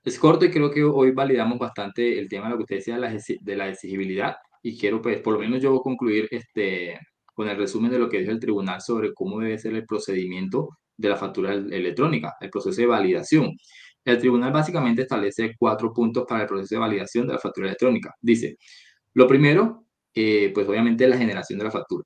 es 0.03 0.17
corto 0.17 0.45
y 0.45 0.49
creo 0.51 0.71
que 0.71 0.83
hoy 0.83 1.11
validamos 1.11 1.59
bastante 1.59 2.17
el 2.17 2.27
tema 2.27 2.45
de 2.45 2.51
lo 2.51 2.57
que 2.57 2.63
usted 2.63 2.77
decía 2.77 2.95
de 2.95 3.01
la, 3.01 3.11
de 3.41 3.55
la 3.55 3.69
exigibilidad 3.69 4.37
y 4.63 4.79
quiero 4.79 4.99
pues 4.99 5.19
por 5.21 5.35
lo 5.35 5.39
menos 5.39 5.61
yo 5.61 5.79
concluir 5.81 6.27
este, 6.31 6.99
con 7.35 7.47
el 7.47 7.57
resumen 7.57 7.91
de 7.91 7.99
lo 7.99 8.09
que 8.09 8.17
dijo 8.19 8.31
el 8.31 8.39
tribunal 8.39 8.81
sobre 8.81 9.13
cómo 9.13 9.39
debe 9.41 9.59
ser 9.59 9.75
el 9.75 9.85
procedimiento 9.85 10.69
de 10.97 11.09
la 11.09 11.17
factura 11.17 11.53
electrónica, 11.53 12.35
el 12.41 12.49
proceso 12.49 12.81
de 12.81 12.87
validación. 12.87 13.51
El 14.03 14.17
tribunal 14.17 14.51
básicamente 14.51 15.03
establece 15.03 15.53
cuatro 15.59 15.93
puntos 15.93 16.25
para 16.27 16.41
el 16.41 16.47
proceso 16.47 16.73
de 16.75 16.79
validación 16.79 17.27
de 17.27 17.33
la 17.33 17.39
factura 17.39 17.67
electrónica. 17.67 18.15
Dice, 18.19 18.57
lo 19.13 19.27
primero, 19.27 19.85
eh, 20.15 20.51
pues 20.51 20.67
obviamente 20.67 21.07
la 21.07 21.17
generación 21.17 21.59
de 21.59 21.65
la 21.65 21.71
factura. 21.71 22.03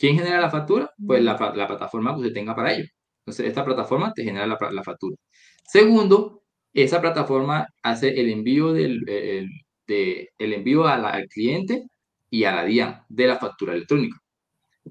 ¿Quién 0.00 0.16
genera 0.16 0.40
la 0.40 0.50
factura? 0.50 0.90
Pues 1.06 1.22
la, 1.22 1.32
la, 1.54 1.68
plataforma 1.68 2.14
que 2.14 2.20
usted 2.22 2.32
tenga 2.32 2.56
para 2.56 2.72
ello. 2.72 2.86
Entonces, 3.20 3.46
esta 3.46 3.62
plataforma 3.66 4.14
te 4.14 4.24
genera 4.24 4.46
la, 4.46 4.56
la 4.72 4.82
factura. 4.82 5.14
Segundo, 5.62 6.42
esa 6.72 7.02
plataforma 7.02 7.66
hace 7.82 8.08
el 8.18 8.30
envío 8.30 8.72
del 8.72 9.06
el, 9.06 9.48
de, 9.86 10.30
el 10.38 10.54
envío 10.54 10.86
al 10.86 11.26
cliente 11.28 11.84
y 12.30 12.44
a 12.44 12.52
la 12.52 12.64
DIAN 12.64 13.02
de 13.10 13.26
la 13.26 13.36
factura 13.36 13.74
electrónica. 13.74 14.18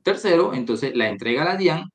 Tercero, 0.03 0.53
entonces 0.53 0.95
la 0.95 1.09
entrega 1.09 1.41
a 1.41 1.45
la 1.45 1.57
DIAN, 1.57 1.85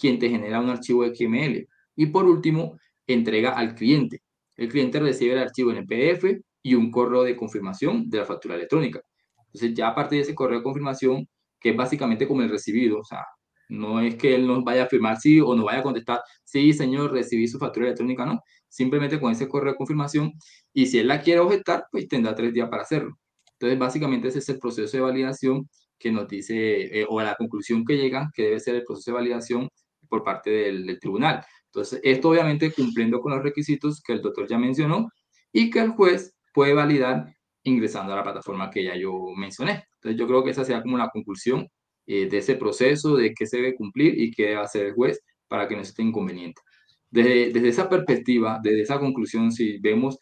quien 0.00 0.18
te 0.18 0.28
genera 0.28 0.60
un 0.60 0.70
archivo 0.70 1.04
XML. 1.06 1.68
Y 1.94 2.06
por 2.06 2.24
último, 2.26 2.78
entrega 3.06 3.50
al 3.52 3.76
cliente. 3.76 4.22
El 4.56 4.68
cliente 4.70 4.98
recibe 4.98 5.34
el 5.34 5.38
archivo 5.38 5.70
en 5.72 5.86
PDF 5.86 6.42
y 6.62 6.74
un 6.74 6.90
correo 6.90 7.22
de 7.22 7.36
confirmación 7.36 8.10
de 8.10 8.18
la 8.18 8.24
factura 8.24 8.56
electrónica. 8.56 9.00
Entonces, 9.46 9.72
ya 9.74 9.88
a 9.88 9.94
partir 9.94 10.18
de 10.18 10.22
ese 10.24 10.34
correo 10.34 10.58
de 10.58 10.64
confirmación, 10.64 11.28
que 11.66 11.70
es 11.70 11.76
básicamente 11.76 12.28
como 12.28 12.42
el 12.42 12.48
recibido, 12.48 13.00
o 13.00 13.04
sea, 13.04 13.24
no 13.68 14.00
es 14.00 14.14
que 14.14 14.36
él 14.36 14.46
nos 14.46 14.62
vaya 14.62 14.84
a 14.84 14.86
firmar 14.86 15.16
sí 15.16 15.40
o 15.40 15.52
nos 15.56 15.64
vaya 15.64 15.80
a 15.80 15.82
contestar, 15.82 16.20
sí, 16.44 16.72
señor, 16.72 17.10
recibí 17.12 17.48
su 17.48 17.58
factura 17.58 17.86
electrónica, 17.86 18.24
no. 18.24 18.40
Simplemente 18.68 19.18
con 19.18 19.32
ese 19.32 19.48
correo 19.48 19.72
de 19.72 19.76
confirmación. 19.76 20.32
Y 20.72 20.86
si 20.86 21.00
él 21.00 21.08
la 21.08 21.20
quiere 21.22 21.40
objetar, 21.40 21.86
pues 21.90 22.06
tendrá 22.06 22.36
tres 22.36 22.54
días 22.54 22.68
para 22.68 22.82
hacerlo. 22.82 23.18
Entonces, 23.54 23.80
básicamente 23.80 24.28
ese 24.28 24.38
es 24.38 24.48
el 24.48 24.60
proceso 24.60 24.96
de 24.96 25.02
validación 25.02 25.68
que 25.98 26.12
nos 26.12 26.28
dice, 26.28 27.00
eh, 27.00 27.06
o 27.08 27.20
la 27.20 27.34
conclusión 27.34 27.84
que 27.84 27.96
llegan, 27.96 28.30
que 28.32 28.44
debe 28.44 28.60
ser 28.60 28.76
el 28.76 28.84
proceso 28.84 29.10
de 29.10 29.16
validación 29.16 29.68
por 30.08 30.22
parte 30.22 30.50
del 30.50 31.00
tribunal. 31.00 31.44
Entonces, 31.64 32.00
esto 32.04 32.28
obviamente 32.28 32.70
cumpliendo 32.70 33.20
con 33.20 33.32
los 33.32 33.42
requisitos 33.42 34.00
que 34.00 34.12
el 34.12 34.22
doctor 34.22 34.46
ya 34.46 34.56
mencionó 34.56 35.08
y 35.52 35.68
que 35.70 35.80
el 35.80 35.88
juez 35.88 36.32
puede 36.54 36.74
validar 36.74 37.34
ingresando 37.66 38.12
a 38.12 38.16
la 38.16 38.22
plataforma 38.22 38.70
que 38.70 38.84
ya 38.84 38.96
yo 38.96 39.12
mencioné. 39.36 39.84
Entonces, 39.96 40.18
yo 40.18 40.26
creo 40.26 40.44
que 40.44 40.50
esa 40.50 40.64
sea 40.64 40.82
como 40.82 40.98
la 40.98 41.10
conclusión 41.10 41.68
eh, 42.06 42.28
de 42.28 42.38
ese 42.38 42.56
proceso, 42.56 43.16
de 43.16 43.34
qué 43.34 43.46
se 43.46 43.58
debe 43.58 43.74
cumplir 43.74 44.18
y 44.20 44.30
qué 44.30 44.44
debe 44.44 44.60
hacer 44.60 44.86
el 44.86 44.94
juez 44.94 45.20
para 45.48 45.68
que 45.68 45.76
no 45.76 45.82
esté 45.82 46.02
inconveniente. 46.02 46.62
Desde, 47.10 47.52
desde 47.52 47.68
esa 47.68 47.88
perspectiva, 47.88 48.60
desde 48.62 48.82
esa 48.82 48.98
conclusión, 48.98 49.52
si 49.52 49.78
vemos, 49.78 50.18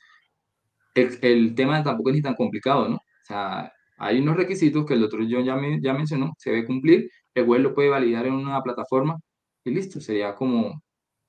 el, 0.95 1.19
el, 1.23 1.55
tema 1.55 1.83
tampoco 1.83 2.11
es 2.11 2.17
ni 2.17 2.23
tan 2.23 2.35
complicado, 2.35 2.89
¿no? 2.89 2.97
O 2.97 3.27
sea, 3.27 3.73
hay 3.99 4.21
unos 4.21 4.37
requisitos 4.37 4.87
que 4.87 4.95
el 4.95 5.01
doctor 5.01 5.21
John 5.29 5.45
ya, 5.45 5.57
me, 5.57 5.81
ya 5.81 5.93
mencionó, 5.95 6.33
se 6.39 6.51
debe 6.51 6.67
cumplir, 6.67 7.11
el 7.35 7.47
juez 7.47 7.63
lo 7.63 7.75
puede 7.75 7.89
validar 7.89 8.27
en 8.27 8.35
una 8.35 8.63
plataforma 8.63 9.19
y 9.65 9.71
listo, 9.71 10.01
sería 10.01 10.35
como 10.35 10.83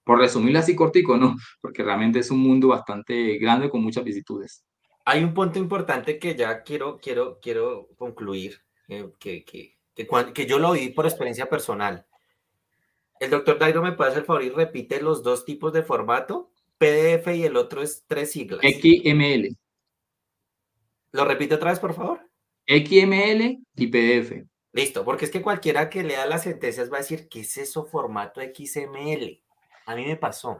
por 0.03 0.19
resumirlo 0.19 0.59
así 0.59 0.75
cortico, 0.75 1.17
no, 1.17 1.35
porque 1.61 1.83
realmente 1.83 2.19
es 2.19 2.31
un 2.31 2.39
mundo 2.39 2.69
bastante 2.69 3.37
grande 3.39 3.69
con 3.69 3.83
muchas 3.83 4.03
vicisitudes. 4.03 4.63
Hay 5.05 5.23
un 5.23 5.35
punto 5.35 5.59
importante 5.59 6.17
que 6.17 6.35
ya 6.35 6.63
quiero, 6.63 6.97
quiero, 6.97 7.39
quiero 7.39 7.89
concluir, 7.95 8.61
eh, 8.87 9.11
que, 9.19 9.45
que, 9.45 9.77
que, 9.93 10.07
que, 10.33 10.45
yo 10.47 10.57
lo 10.57 10.71
vi 10.71 10.89
por 10.89 11.05
experiencia 11.05 11.47
personal. 11.47 12.07
El 13.19 13.29
doctor 13.29 13.59
Dairo 13.59 13.83
me 13.83 13.91
puede 13.91 14.09
hacer 14.09 14.21
el 14.21 14.25
favor 14.25 14.43
y 14.43 14.49
repite 14.49 14.99
los 15.01 15.21
dos 15.21 15.45
tipos 15.45 15.71
de 15.73 15.83
formato, 15.83 16.51
PDF 16.79 17.27
y 17.35 17.43
el 17.45 17.55
otro 17.55 17.83
es 17.83 18.03
tres 18.07 18.31
siglas. 18.31 18.61
XML. 18.61 19.55
¿Lo 21.11 21.23
repite 21.23 21.55
otra 21.55 21.69
vez, 21.69 21.79
por 21.79 21.93
favor? 21.93 22.27
XML 22.67 23.63
y 23.75 23.87
PDF. 23.87 24.43
Listo, 24.73 25.05
porque 25.05 25.25
es 25.25 25.31
que 25.31 25.41
cualquiera 25.41 25.89
que 25.89 26.03
lea 26.03 26.25
las 26.25 26.43
sentencias 26.43 26.91
va 26.91 26.97
a 26.97 27.01
decir, 27.01 27.29
¿qué 27.29 27.41
es 27.41 27.57
eso 27.57 27.85
formato 27.85 28.41
XML? 28.41 29.41
A 29.85 29.95
mí 29.95 30.05
me 30.05 30.17
pasó. 30.17 30.59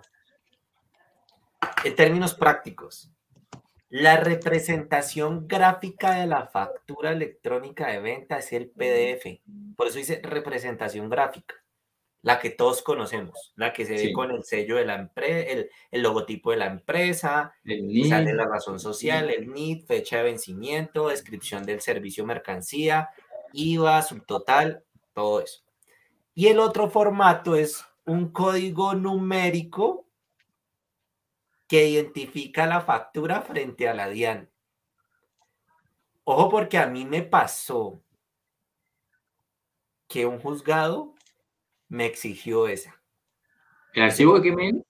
En 1.83 1.95
términos 1.95 2.35
prácticos, 2.35 3.11
la 3.95 4.17
representación 4.17 5.47
gráfica 5.47 6.15
de 6.15 6.27
la 6.27 6.47
factura 6.47 7.13
electrónica 7.13 7.87
de 7.87 8.01
venta 8.01 8.39
es 8.39 8.51
el 8.51 8.69
PDF. 8.69 9.39
Por 9.77 9.87
eso 9.87 9.99
dice 9.99 10.19
representación 10.21 11.09
gráfica, 11.09 11.55
la 12.21 12.37
que 12.37 12.49
todos 12.49 12.81
conocemos, 12.81 13.53
la 13.55 13.71
que 13.71 13.85
se 13.85 13.93
ve 13.93 14.11
con 14.11 14.31
el 14.31 14.43
sello 14.43 14.75
de 14.75 14.85
la 14.85 14.95
empresa, 14.95 15.49
el, 15.49 15.69
el, 15.91 16.01
logotipo 16.01 16.51
de 16.51 16.57
la 16.57 16.65
empresa, 16.65 17.55
el 17.63 18.09
sale 18.09 18.33
la 18.33 18.45
razón 18.45 18.81
social, 18.81 19.29
el 19.29 19.49
NID, 19.53 19.85
fecha 19.85 20.17
de 20.17 20.23
vencimiento, 20.23 21.07
descripción 21.07 21.63
del 21.63 21.79
servicio 21.79 22.25
mercancía, 22.25 23.11
IVA, 23.53 24.01
subtotal, 24.01 24.83
todo 25.13 25.39
eso. 25.39 25.61
Y 26.33 26.47
el 26.47 26.59
otro 26.59 26.89
formato 26.89 27.55
es 27.55 27.85
un 28.05 28.33
código 28.33 28.93
numérico 28.93 30.04
que 31.67 31.87
identifica 31.87 32.65
la 32.67 32.81
factura 32.81 33.41
frente 33.41 33.87
a 33.87 33.93
la 33.93 34.09
DIAN. 34.09 34.49
Ojo 36.23 36.49
porque 36.49 36.77
a 36.77 36.87
mí 36.87 37.05
me 37.05 37.21
pasó 37.21 38.01
que 40.07 40.25
un 40.25 40.39
juzgado 40.39 41.13
me 41.87 42.05
exigió 42.05 42.67
esa. 42.67 43.01
¿El 43.93 44.03
archivo 44.03 44.39
de 44.39 44.51
me 44.51 44.83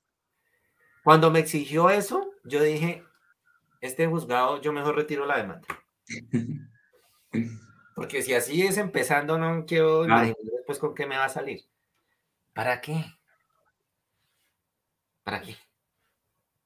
Cuando 1.03 1.29
me 1.29 1.39
exigió 1.39 1.89
eso, 1.89 2.31
yo 2.43 2.61
dije, 2.61 3.03
este 3.81 4.07
juzgado, 4.07 4.61
yo 4.61 4.73
mejor 4.73 4.95
retiro 4.95 5.25
la 5.25 5.37
demanda. 5.37 5.67
Porque 7.95 8.21
si 8.21 8.33
así 8.33 8.61
es 8.61 8.77
empezando, 8.77 9.37
no 9.37 9.65
quiero 9.65 10.01
ah. 10.01 10.05
imaginar 10.05 10.35
después 10.53 10.79
con 10.79 10.93
qué 10.93 11.05
me 11.05 11.17
va 11.17 11.25
a 11.25 11.29
salir. 11.29 11.65
¿Para 12.53 12.81
qué? 12.81 13.05
¿Para 15.23 15.41
qué? 15.41 15.55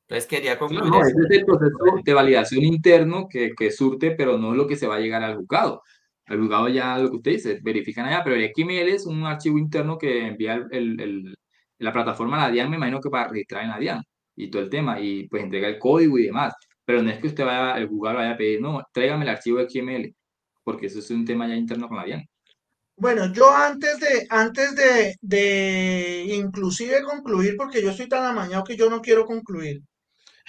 Entonces 0.09 0.27
quería 0.27 0.57
concluir. 0.57 0.85
No, 0.85 1.01
ese 1.03 1.11
es 1.29 1.37
el 1.37 1.45
proceso 1.45 1.77
de 2.03 2.13
validación 2.15 2.63
interno 2.63 3.27
que, 3.29 3.51
que, 3.55 3.69
surte, 3.69 4.11
pero 4.11 4.39
no 4.39 4.53
es 4.53 4.57
lo 4.57 4.65
que 4.65 4.75
se 4.75 4.87
va 4.87 4.95
a 4.95 4.99
llegar 4.99 5.21
al 5.21 5.37
juzgado. 5.37 5.83
Al 6.25 6.39
juzgado 6.39 6.67
ya 6.67 6.97
lo 6.97 7.11
que 7.11 7.17
usted 7.17 7.31
dice, 7.33 7.59
verifican 7.61 8.07
allá, 8.07 8.23
pero 8.23 8.35
el 8.35 8.51
XML 8.51 8.89
es 8.89 9.05
un 9.05 9.23
archivo 9.25 9.59
interno 9.59 9.99
que 9.99 10.25
envía 10.25 10.65
el, 10.71 10.99
el, 10.99 11.35
la 11.77 11.93
plataforma 11.93 12.37
a 12.37 12.47
la 12.47 12.51
DIAN, 12.51 12.71
me 12.71 12.77
imagino 12.77 12.99
que 12.99 13.09
para 13.11 13.27
registrar 13.27 13.63
en 13.63 13.69
la 13.69 13.77
DIAN 13.77 14.03
y 14.35 14.49
todo 14.49 14.63
el 14.63 14.69
tema, 14.69 14.99
y 14.99 15.27
pues 15.27 15.43
entrega 15.43 15.67
el 15.67 15.77
código 15.77 16.17
y 16.17 16.25
demás. 16.25 16.55
Pero 16.85 17.03
no 17.03 17.11
es 17.11 17.19
que 17.19 17.27
usted 17.27 17.45
vaya, 17.45 17.77
el 17.77 17.87
juzgado 17.87 18.17
vaya 18.17 18.31
a 18.31 18.37
pedir, 18.37 18.61
no, 18.61 18.81
tráigame 18.91 19.25
el 19.25 19.29
archivo 19.29 19.59
XML, 19.59 20.15
porque 20.63 20.87
eso 20.87 20.99
es 20.99 21.11
un 21.11 21.23
tema 21.23 21.47
ya 21.47 21.55
interno 21.55 21.87
con 21.87 21.97
la 21.97 22.05
DIAN. 22.05 22.25
Bueno, 22.97 23.31
yo 23.31 23.51
antes 23.51 23.99
de, 23.99 24.25
antes 24.29 24.75
de, 24.75 25.15
de 25.21 26.25
inclusive 26.33 27.03
concluir, 27.03 27.55
porque 27.55 27.83
yo 27.83 27.91
estoy 27.91 28.09
tan 28.09 28.25
amañado 28.25 28.63
que 28.63 28.75
yo 28.75 28.89
no 28.89 29.01
quiero 29.01 29.25
concluir. 29.25 29.81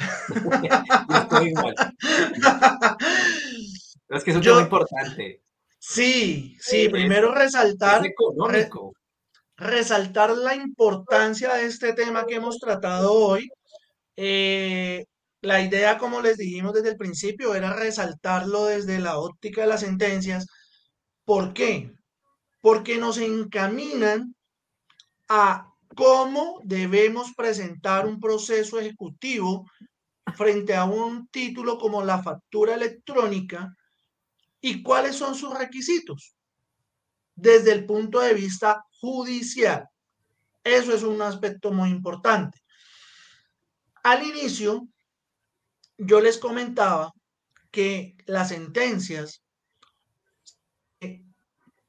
estoy 1.22 1.48
igual. 1.48 1.74
es 4.08 4.24
que 4.24 4.30
es 4.30 4.36
un 4.36 4.42
tema 4.42 4.60
importante. 4.60 5.42
Sí, 5.78 6.56
sí, 6.60 6.88
primero 6.88 7.34
resaltar, 7.34 8.02
re, 8.02 8.68
resaltar 9.56 10.30
la 10.36 10.54
importancia 10.54 11.54
de 11.54 11.66
este 11.66 11.92
tema 11.94 12.26
que 12.26 12.34
hemos 12.34 12.58
tratado 12.58 13.12
hoy. 13.12 13.48
Eh, 14.16 15.06
la 15.40 15.62
idea, 15.62 15.96
como 15.96 16.20
les 16.20 16.36
dijimos 16.36 16.74
desde 16.74 16.90
el 16.90 16.96
principio, 16.96 17.54
era 17.54 17.72
resaltarlo 17.72 18.66
desde 18.66 18.98
la 18.98 19.18
óptica 19.18 19.62
de 19.62 19.68
las 19.68 19.80
sentencias. 19.80 20.46
¿Por 21.24 21.54
qué? 21.54 21.92
porque 22.60 22.98
nos 22.98 23.18
encaminan 23.18 24.34
a 25.28 25.72
cómo 25.96 26.60
debemos 26.64 27.32
presentar 27.36 28.06
un 28.06 28.20
proceso 28.20 28.78
ejecutivo 28.78 29.66
frente 30.34 30.74
a 30.74 30.84
un 30.84 31.28
título 31.28 31.78
como 31.78 32.02
la 32.02 32.22
factura 32.22 32.74
electrónica 32.74 33.74
y 34.60 34.82
cuáles 34.82 35.16
son 35.16 35.34
sus 35.34 35.56
requisitos. 35.56 36.34
desde 37.34 37.72
el 37.72 37.86
punto 37.86 38.20
de 38.20 38.34
vista 38.34 38.84
judicial. 39.00 39.88
Eso 40.62 40.94
es 40.94 41.02
un 41.02 41.22
aspecto 41.22 41.72
muy 41.72 41.88
importante. 41.88 42.58
Al 44.02 44.22
inicio, 44.22 44.86
yo 45.96 46.20
les 46.20 46.36
comentaba 46.36 47.12
que 47.70 48.16
las 48.26 48.48
sentencias, 48.48 49.42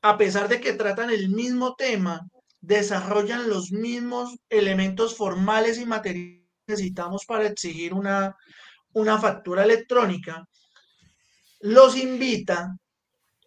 a 0.01 0.17
pesar 0.17 0.47
de 0.47 0.61
que 0.61 0.73
tratan 0.73 1.09
el 1.09 1.29
mismo 1.29 1.75
tema, 1.75 2.21
desarrollan 2.61 3.49
los 3.49 3.71
mismos 3.71 4.37
elementos 4.49 5.17
formales 5.17 5.79
y 5.79 5.85
materiales 5.85 6.40
necesitamos 6.72 7.26
para 7.26 7.47
exigir 7.47 7.93
una, 7.93 8.36
una 8.93 9.19
factura 9.19 9.63
electrónica, 9.63 10.47
los 11.61 11.95
invita 11.95 12.76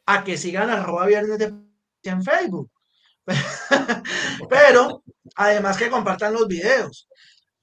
a 0.07 0.25
que 0.25 0.37
sigan 0.37 0.71
arroba 0.71 1.07
viernes 1.07 1.39
de 1.39 1.53
en 2.05 2.23
Facebook. 2.23 2.71
pero 4.49 5.03
además 5.37 5.77
que 5.77 5.91
compartan 5.91 6.35
los 6.35 6.47
videos. 6.47 7.09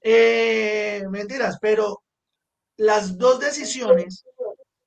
Eh, 0.00 1.04
mentiras, 1.10 1.58
pero 1.60 2.02
las 2.76 3.16
dos 3.16 3.38
decisiones, 3.38 4.24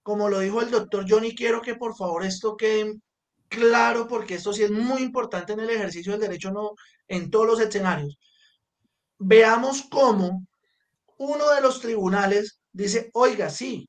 como 0.03 0.29
lo 0.29 0.39
dijo 0.39 0.61
el 0.61 0.71
doctor 0.71 1.05
Johnny, 1.07 1.33
quiero 1.33 1.61
que 1.61 1.75
por 1.75 1.95
favor 1.95 2.25
esto 2.25 2.57
quede 2.57 2.99
claro 3.47 4.07
porque 4.07 4.35
esto 4.35 4.51
sí 4.51 4.63
es 4.63 4.71
muy 4.71 5.01
importante 5.01 5.53
en 5.53 5.61
el 5.61 5.69
ejercicio 5.69 6.11
del 6.11 6.21
derecho, 6.21 6.51
no 6.51 6.75
en 7.07 7.29
todos 7.29 7.47
los 7.47 7.59
escenarios. 7.61 8.17
Veamos 9.17 9.83
cómo 9.89 10.45
uno 11.17 11.51
de 11.51 11.61
los 11.61 11.79
tribunales 11.79 12.59
dice, 12.71 13.09
oiga, 13.13 13.49
sí, 13.49 13.87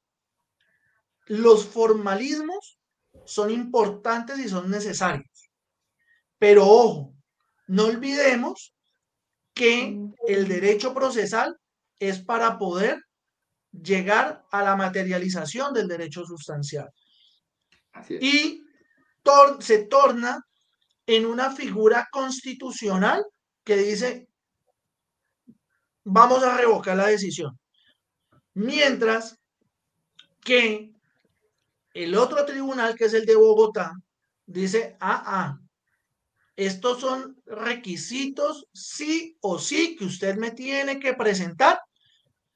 los 1.27 1.67
formalismos 1.67 2.79
son 3.25 3.51
importantes 3.51 4.39
y 4.39 4.49
son 4.49 4.71
necesarios. 4.71 5.51
Pero 6.39 6.67
ojo, 6.67 7.15
no 7.67 7.87
olvidemos 7.87 8.75
que 9.55 9.99
el 10.29 10.49
derecho 10.49 10.95
procesal 10.95 11.57
es 11.99 12.23
para 12.23 12.59
poder 12.59 13.01
llegar 13.73 14.45
a 14.51 14.63
la 14.63 14.77
materialización 14.77 15.73
del 15.73 15.89
derecho 15.89 16.25
sustancial. 16.25 16.91
Y 18.21 18.63
se 19.61 19.85
torna 19.87 20.41
en 21.07 21.27
una 21.27 21.51
figura 21.51 22.09
constitucional 22.13 23.25
que 23.65 23.77
dice, 23.77 24.29
vamos 26.07 26.43
a 26.45 26.57
revocar 26.57 26.97
la 26.97 27.09
decisión. 27.09 27.59
Mientras 28.55 29.39
que 30.43 30.93
el 31.93 32.15
otro 32.15 32.45
tribunal, 32.45 32.95
que 32.95 33.07
es 33.07 33.15
el 33.15 33.27
de 33.27 33.35
Bogotá, 33.35 33.93
dice, 34.47 34.97
ah, 35.01 35.23
ah, 35.27 35.61
estos 36.55 37.01
son 37.01 37.37
requisitos 37.45 38.67
sí 38.73 39.37
o 39.41 39.59
sí 39.59 39.97
que 39.97 40.05
usted 40.05 40.37
me 40.37 40.53
tiene 40.53 41.01
que 41.01 41.15
presentar. 41.15 41.81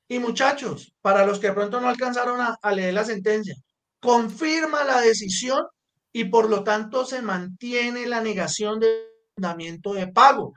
Y 0.08 0.20
muchachos, 0.20 0.94
para 1.00 1.26
los 1.26 1.40
que 1.40 1.48
de 1.48 1.52
pronto 1.52 1.80
no 1.80 1.88
alcanzaron 1.88 2.40
a, 2.40 2.72
leer 2.72 2.94
la 2.94 3.04
sentencia, 3.04 3.54
confirma 3.98 4.84
la 4.84 5.00
decisión 5.00 5.64
y 6.12 6.24
por 6.24 6.48
lo 6.48 6.62
tanto 6.62 7.04
se 7.04 7.20
mantiene 7.20 8.06
la 8.06 8.20
negación 8.20 8.78
del 8.78 9.06
fundamento 9.34 9.92
de 9.92 10.08
pago, 10.08 10.54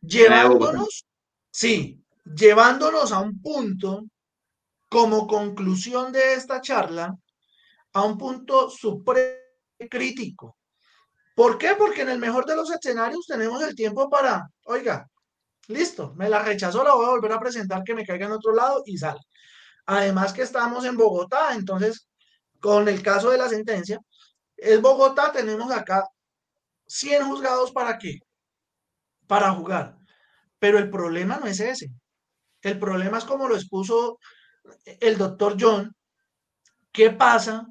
llevándonos, 0.00 1.06
sí, 1.50 2.03
llevándonos 2.24 3.12
a 3.12 3.20
un 3.20 3.40
punto 3.40 4.04
como 4.88 5.26
conclusión 5.26 6.12
de 6.12 6.34
esta 6.34 6.60
charla 6.60 7.14
a 7.92 8.02
un 8.02 8.18
punto 8.18 8.70
supremo 8.70 9.38
crítico. 9.90 10.56
¿Por 11.34 11.58
qué? 11.58 11.74
Porque 11.76 12.02
en 12.02 12.10
el 12.10 12.18
mejor 12.18 12.46
de 12.46 12.56
los 12.56 12.70
escenarios 12.70 13.26
tenemos 13.26 13.62
el 13.62 13.74
tiempo 13.74 14.08
para, 14.08 14.48
oiga, 14.64 15.08
listo, 15.68 16.14
me 16.14 16.28
la 16.28 16.42
rechazó, 16.42 16.84
la 16.84 16.94
voy 16.94 17.06
a 17.06 17.10
volver 17.10 17.32
a 17.32 17.40
presentar 17.40 17.82
que 17.82 17.94
me 17.94 18.06
caiga 18.06 18.26
en 18.26 18.32
otro 18.32 18.54
lado 18.54 18.82
y 18.86 18.96
sale. 18.96 19.20
Además 19.86 20.32
que 20.32 20.42
estamos 20.42 20.84
en 20.84 20.96
Bogotá, 20.96 21.54
entonces, 21.54 22.08
con 22.60 22.88
el 22.88 23.02
caso 23.02 23.30
de 23.30 23.38
la 23.38 23.48
sentencia, 23.48 23.98
es 24.56 24.80
Bogotá, 24.80 25.32
tenemos 25.32 25.70
acá 25.72 26.04
100 26.86 27.24
juzgados 27.26 27.72
para 27.72 27.98
qué? 27.98 28.20
Para 29.26 29.50
jugar. 29.50 29.98
Pero 30.58 30.78
el 30.78 30.88
problema 30.90 31.38
no 31.38 31.46
es 31.46 31.60
ese. 31.60 31.90
El 32.64 32.78
problema 32.78 33.18
es 33.18 33.24
como 33.24 33.46
lo 33.46 33.54
expuso 33.54 34.18
el 34.84 35.18
doctor 35.18 35.56
John. 35.60 35.94
¿Qué 36.90 37.10
pasa 37.10 37.66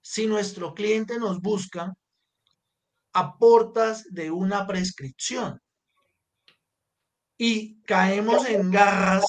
si 0.00 0.26
nuestro 0.26 0.74
cliente 0.74 1.18
nos 1.18 1.40
busca 1.40 1.92
a 3.12 3.36
de 4.10 4.30
una 4.30 4.66
prescripción 4.66 5.60
y 7.36 7.82
caemos 7.82 8.46
en 8.46 8.70
garras 8.70 9.24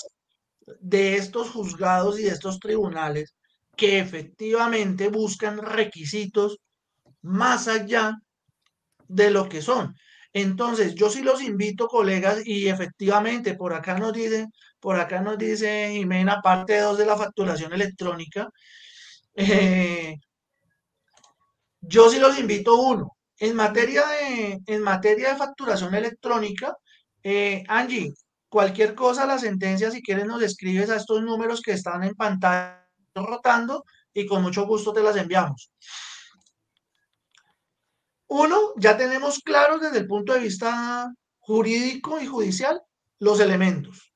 de 0.80 1.18
estos 1.18 1.50
juzgados 1.50 2.18
y 2.20 2.24
de 2.24 2.30
estos 2.30 2.60
tribunales 2.60 3.36
que 3.76 4.00
efectivamente 4.00 5.10
buscan 5.10 5.58
requisitos 5.58 6.60
más 7.22 7.68
allá 7.68 8.18
de 9.08 9.32
lo 9.32 9.50
que 9.50 9.62
son. 9.62 9.96
Entonces, 10.32 10.96
yo 10.96 11.10
sí 11.10 11.22
los 11.22 11.42
invito, 11.42 11.88
colegas, 11.88 12.46
y 12.46 12.68
efectivamente, 12.68 13.56
por 13.56 13.74
acá 13.74 14.00
nos 14.00 14.14
dice, 14.14 14.48
por 14.84 15.00
acá 15.00 15.22
nos 15.22 15.38
dice 15.38 15.92
Jimena, 15.94 16.42
parte 16.42 16.78
2 16.78 16.98
de 16.98 17.06
la 17.06 17.16
facturación 17.16 17.72
electrónica. 17.72 18.50
Eh, 19.34 20.18
yo 21.80 22.10
sí 22.10 22.20
los 22.20 22.38
invito 22.38 22.76
uno. 22.76 23.16
En 23.40 23.56
materia 23.56 24.06
de, 24.06 24.60
en 24.68 24.82
materia 24.82 25.30
de 25.30 25.38
facturación 25.38 25.96
electrónica, 25.96 26.76
eh, 27.24 27.64
Angie, 27.70 28.14
cualquier 28.50 28.94
cosa, 28.94 29.26
la 29.26 29.40
sentencia, 29.40 29.90
si 29.90 30.02
quieres, 30.04 30.26
nos 30.26 30.44
escribes 30.44 30.90
a 30.90 30.98
estos 30.98 31.22
números 31.22 31.62
que 31.62 31.72
están 31.72 32.04
en 32.04 32.16
pantalla 32.16 32.86
rotando 33.16 33.86
y 34.14 34.26
con 34.26 34.42
mucho 34.42 34.68
gusto 34.68 34.92
te 34.92 35.02
las 35.02 35.16
enviamos. 35.16 35.72
Uno, 38.28 38.74
ya 38.76 38.98
tenemos 38.98 39.40
claros 39.40 39.80
desde 39.80 40.00
el 40.00 40.08
punto 40.08 40.34
de 40.34 40.42
vista 40.42 41.10
jurídico 41.40 42.20
y 42.20 42.28
judicial 42.28 42.82
los 43.20 43.40
elementos. 43.40 44.13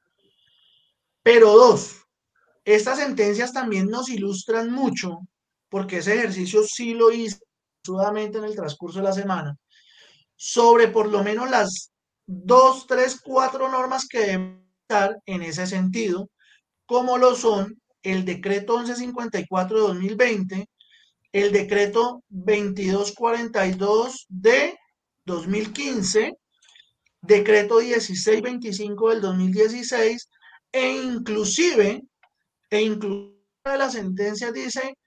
Pero 1.28 1.52
dos, 1.58 2.06
estas 2.64 3.00
sentencias 3.00 3.52
también 3.52 3.88
nos 3.88 4.08
ilustran 4.08 4.72
mucho, 4.72 5.28
porque 5.68 5.98
ese 5.98 6.14
ejercicio 6.14 6.64
sí 6.64 6.94
lo 6.94 7.12
hice 7.12 7.42
en 7.86 8.46
el 8.46 8.56
transcurso 8.56 9.00
de 9.00 9.04
la 9.04 9.12
semana, 9.12 9.58
sobre 10.38 10.88
por 10.88 11.10
lo 11.10 11.26
menos 11.26 11.50
las 11.50 11.92
dos, 12.26 12.88
tres, 12.88 13.20
cuatro 13.20 13.70
normas 13.70 14.08
que 14.08 14.20
deben 14.20 14.72
estar 14.84 15.18
en 15.26 15.42
ese 15.42 15.68
sentido, 15.68 16.30
como 16.86 17.18
lo 17.18 17.36
son 17.36 17.78
el 18.04 18.24
decreto 18.24 18.78
1154 18.78 19.76
de 19.76 19.84
2020, 19.84 20.70
el 21.34 21.52
decreto 21.52 22.24
2242 22.30 24.28
de 24.30 24.80
2015, 25.26 26.38
decreto 27.22 27.82
1625 27.82 29.10
del 29.10 29.20
2016 29.20 30.30
e 30.72 31.02
inclusive, 31.04 32.04
e 32.70 32.82
inclusive 32.82 33.38
la 33.64 33.90
sentencia 33.90 34.52
dice, 34.52 34.98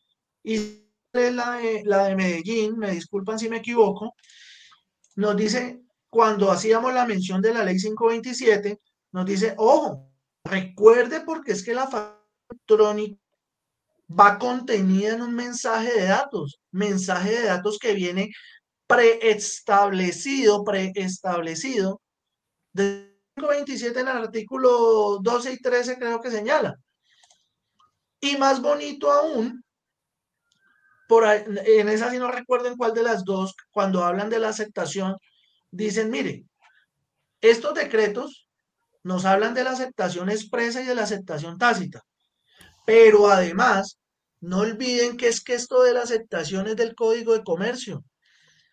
y 0.43 0.85
la 1.12 1.53
de, 1.53 1.82
la 1.85 2.05
de 2.05 2.16
Medellín, 2.16 2.78
me 2.78 2.93
disculpan 2.93 3.39
si 3.39 3.49
me 3.49 3.59
equivoco, 3.59 4.15
nos 5.16 5.37
dice, 5.37 5.81
cuando 6.09 6.51
hacíamos 6.51 6.93
la 6.93 7.07
mención 7.07 7.41
de 7.41 7.55
la 7.55 7.65
ley 7.65 7.77
527, 7.77 8.81
nos 9.12 9.27
dice, 9.27 9.55
ojo, 9.59 10.11
recuerde 10.45 11.20
porque 11.20 11.53
es 11.53 11.65
que 11.65 11.74
la 11.74 11.89
electrónica 12.49 13.16
va 14.09 14.39
contenida 14.39 15.15
en 15.15 15.23
un 15.23 15.35
mensaje 15.35 15.93
de 15.93 16.07
datos, 16.07 16.61
mensaje 16.73 17.31
de 17.32 17.45
datos 17.45 17.78
que 17.78 17.95
viene 17.95 18.31
preestablecido, 18.87 20.65
preestablecido, 20.65 22.01
de 22.73 23.10
527 23.41 24.01
en 24.01 24.09
el 24.09 24.17
artículo 24.17 25.19
12 25.21 25.53
y 25.53 25.59
13 25.59 25.99
creo 25.99 26.21
que 26.21 26.31
señala. 26.31 26.77
Y 28.21 28.37
más 28.37 28.61
bonito 28.61 29.11
aún, 29.11 29.65
por 31.09 31.25
en 31.27 31.89
esa 31.89 32.11
sí 32.11 32.19
no 32.19 32.31
recuerdo 32.31 32.69
en 32.69 32.77
cuál 32.77 32.95
de 32.95 33.03
las 33.03 33.25
dos, 33.25 33.55
cuando 33.71 34.05
hablan 34.05 34.31
de 34.31 34.39
la 34.39 34.51
aceptación, 34.51 35.17
dicen, 35.71 36.11
mire, 36.11 36.45
estos 37.41 37.75
decretos 37.75 38.49
nos 39.03 39.25
hablan 39.25 39.55
de 39.55 39.65
la 39.65 39.71
aceptación 39.71 40.29
expresa 40.29 40.83
y 40.83 40.87
de 40.87 40.95
la 40.95 41.05
aceptación 41.05 41.59
tácita, 41.59 42.03
pero 42.85 43.31
además, 43.31 43.99
no 44.41 44.59
olviden 44.59 45.17
que 45.17 45.29
es 45.29 45.43
que 45.43 45.55
esto 45.55 45.83
de 45.83 45.95
la 45.95 46.03
aceptación 46.03 46.67
es 46.67 46.77
del 46.77 46.95
Código 46.95 47.35
de 47.35 47.45
Comercio. 47.45 48.05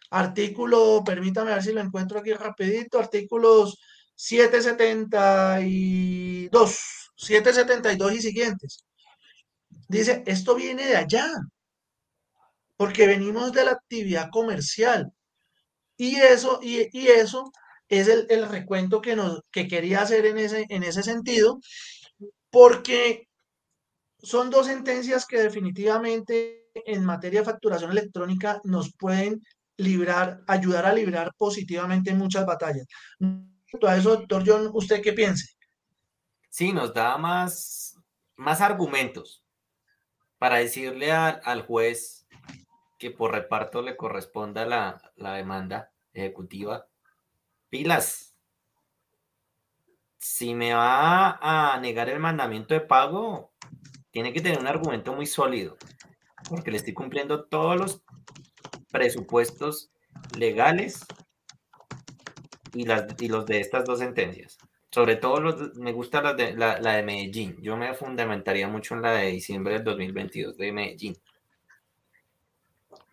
Artículo, 0.09 1.03
permítame 1.05 1.51
ver 1.51 1.63
si 1.63 1.73
lo 1.73 1.81
encuentro 1.81 2.19
aquí 2.19 2.33
rapidito, 2.33 2.99
artículos 2.99 3.77
772, 4.17 7.11
772 7.15 8.13
y 8.13 8.21
siguientes. 8.21 8.83
Dice, 9.87 10.23
esto 10.25 10.55
viene 10.55 10.85
de 10.87 10.97
allá, 10.97 11.31
porque 12.75 13.07
venimos 13.07 13.53
de 13.53 13.65
la 13.65 13.71
actividad 13.71 14.29
comercial. 14.31 15.11
Y 15.97 16.15
eso, 16.17 16.59
y, 16.61 16.89
y 16.97 17.07
eso 17.07 17.51
es 17.89 18.07
el, 18.07 18.25
el, 18.29 18.47
recuento 18.49 19.01
que, 19.01 19.15
nos, 19.15 19.41
que 19.51 19.67
quería 19.67 20.01
hacer 20.01 20.25
en 20.25 20.37
ese, 20.39 20.65
en 20.69 20.83
ese 20.83 21.03
sentido, 21.03 21.59
porque 22.49 23.27
son 24.19 24.49
dos 24.49 24.65
sentencias 24.65 25.25
que 25.25 25.41
definitivamente 25.41 26.69
en 26.85 27.05
materia 27.05 27.41
de 27.41 27.45
facturación 27.45 27.91
electrónica 27.91 28.59
nos 28.63 28.93
pueden 28.93 29.41
librar, 29.77 30.41
ayudar 30.47 30.85
a 30.85 30.93
librar 30.93 31.31
positivamente 31.37 32.13
muchas 32.13 32.45
batallas. 32.45 32.85
A 33.83 33.97
eso, 33.97 34.15
doctor 34.15 34.43
John, 34.45 34.69
¿usted 34.73 35.01
qué 35.01 35.13
piense? 35.13 35.55
Sí, 36.49 36.71
nos 36.71 36.93
da 36.93 37.17
más, 37.17 37.99
más 38.35 38.61
argumentos 38.61 39.43
para 40.37 40.57
decirle 40.57 41.11
a, 41.11 41.29
al 41.29 41.65
juez 41.65 42.27
que 42.97 43.11
por 43.11 43.31
reparto 43.31 43.81
le 43.81 43.97
corresponda 43.97 44.65
la, 44.65 45.01
la 45.15 45.33
demanda 45.33 45.91
ejecutiva. 46.13 46.87
Pilas. 47.69 48.35
Si 50.17 50.55
me 50.55 50.73
va 50.73 51.37
a 51.41 51.79
negar 51.79 52.09
el 52.09 52.19
mandamiento 52.19 52.73
de 52.73 52.81
pago, 52.81 53.53
tiene 54.11 54.33
que 54.33 54.41
tener 54.41 54.59
un 54.59 54.67
argumento 54.67 55.13
muy 55.13 55.25
sólido, 55.25 55.77
porque 56.49 56.71
le 56.71 56.77
estoy 56.77 56.93
cumpliendo 56.93 57.45
todos 57.45 57.77
los 57.77 58.03
presupuestos 58.91 59.91
legales 60.37 61.05
y, 62.77 62.85
las, 62.85 63.05
y 63.19 63.27
los 63.27 63.45
de 63.45 63.59
estas 63.59 63.85
dos 63.85 63.99
sentencias. 63.99 64.57
Sobre 64.91 65.15
todo 65.15 65.39
los, 65.39 65.75
me 65.75 65.91
gusta 65.91 66.21
la 66.21 66.33
de, 66.33 66.53
la, 66.53 66.79
la 66.79 66.93
de 66.93 67.03
Medellín. 67.03 67.57
Yo 67.61 67.75
me 67.75 67.93
fundamentaría 67.93 68.67
mucho 68.67 68.93
en 68.93 69.01
la 69.01 69.13
de 69.13 69.31
diciembre 69.31 69.73
del 69.73 69.83
2022 69.83 70.57
de 70.57 70.71
Medellín. 70.71 71.17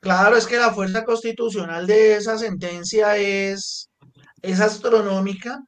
Claro, 0.01 0.37
es 0.37 0.47
que 0.47 0.59
la 0.59 0.73
fuerza 0.73 1.03
constitucional 1.05 1.87
de 1.87 2.17
esa 2.17 2.37
sentencia 2.37 3.17
es, 3.17 3.89
es 4.43 4.61
astronómica 4.61 5.61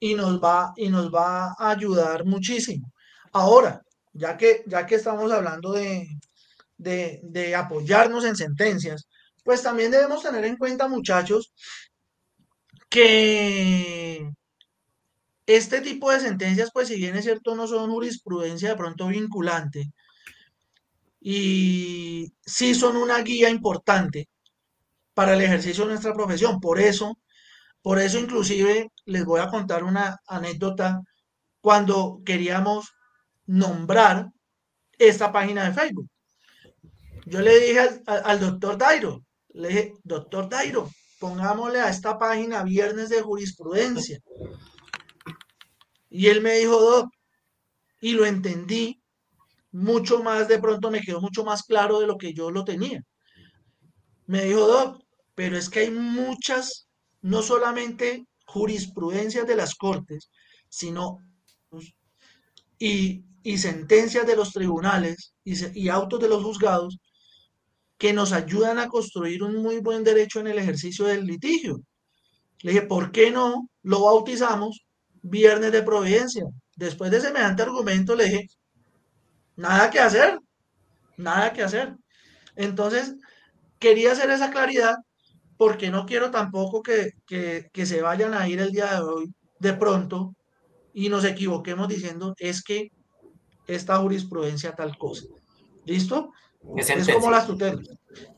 y 0.00 0.14
nos 0.14 0.42
va, 0.42 0.72
y 0.76 0.88
nos 0.88 1.14
va 1.14 1.54
a 1.56 1.70
ayudar 1.70 2.24
muchísimo. 2.24 2.92
Ahora, 3.32 3.82
ya 4.12 4.36
que, 4.36 4.64
ya 4.66 4.84
que 4.84 4.96
estamos 4.96 5.30
hablando 5.30 5.72
de, 5.72 6.08
de, 6.76 7.20
de 7.22 7.54
apoyarnos 7.54 8.24
en 8.24 8.34
sentencias, 8.34 9.06
pues 9.44 9.62
también 9.62 9.92
debemos 9.92 10.22
tener 10.22 10.44
en 10.44 10.56
cuenta, 10.56 10.88
muchachos, 10.88 11.52
que 12.94 14.30
este 15.46 15.80
tipo 15.80 16.12
de 16.12 16.20
sentencias, 16.20 16.70
pues 16.72 16.86
si 16.86 16.94
bien 16.94 17.16
es 17.16 17.24
cierto, 17.24 17.56
no 17.56 17.66
son 17.66 17.90
jurisprudencia 17.90 18.68
de 18.68 18.76
pronto 18.76 19.08
vinculante, 19.08 19.90
y 21.20 22.32
sí 22.46 22.72
son 22.72 22.96
una 22.96 23.20
guía 23.22 23.50
importante 23.50 24.28
para 25.12 25.34
el 25.34 25.42
ejercicio 25.42 25.84
de 25.84 25.90
nuestra 25.90 26.14
profesión. 26.14 26.60
Por 26.60 26.78
eso, 26.78 27.18
por 27.82 27.98
eso 27.98 28.20
inclusive 28.20 28.92
les 29.06 29.24
voy 29.24 29.40
a 29.40 29.48
contar 29.48 29.82
una 29.82 30.18
anécdota 30.28 31.00
cuando 31.60 32.20
queríamos 32.24 32.92
nombrar 33.46 34.28
esta 34.98 35.32
página 35.32 35.64
de 35.64 35.74
Facebook. 35.74 36.08
Yo 37.26 37.40
le 37.40 37.58
dije 37.58 37.80
al, 38.06 38.22
al 38.24 38.40
doctor 38.40 38.78
Dairo, 38.78 39.24
le 39.48 39.68
dije, 39.68 39.94
doctor 40.04 40.48
Dairo, 40.48 40.88
pongámosle 41.18 41.80
a 41.80 41.88
esta 41.88 42.18
página 42.18 42.62
Viernes 42.62 43.08
de 43.08 43.22
Jurisprudencia. 43.22 44.18
Y 46.10 46.26
él 46.28 46.40
me 46.40 46.54
dijo, 46.54 46.80
Doc, 46.80 47.10
y 48.00 48.12
lo 48.12 48.24
entendí 48.24 49.02
mucho 49.72 50.22
más, 50.22 50.46
de 50.48 50.58
pronto 50.58 50.90
me 50.90 51.00
quedó 51.00 51.20
mucho 51.20 51.44
más 51.44 51.62
claro 51.64 52.00
de 52.00 52.06
lo 52.06 52.16
que 52.16 52.32
yo 52.32 52.50
lo 52.50 52.64
tenía. 52.64 53.00
Me 54.26 54.44
dijo, 54.44 54.66
Doc, 54.66 55.02
pero 55.34 55.56
es 55.56 55.68
que 55.68 55.80
hay 55.80 55.90
muchas, 55.90 56.88
no 57.22 57.42
solamente 57.42 58.26
jurisprudencias 58.46 59.46
de 59.46 59.56
las 59.56 59.74
cortes, 59.74 60.30
sino 60.68 61.18
y, 62.78 63.24
y 63.42 63.58
sentencias 63.58 64.26
de 64.26 64.36
los 64.36 64.52
tribunales 64.52 65.34
y, 65.44 65.80
y 65.80 65.88
autos 65.88 66.20
de 66.20 66.28
los 66.28 66.42
juzgados 66.42 66.98
que 67.98 68.12
nos 68.12 68.32
ayudan 68.32 68.78
a 68.78 68.88
construir 68.88 69.42
un 69.42 69.62
muy 69.62 69.78
buen 69.80 70.04
derecho 70.04 70.40
en 70.40 70.48
el 70.48 70.58
ejercicio 70.58 71.06
del 71.06 71.24
litigio. 71.24 71.80
Le 72.62 72.72
dije, 72.72 72.86
¿por 72.86 73.12
qué 73.12 73.30
no 73.30 73.68
lo 73.82 74.04
bautizamos 74.04 74.84
Viernes 75.22 75.72
de 75.72 75.82
Providencia? 75.82 76.44
Después 76.76 77.10
de 77.10 77.20
semejante 77.20 77.62
argumento 77.62 78.16
le 78.16 78.24
dije, 78.24 78.46
nada 79.56 79.90
que 79.90 80.00
hacer, 80.00 80.38
nada 81.16 81.52
que 81.52 81.62
hacer. 81.62 81.94
Entonces, 82.56 83.14
quería 83.78 84.12
hacer 84.12 84.30
esa 84.30 84.50
claridad 84.50 84.94
porque 85.56 85.90
no 85.90 86.06
quiero 86.06 86.30
tampoco 86.30 86.82
que, 86.82 87.12
que, 87.26 87.68
que 87.72 87.86
se 87.86 88.02
vayan 88.02 88.34
a 88.34 88.48
ir 88.48 88.60
el 88.60 88.72
día 88.72 88.94
de 88.94 89.00
hoy 89.00 89.34
de 89.58 89.72
pronto 89.74 90.34
y 90.92 91.08
nos 91.08 91.24
equivoquemos 91.24 91.88
diciendo 91.88 92.34
es 92.38 92.62
que 92.62 92.90
esta 93.66 93.96
jurisprudencia 93.98 94.74
tal 94.74 94.96
cosa. 94.98 95.26
¿Listo? 95.84 96.32
Es, 96.76 96.90
es 96.90 97.08
como 97.14 97.30
las 97.30 97.46
tutelas. 97.46 97.88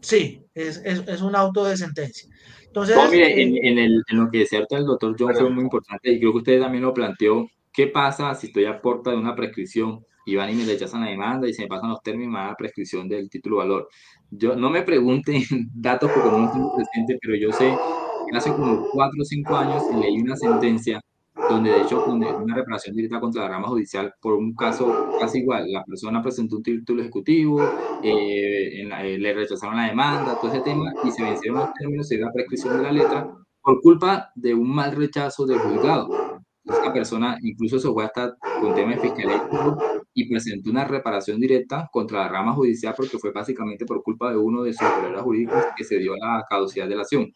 Sí, 0.01 0.43
es, 0.55 0.83
es, 0.85 1.07
es, 1.07 1.23
un 1.23 1.37
auto 1.37 1.65
de 1.65 1.77
sentencia. 1.77 2.29
Entonces, 2.67 2.97
no, 2.97 3.11
mire, 3.11 3.43
en, 3.43 3.57
en, 3.65 3.79
el, 3.79 4.03
en, 4.09 4.19
lo 4.19 4.31
que 4.31 4.39
decía 4.39 4.65
el 4.69 4.87
doctor 4.87 5.17
John 5.19 5.35
fue 5.35 5.51
muy 5.51 5.65
importante 5.65 6.11
y 6.11 6.19
creo 6.19 6.33
que 6.33 6.39
usted 6.39 6.61
también 6.61 6.85
lo 6.85 6.95
planteó. 6.95 7.47
¿Qué 7.73 7.89
pasa 7.89 8.35
si 8.35 8.49
estoy 8.49 8.65
a 8.65 8.81
puerta 8.81 9.11
de 9.11 9.17
una 9.17 9.35
prescripción 9.35 10.05
y 10.25 10.35
van 10.35 10.51
y 10.51 10.55
me 10.55 10.65
rechazan 10.65 11.03
la 11.03 11.11
demanda 11.11 11.49
y 11.49 11.53
se 11.53 11.63
me 11.63 11.69
pasan 11.69 11.91
los 11.91 12.03
términos 12.03 12.35
a 12.41 12.49
la 12.49 12.55
prescripción 12.55 13.09
del 13.09 13.29
título 13.29 13.57
valor? 13.57 13.89
Yo 14.31 14.57
no 14.57 14.71
me 14.71 14.83
pregunten 14.83 15.43
datos 15.75 16.11
porque 16.11 16.31
no 16.31 16.47
estoy 16.47 16.63
presente, 16.75 17.19
pero 17.21 17.37
yo 17.37 17.53
sé 17.53 17.77
que 18.31 18.37
hace 18.37 18.51
como 18.51 18.89
cuatro 18.91 19.23
o 19.23 19.25
cinco 19.25 19.57
años 19.57 19.83
leí 20.01 20.21
una 20.21 20.37
sentencia 20.37 21.01
donde 21.49 21.71
de 21.71 21.83
hecho 21.83 22.05
una 22.07 22.55
reparación 22.55 22.97
directa 22.97 23.21
contra 23.21 23.43
la 23.43 23.49
rama 23.51 23.69
judicial 23.69 24.15
por 24.21 24.35
un 24.35 24.55
caso 24.55 25.17
casi 25.21 25.39
igual. 25.39 25.71
La 25.71 25.85
persona 25.85 26.23
presentó 26.23 26.57
un 26.57 26.63
título 26.63 27.03
ejecutivo, 27.03 27.63
eh, 28.03 28.85
la, 28.87 29.05
eh, 29.05 29.19
le 29.19 29.35
rechazaron 29.35 29.77
la 29.77 29.89
demanda, 29.89 30.39
todo 30.41 30.51
ese 30.51 30.61
tema, 30.63 30.93
y 31.05 31.11
se 31.11 31.23
vencieron 31.23 31.61
los 31.61 31.73
términos, 31.75 32.09
dio 32.09 32.21
la 32.21 32.33
prescripción 32.33 32.77
de 32.77 32.83
la 32.83 32.93
letra 32.93 33.29
por 33.63 33.81
culpa 33.81 34.31
de 34.35 34.55
un 34.55 34.75
mal 34.75 34.95
rechazo 34.97 35.47
del 35.47 35.59
juzgado. 35.59 36.09
Esta 36.65 36.93
persona 36.93 37.39
incluso 37.43 37.79
se 37.79 37.89
fue 37.89 38.05
hasta 38.05 38.35
con 38.61 38.75
tema 38.75 38.93
de 38.93 39.01
fiscalía 39.01 39.49
y 40.15 40.29
presentó 40.29 40.71
una 40.71 40.85
reparación 40.85 41.39
directa 41.39 41.89
contra 41.93 42.23
la 42.23 42.29
rama 42.29 42.53
judicial 42.55 42.95
porque 42.97 43.19
fue 43.19 43.31
básicamente 43.31 43.85
por 43.85 44.03
culpa 44.03 44.31
de 44.31 44.37
uno 44.37 44.63
de 44.63 44.73
sus 44.73 44.89
superiores 44.89 45.23
jurídicos 45.23 45.65
que 45.77 45.85
se 45.85 45.99
dio 45.99 46.17
la 46.17 46.45
caducidad 46.49 46.89
de 46.89 46.97
la 46.97 47.03
acción 47.03 47.31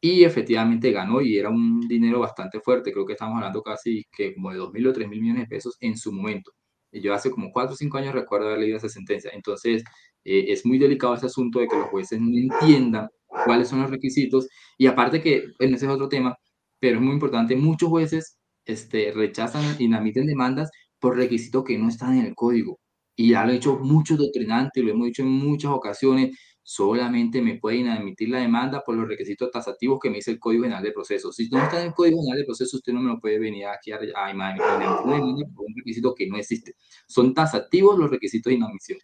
y 0.00 0.24
efectivamente 0.24 0.92
ganó 0.92 1.20
y 1.20 1.38
era 1.38 1.50
un 1.50 1.80
dinero 1.88 2.20
bastante 2.20 2.60
fuerte, 2.60 2.92
creo 2.92 3.06
que 3.06 3.14
estamos 3.14 3.36
hablando 3.36 3.62
casi 3.62 4.04
que 4.12 4.34
como 4.34 4.50
de 4.52 4.58
2 4.58 4.72
mil 4.72 4.86
o 4.86 4.92
3 4.92 5.08
mil 5.08 5.20
millones 5.20 5.44
de 5.44 5.48
pesos 5.48 5.76
en 5.80 5.96
su 5.96 6.12
momento. 6.12 6.52
Yo 6.92 7.12
hace 7.14 7.30
como 7.30 7.50
4 7.52 7.74
o 7.74 7.76
5 7.76 7.98
años 7.98 8.14
recuerdo 8.14 8.46
haber 8.46 8.60
leído 8.60 8.78
esa 8.78 8.88
sentencia. 8.88 9.30
Entonces, 9.34 9.84
eh, 10.24 10.46
es 10.48 10.64
muy 10.64 10.78
delicado 10.78 11.14
ese 11.14 11.26
asunto 11.26 11.60
de 11.60 11.68
que 11.68 11.76
los 11.76 11.88
jueces 11.88 12.20
no 12.20 12.28
entiendan 12.36 13.08
cuáles 13.44 13.68
son 13.68 13.82
los 13.82 13.90
requisitos. 13.90 14.48
Y 14.78 14.86
aparte 14.86 15.20
que, 15.20 15.44
en 15.58 15.74
ese 15.74 15.86
es 15.86 15.92
otro 15.92 16.08
tema, 16.08 16.36
pero 16.80 16.96
es 16.98 17.02
muy 17.02 17.12
importante, 17.14 17.56
muchos 17.56 17.88
jueces 17.88 18.38
este, 18.64 19.12
rechazan 19.12 19.76
y 19.78 19.92
admiten 19.92 20.26
demandas 20.26 20.70
por 20.98 21.16
requisitos 21.16 21.64
que 21.64 21.78
no 21.78 21.88
están 21.88 22.18
en 22.18 22.26
el 22.26 22.34
código. 22.34 22.78
Y 23.16 23.30
ya 23.30 23.44
lo 23.44 23.52
he 23.52 23.56
hecho 23.56 23.78
muchos 23.78 24.18
doctrinantes, 24.18 24.84
lo 24.84 24.92
hemos 24.92 25.06
dicho 25.06 25.22
en 25.22 25.28
muchas 25.30 25.72
ocasiones, 25.72 26.36
solamente 26.68 27.40
me 27.40 27.54
pueden 27.54 27.88
admitir 27.88 28.28
la 28.28 28.40
demanda 28.40 28.82
por 28.84 28.94
los 28.94 29.08
requisitos 29.08 29.50
tasativos 29.50 29.98
que 29.98 30.10
me 30.10 30.16
dice 30.16 30.32
el 30.32 30.38
Código 30.38 30.64
General 30.64 30.84
de 30.84 30.92
Procesos. 30.92 31.34
Si 31.34 31.48
no 31.48 31.62
está 31.62 31.80
en 31.80 31.86
el 31.86 31.94
Código 31.94 32.18
General 32.20 32.40
de 32.40 32.44
Procesos, 32.44 32.74
usted 32.74 32.92
no 32.92 33.00
me 33.00 33.08
lo 33.08 33.18
puede 33.18 33.38
venir 33.38 33.64
aquí 33.64 33.90
a, 33.90 33.96
a, 33.96 34.28
a 34.28 34.56
por 34.94 35.64
un 35.66 35.74
requisito 35.74 36.14
que 36.14 36.26
no 36.26 36.36
existe. 36.36 36.74
Son 37.06 37.32
tasativos 37.32 37.98
los 37.98 38.10
requisitos 38.10 38.50
de 38.50 38.56
inadmisión. 38.56 38.98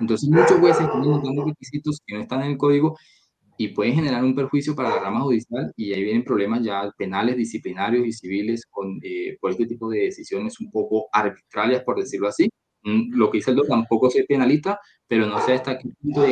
Entonces, 0.00 0.28
muchos 0.28 0.58
jueces 0.60 0.82
están 0.82 1.46
requisitos 1.46 1.98
que 2.06 2.14
no 2.14 2.20
están 2.20 2.42
en 2.42 2.50
el 2.50 2.56
código 2.58 2.98
y 3.56 3.68
pueden 3.68 3.94
generar 3.94 4.22
un 4.22 4.34
perjuicio 4.34 4.76
para 4.76 4.90
la 4.90 5.00
rama 5.00 5.22
judicial 5.22 5.72
y 5.76 5.94
ahí 5.94 6.02
vienen 6.02 6.24
problemas 6.24 6.62
ya 6.62 6.92
penales, 6.98 7.38
disciplinarios 7.38 8.06
y 8.06 8.12
civiles 8.12 8.66
con, 8.68 9.00
eh, 9.02 9.38
por 9.40 9.52
este 9.52 9.64
tipo 9.64 9.88
de 9.88 10.00
decisiones 10.00 10.60
un 10.60 10.70
poco 10.70 11.08
arbitrarias, 11.10 11.84
por 11.84 11.98
decirlo 11.98 12.28
así, 12.28 12.50
lo 12.82 13.30
que 13.30 13.38
dice 13.38 13.52
el 13.52 13.60
tampoco 13.68 14.10
soy 14.10 14.24
penalista, 14.26 14.80
pero 15.06 15.26
no 15.26 15.40
sé 15.40 15.54
hasta 15.54 15.78
qué 15.78 15.88
punto 16.00 16.24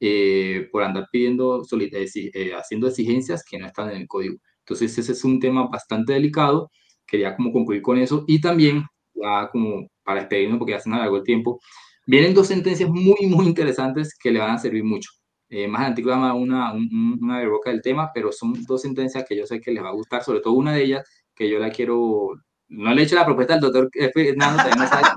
eh, 0.00 0.68
por 0.70 0.82
andar 0.82 1.08
pidiendo, 1.10 1.62
eh, 1.80 2.52
haciendo 2.54 2.88
exigencias 2.88 3.44
que 3.48 3.58
no 3.58 3.66
están 3.66 3.90
en 3.90 4.02
el 4.02 4.08
código. 4.08 4.36
Entonces 4.58 4.98
ese 4.98 5.12
es 5.12 5.24
un 5.24 5.40
tema 5.40 5.66
bastante 5.68 6.12
delicado, 6.14 6.70
quería 7.06 7.36
como 7.36 7.52
concluir 7.52 7.82
con 7.82 7.98
eso 7.98 8.24
y 8.26 8.40
también, 8.40 8.84
ya 9.14 9.48
como 9.50 9.86
para 10.02 10.20
despedirnos 10.20 10.58
porque 10.58 10.72
ya 10.72 10.80
se 10.80 10.90
nos 10.90 10.98
alargó 10.98 11.18
el 11.18 11.22
tiempo, 11.22 11.60
vienen 12.06 12.34
dos 12.34 12.48
sentencias 12.48 12.90
muy, 12.90 13.26
muy 13.28 13.46
interesantes 13.46 14.16
que 14.18 14.30
le 14.30 14.40
van 14.40 14.50
a 14.50 14.58
servir 14.58 14.84
mucho. 14.84 15.10
Eh, 15.48 15.68
más 15.68 15.82
adelante 15.82 16.02
una, 16.04 16.34
una, 16.34 16.72
una 17.20 17.40
del 17.40 17.82
tema, 17.82 18.10
pero 18.12 18.32
son 18.32 18.54
dos 18.66 18.82
sentencias 18.82 19.24
que 19.28 19.36
yo 19.36 19.46
sé 19.46 19.60
que 19.60 19.70
les 19.70 19.84
va 19.84 19.90
a 19.90 19.92
gustar, 19.92 20.24
sobre 20.24 20.40
todo 20.40 20.54
una 20.54 20.72
de 20.72 20.82
ellas 20.82 21.08
que 21.34 21.48
yo 21.48 21.58
la 21.58 21.70
quiero 21.70 22.30
no 22.76 22.94
le 22.94 23.02
he 23.02 23.04
hecho 23.04 23.14
la 23.14 23.24
propuesta 23.24 23.54
al 23.54 23.60
doctor 23.60 23.90
Fernando, 24.12 24.62
no 24.76 24.86
sabe, 24.86 25.08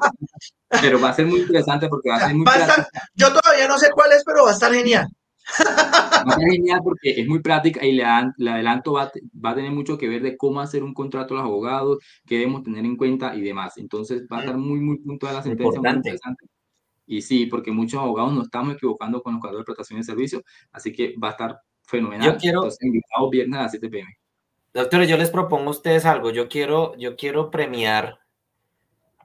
pero 0.82 1.00
va 1.00 1.10
a 1.10 1.14
ser 1.14 1.26
muy 1.26 1.42
interesante 1.42 1.88
porque 1.88 2.10
va 2.10 2.18
a 2.18 2.28
ser 2.28 2.36
muy 2.36 2.46
va 2.46 2.54
a 2.54 2.60
estar, 2.60 2.88
Yo 3.16 3.28
todavía 3.34 3.68
no 3.68 3.78
sé 3.78 3.90
cuál 3.94 4.12
es, 4.12 4.24
pero 4.26 4.44
va 4.44 4.52
a 4.52 4.54
estar 4.54 4.74
genial. 4.74 5.08
No, 6.26 6.34
es 6.34 6.52
genial 6.52 6.82
porque 6.84 7.12
es 7.12 7.28
muy 7.28 7.40
práctica 7.40 7.86
y 7.86 7.94
le, 7.94 8.04
le 8.38 8.52
adelanto 8.52 8.94
va, 8.94 9.12
va, 9.44 9.52
a 9.52 9.56
tener 9.56 9.72
mucho 9.72 9.98
que 9.98 10.08
ver 10.08 10.22
de 10.22 10.36
cómo 10.36 10.60
hacer 10.60 10.84
un 10.84 10.94
contrato 10.94 11.34
a 11.34 11.38
los 11.38 11.46
abogados, 11.46 12.00
qué 12.26 12.36
debemos 12.36 12.64
tener 12.64 12.84
en 12.84 12.98
cuenta 12.98 13.36
y 13.36 13.42
demás. 13.42 13.78
Entonces 13.78 14.24
va 14.32 14.38
a 14.38 14.40
estar 14.42 14.58
muy, 14.58 14.80
muy 14.80 14.98
puntual 14.98 15.36
la 15.36 15.44
sentencia. 15.44 15.80
Muy 15.80 15.90
interesante. 15.92 16.46
Y 17.06 17.22
sí, 17.22 17.46
porque 17.46 17.72
muchos 17.72 18.02
abogados 18.02 18.34
nos 18.34 18.46
estamos 18.46 18.76
equivocando 18.76 19.22
con 19.24 19.34
los 19.34 19.42
cuadros 19.42 19.62
de 19.62 19.66
prestación 19.66 20.00
de 20.00 20.04
servicios, 20.04 20.44
así 20.74 20.92
que 20.92 21.16
va 21.18 21.30
a 21.30 21.32
estar 21.32 21.60
fenomenal. 21.84 22.34
Yo 22.34 22.38
quiero... 22.38 22.60
Entonces, 22.60 22.84
invitados 22.84 23.30
viernes 23.32 23.60
a 23.60 23.64
las 23.64 23.72
7 23.72 23.90
pm. 23.90 24.18
Doctores, 24.78 25.10
yo 25.10 25.18
les 25.18 25.32
propongo 25.32 25.70
a 25.70 25.72
ustedes 25.72 26.06
algo. 26.06 26.30
Yo 26.30 26.48
quiero, 26.48 26.96
yo 26.98 27.16
quiero 27.16 27.50
premiar 27.50 28.20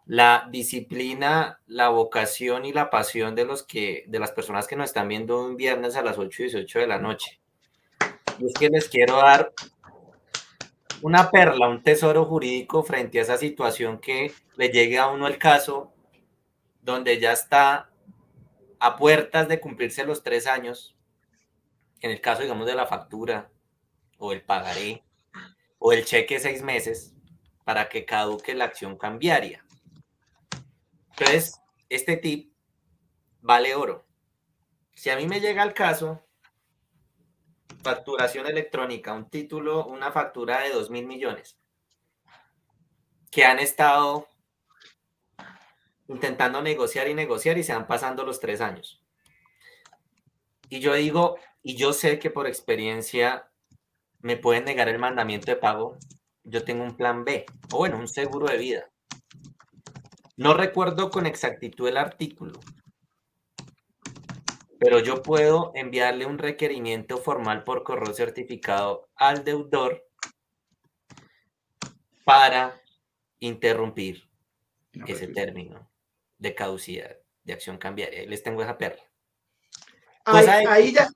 la 0.07 0.49
disciplina, 0.51 1.61
la 1.67 1.91
vocación 1.91 2.65
y 2.65 2.73
la 2.73 2.89
pasión 2.89 3.35
de 3.35 3.45
los 3.45 3.63
que, 3.63 4.05
de 4.09 4.19
las 4.19 4.31
personas 4.33 4.67
que 4.67 4.77
nos 4.77 4.87
están 4.87 5.09
viendo 5.09 5.45
un 5.45 5.59
viernes 5.59 5.95
a 5.95 6.01
las 6.01 6.17
8 6.17 6.41
y 6.41 6.45
18 6.47 6.79
de 6.79 6.87
la 6.87 6.99
noche. 6.99 7.39
Y 8.39 8.47
es 8.47 8.55
que 8.59 8.71
les 8.71 8.89
quiero 8.89 9.17
dar 9.17 9.53
una 11.03 11.31
perla, 11.31 11.69
un 11.69 11.83
tesoro 11.83 12.25
jurídico 12.25 12.83
frente 12.83 13.19
a 13.19 13.23
esa 13.23 13.37
situación 13.37 13.99
que 13.99 14.33
le 14.57 14.71
llegue 14.71 14.97
a 14.97 15.09
uno 15.09 15.27
el 15.27 15.37
caso 15.37 15.93
donde 16.81 17.21
ya 17.21 17.33
está 17.33 17.91
a 18.79 18.97
puertas 18.97 19.49
de 19.49 19.61
cumplirse 19.61 20.07
los 20.07 20.23
tres 20.23 20.47
años, 20.47 20.97
en 22.01 22.11
el 22.11 22.23
caso, 22.23 22.41
digamos, 22.41 22.67
de 22.67 22.75
la 22.75 22.87
factura 22.87 23.51
o 24.17 24.33
el 24.33 24.41
pagaré 24.41 25.05
o 25.85 25.93
el 25.93 26.05
cheque 26.05 26.39
seis 26.39 26.63
meses 26.63 27.13
para 27.65 27.89
que 27.89 28.05
caduque 28.05 28.55
la 28.55 28.67
acción 28.67 28.97
cambiaria. 28.97 29.65
Entonces, 31.11 31.61
este 31.89 32.17
tip 32.17 32.55
vale 33.41 33.75
oro. 33.75 34.07
Si 34.95 35.11
a 35.11 35.17
mí 35.17 35.27
me 35.27 35.41
llega 35.41 35.65
el 35.65 35.75
caso, 35.75 36.23
facturación 37.83 38.47
electrónica, 38.47 39.13
un 39.13 39.29
título, 39.29 39.87
una 39.87 40.13
factura 40.13 40.61
de 40.61 40.71
2 40.71 40.89
mil 40.91 41.05
millones, 41.05 41.59
que 43.33 43.45
han 43.45 43.59
estado 43.59 44.29
intentando 46.07 46.63
negociar 46.63 47.09
y 47.09 47.15
negociar 47.15 47.59
y 47.59 47.65
se 47.65 47.75
van 47.75 47.89
pasando 47.89 48.23
los 48.23 48.39
tres 48.39 48.61
años. 48.61 49.03
Y 50.69 50.79
yo 50.79 50.95
digo, 50.95 51.39
y 51.61 51.75
yo 51.75 51.93
sé 51.93 52.21
que 52.21 52.31
por 52.31 52.47
experiencia 52.47 53.52
me 54.23 54.37
pueden 54.37 54.65
negar 54.65 54.89
el 54.89 54.99
mandamiento 54.99 55.51
de 55.51 55.57
pago, 55.57 55.99
yo 56.45 56.65
tengo 56.65 56.85
un 56.85 56.97
plan 56.97 57.25
B, 57.25 57.45
o 57.73 57.79
bueno, 57.79 57.99
un 57.99 58.09
seguro 58.09 58.47
de 58.47 58.59
vida. 58.59 58.91
No 60.37 60.55
recuerdo 60.55 61.11
con 61.11 61.27
exactitud 61.27 61.89
el 61.89 61.97
artículo, 61.97 62.59
pero 64.79 64.99
yo 64.99 65.23
puedo 65.23 65.73
enviarle 65.75 66.27
un 66.27 66.39
requerimiento 66.39 67.19
formal 67.19 67.63
por 67.63 67.85
correo 67.85 68.13
certificado 68.15 69.09
al 69.15 69.45
deudor 69.45 70.05
para 72.25 72.81
interrumpir 73.39 74.29
ese 75.07 75.29
término 75.29 75.91
de 76.39 76.55
caducidad 76.55 77.17
de 77.45 77.53
acción 77.53 77.79
cambiaria. 77.79 78.27
Les 78.27 78.43
tengo 78.43 78.63
esa 78.63 78.79
perla. 78.79 79.03
ahí, 80.25 80.93
ya. 80.93 81.09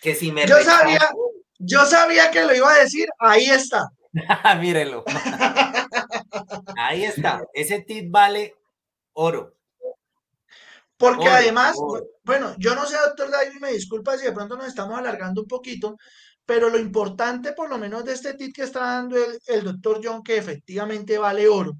Que 0.00 0.14
si 0.14 0.32
me 0.32 0.46
yo, 0.46 0.56
sabía, 0.62 1.00
yo 1.58 1.84
sabía 1.86 2.30
que 2.30 2.44
lo 2.44 2.54
iba 2.54 2.72
a 2.72 2.78
decir, 2.78 3.08
ahí 3.18 3.46
está. 3.46 3.88
Mírenlo. 4.60 5.04
Ahí 6.76 7.04
está. 7.04 7.42
Ese 7.52 7.80
tip 7.82 8.10
vale 8.10 8.54
oro. 9.12 9.54
Porque 10.96 11.28
además, 11.28 11.76
bueno, 12.24 12.54
yo 12.58 12.74
no 12.74 12.86
sé, 12.86 12.96
doctor 12.96 13.30
David, 13.30 13.60
me 13.60 13.72
disculpa 13.72 14.16
si 14.16 14.24
de 14.24 14.32
pronto 14.32 14.56
nos 14.56 14.66
estamos 14.66 14.98
alargando 14.98 15.42
un 15.42 15.46
poquito, 15.46 15.96
pero 16.46 16.70
lo 16.70 16.78
importante, 16.78 17.52
por 17.52 17.68
lo 17.68 17.76
menos, 17.76 18.04
de 18.04 18.14
este 18.14 18.34
tip 18.34 18.54
que 18.54 18.62
está 18.62 18.80
dando 18.80 19.16
el, 19.16 19.38
el 19.46 19.64
doctor 19.64 20.00
John, 20.02 20.22
que 20.22 20.38
efectivamente 20.38 21.18
vale 21.18 21.48
oro, 21.48 21.74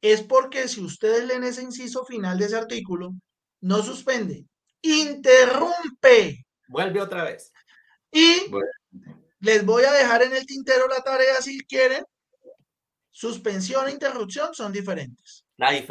es 0.00 0.22
porque 0.22 0.68
si 0.68 0.82
ustedes 0.82 1.26
leen 1.26 1.42
ese 1.42 1.62
inciso 1.62 2.04
final 2.04 2.38
de 2.38 2.44
ese 2.44 2.56
artículo, 2.56 3.14
no 3.60 3.82
suspende, 3.82 4.44
interrumpe. 4.82 6.46
Vuelve 6.68 7.00
otra 7.00 7.24
vez. 7.24 7.52
Y 8.12 8.46
les 9.40 9.64
voy 9.64 9.84
a 9.84 9.92
dejar 9.92 10.22
en 10.22 10.34
el 10.34 10.46
tintero 10.46 10.88
la 10.88 11.02
tarea 11.02 11.40
si 11.40 11.58
quieren 11.64 12.04
suspensión 13.10 13.88
e 13.88 13.92
interrupción 13.92 14.48
son 14.52 14.72
diferentes. 14.72 15.44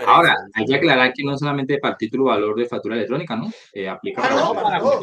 Ahora, 0.05 0.35
hay 0.53 0.65
que 0.65 0.75
aclarar 0.75 1.13
que 1.13 1.23
no 1.23 1.37
solamente 1.37 1.77
para 1.77 1.93
el 1.93 1.97
título 1.97 2.25
valor 2.25 2.55
de 2.55 2.65
factura 2.65 2.95
electrónica, 2.95 3.35
¿no? 3.35 3.49
Eh, 3.71 3.87
aplica 3.87 4.21
ah, 4.23 4.51
para, 4.53 4.79
todo, 4.79 4.99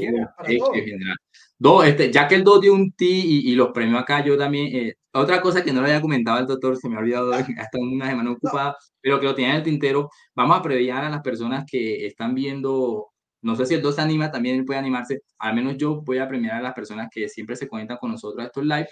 Dos, 1.59 1.87
este, 1.87 2.13
ya 2.13 2.29
que 2.29 2.35
el 2.37 2.45
2 2.45 2.61
dio 2.61 2.75
un 2.75 2.93
T 2.93 3.05
y, 3.05 3.55
los 3.55 3.71
premios 3.73 4.01
acá, 4.01 4.25
yo 4.25 4.37
también, 4.37 4.75
eh, 4.75 4.95
otra 5.13 5.41
cosa 5.41 5.63
que 5.63 5.73
no 5.73 5.81
le 5.81 5.89
había 5.89 6.01
comentado 6.01 6.39
al 6.39 6.47
doctor, 6.47 6.77
se 6.77 6.89
me 6.89 6.97
ha 6.97 7.01
olvidado 7.01 7.33
hasta 7.59 7.79
una 7.79 8.09
semana 8.09 8.33
ocupada, 8.33 8.77
pero 9.01 9.19
que 9.19 9.27
lo 9.27 9.35
tenía 9.35 9.51
en 9.51 9.57
el 9.57 9.63
tintero, 9.63 10.11
vamos 10.35 10.59
a 10.59 10.63
prever 10.63 10.93
a 10.93 11.11
las 11.11 11.23
personas 11.23 11.65
que 11.71 12.07
están 12.07 12.35
viendo, 12.35 13.10
no 13.43 13.57
sé 13.57 13.67
si 13.67 13.75
el 13.75 13.83
2 13.83 13.95
se 13.95 14.01
anima, 14.01 14.31
también 14.31 14.65
puede 14.65 14.79
animarse, 14.79 15.23
al 15.39 15.55
menos 15.55 15.77
yo 15.77 16.03
voy 16.03 16.19
a 16.19 16.29
premiar 16.29 16.57
a 16.57 16.63
las 16.63 16.75
personas 16.75 17.09
que 17.11 17.29
siempre 17.29 17.57
se 17.57 17.69
cuentan 17.69 17.97
con 17.97 18.11
nosotros 18.11 18.43
a 18.43 18.47
estos 18.47 18.65
live. 18.65 18.89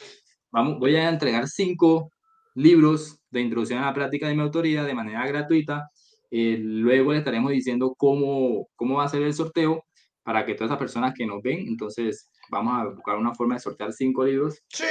Vamos, 0.50 0.78
voy 0.78 0.96
a 0.96 1.08
entregar 1.08 1.46
cinco 1.48 2.10
libros 2.54 3.20
de 3.30 3.40
introducción 3.40 3.80
a 3.80 3.86
la 3.86 3.94
práctica 3.94 4.26
de 4.28 4.34
mi 4.34 4.42
autoría 4.42 4.84
de 4.84 4.94
manera 4.94 5.26
gratuita. 5.26 5.90
Eh, 6.30 6.58
luego 6.60 7.12
le 7.12 7.18
estaremos 7.18 7.50
diciendo 7.52 7.94
cómo, 7.96 8.68
cómo 8.74 8.96
va 8.96 9.04
a 9.04 9.08
ser 9.08 9.22
el 9.22 9.34
sorteo 9.34 9.84
para 10.22 10.44
que 10.44 10.54
todas 10.54 10.70
esas 10.70 10.78
personas 10.78 11.14
que 11.14 11.26
nos 11.26 11.42
ven, 11.42 11.60
entonces 11.68 12.30
vamos 12.50 12.80
a 12.80 12.84
buscar 12.90 13.16
una 13.16 13.34
forma 13.34 13.54
de 13.54 13.60
sortear 13.60 13.92
cinco 13.92 14.24
libros. 14.24 14.62
Sí, 14.68 14.84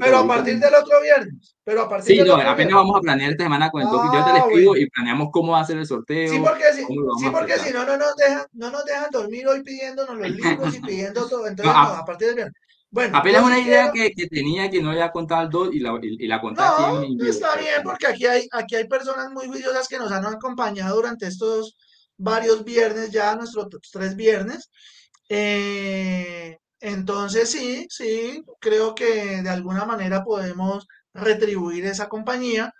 pero 0.00 0.18
a 0.18 0.26
partir 0.26 0.58
del 0.58 0.74
otro 0.74 1.00
viernes. 1.02 1.56
Pero 1.64 1.82
a 1.82 1.88
partir 1.88 2.16
sí, 2.16 2.22
no, 2.22 2.36
apenas 2.36 2.74
vamos 2.74 2.96
a 2.96 3.00
planear 3.00 3.32
esta 3.32 3.44
semana 3.44 3.70
con 3.70 3.82
el 3.82 3.88
ah, 3.88 4.10
Yo 4.12 4.24
te 4.24 4.32
lo 4.32 4.46
escribo 4.46 4.76
y 4.76 4.90
planeamos 4.90 5.28
cómo 5.32 5.52
va 5.52 5.60
a 5.60 5.64
ser 5.64 5.78
el 5.78 5.86
sorteo. 5.86 6.32
Sí, 6.32 6.40
porque, 6.40 6.64
si, 6.72 6.82
sí, 6.84 7.30
porque 7.30 7.58
si 7.58 7.72
no, 7.72 7.84
no 7.84 7.96
nos, 7.96 8.16
dejan, 8.16 8.46
no 8.52 8.70
nos 8.70 8.84
dejan 8.84 9.10
dormir 9.10 9.46
hoy 9.46 9.62
pidiéndonos 9.62 10.16
los 10.16 10.30
libros 10.30 10.74
y 10.74 10.80
pidiendo 10.80 11.26
todo. 11.28 11.46
Entonces, 11.46 11.74
no, 11.74 11.80
a, 11.80 12.04
partir 12.04 12.28
del 12.28 12.36
viernes. 12.36 12.54
Bueno, 12.90 13.18
Apenas 13.18 13.42
una 13.42 13.58
idea 13.58 13.90
que, 13.90 14.12
que, 14.12 14.28
tenía 14.28 14.70
que 14.70 14.80
no 14.80 14.90
había 14.90 15.10
contado 15.10 15.40
al 15.40 15.50
dos 15.50 15.70
y 15.72 15.80
la, 15.80 15.98
y, 16.00 16.28
la 16.28 16.40
conté 16.40 16.62
no, 16.62 17.02
Está 17.26 17.56
bien, 17.56 17.82
porque 17.82 18.06
aquí 18.06 18.24
hay, 18.24 18.46
aquí 18.52 18.76
hay 18.76 18.86
personas 18.86 19.30
muy 19.32 19.48
juiciosas 19.48 19.88
que 19.88 19.98
nos 19.98 20.12
han 20.12 20.24
acompañado 20.26 20.94
durante 20.94 21.26
estos 21.26 21.76
varios 22.16 22.64
viernes, 22.64 23.10
ya 23.10 23.34
nuestros 23.34 23.68
tres 23.92 24.14
viernes. 24.14 24.70
Eh, 25.28 26.58
entonces 26.80 27.50
sí, 27.50 27.86
sí, 27.88 28.42
creo 28.60 28.94
que 28.94 29.42
de 29.42 29.48
alguna 29.48 29.84
manera 29.84 30.22
podemos 30.24 30.86
retribuir 31.12 31.86
esa 31.86 32.08
compañía. 32.08 32.72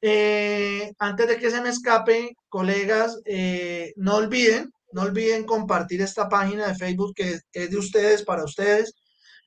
Eh, 0.00 0.92
antes 0.98 1.28
de 1.28 1.38
que 1.38 1.50
se 1.50 1.60
me 1.60 1.70
escape, 1.70 2.36
colegas, 2.48 3.20
eh, 3.24 3.92
no 3.96 4.16
olviden, 4.16 4.70
no 4.92 5.02
olviden 5.02 5.44
compartir 5.44 6.02
esta 6.02 6.28
página 6.28 6.68
de 6.68 6.74
Facebook 6.74 7.14
que 7.14 7.40
es 7.52 7.70
de 7.70 7.76
ustedes 7.76 8.22
para 8.22 8.44
ustedes 8.44 8.94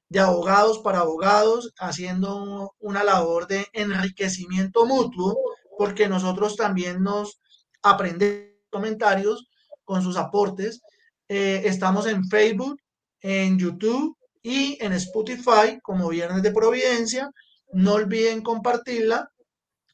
de 0.09 0.19
abogados 0.19 0.79
para 0.79 0.99
abogados, 0.99 1.73
haciendo 1.79 2.73
una 2.79 3.03
labor 3.03 3.47
de 3.47 3.67
enriquecimiento 3.73 4.85
mutuo, 4.85 5.37
porque 5.77 6.07
nosotros 6.07 6.55
también 6.55 7.03
nos 7.03 7.39
aprendemos 7.81 8.47
comentarios 8.69 9.47
con 9.83 10.01
sus 10.01 10.17
aportes. 10.17 10.81
Eh, 11.29 11.63
estamos 11.65 12.07
en 12.07 12.27
Facebook, 12.27 12.79
en 13.21 13.59
YouTube 13.59 14.17
y 14.41 14.77
en 14.83 14.93
Spotify 14.93 15.79
como 15.81 16.09
Viernes 16.09 16.43
de 16.43 16.51
Providencia. 16.51 17.29
No 17.73 17.93
olviden 17.93 18.41
compartirla. 18.41 19.29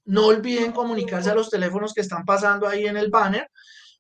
No 0.06 0.28
olviden 0.28 0.74
comunicarse 0.74 1.30
a 1.32 1.36
los 1.36 1.50
teléfonos 1.50 1.94
que 1.94 2.02
están 2.02 2.26
pasando 2.26 2.68
ahí 2.68 2.86
en 2.86 2.98
el 2.98 3.10
banner 3.10 3.50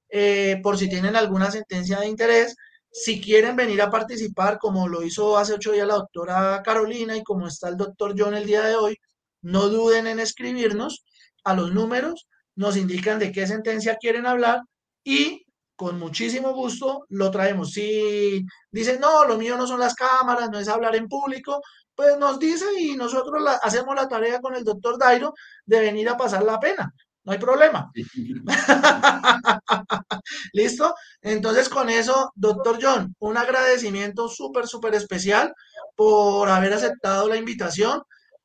eh, 0.09 0.59
por 0.61 0.77
si 0.77 0.89
tienen 0.89 1.15
alguna 1.15 1.49
sentencia 1.49 1.99
de 1.99 2.07
interés. 2.07 2.55
Si 2.91 3.19
quieren 3.19 3.55
venir 3.55 3.81
a 3.81 3.89
participar, 3.89 4.59
como 4.59 4.87
lo 4.87 5.01
hizo 5.01 5.37
hace 5.37 5.53
ocho 5.53 5.71
días 5.71 5.87
la 5.87 5.95
doctora 5.95 6.61
Carolina 6.63 7.17
y 7.17 7.23
como 7.23 7.47
está 7.47 7.69
el 7.69 7.77
doctor 7.77 8.13
John 8.15 8.35
el 8.35 8.45
día 8.45 8.63
de 8.63 8.75
hoy, 8.75 8.97
no 9.41 9.69
duden 9.69 10.05
en 10.05 10.19
escribirnos 10.19 11.03
a 11.43 11.55
los 11.55 11.73
números, 11.73 12.27
nos 12.55 12.77
indican 12.77 13.17
de 13.17 13.31
qué 13.31 13.47
sentencia 13.47 13.97
quieren 13.99 14.27
hablar 14.27 14.61
y 15.03 15.45
con 15.83 15.99
muchísimo 15.99 16.53
gusto 16.53 17.05
lo 17.09 17.29
traemos. 17.29 17.71
Si 17.71 18.45
dicen, 18.71 19.01
no, 19.01 19.25
lo 19.25 19.37
mío 19.37 19.57
no 19.57 19.67
son 19.67 19.81
las 19.81 19.95
cámaras, 19.95 20.49
no 20.49 20.59
es 20.59 20.69
hablar 20.69 20.95
en 20.95 21.09
público, 21.09 21.61
pues 21.93 22.17
nos 22.17 22.39
dice 22.39 22.65
y 22.79 22.95
nosotros 22.95 23.43
hacemos 23.61 23.93
la 23.93 24.07
tarea 24.07 24.39
con 24.39 24.55
el 24.55 24.63
doctor 24.63 24.97
Dairo 24.97 25.33
de 25.65 25.81
venir 25.81 26.07
a 26.07 26.17
pasar 26.17 26.43
la 26.43 26.59
pena 26.59 26.93
no 27.25 27.31
hay 27.31 27.39
problema. 27.39 27.91
¿Listo? 30.53 30.93
Entonces 31.21 31.69
con 31.69 31.89
eso, 31.89 32.31
doctor 32.35 32.79
John, 32.81 33.15
un 33.19 33.37
agradecimiento 33.37 34.27
súper, 34.27 34.67
súper 34.67 34.93
especial 34.95 35.53
por 35.95 36.49
haber 36.49 36.73
aceptado 36.73 37.29
la 37.29 37.37
invitación. 37.37 38.03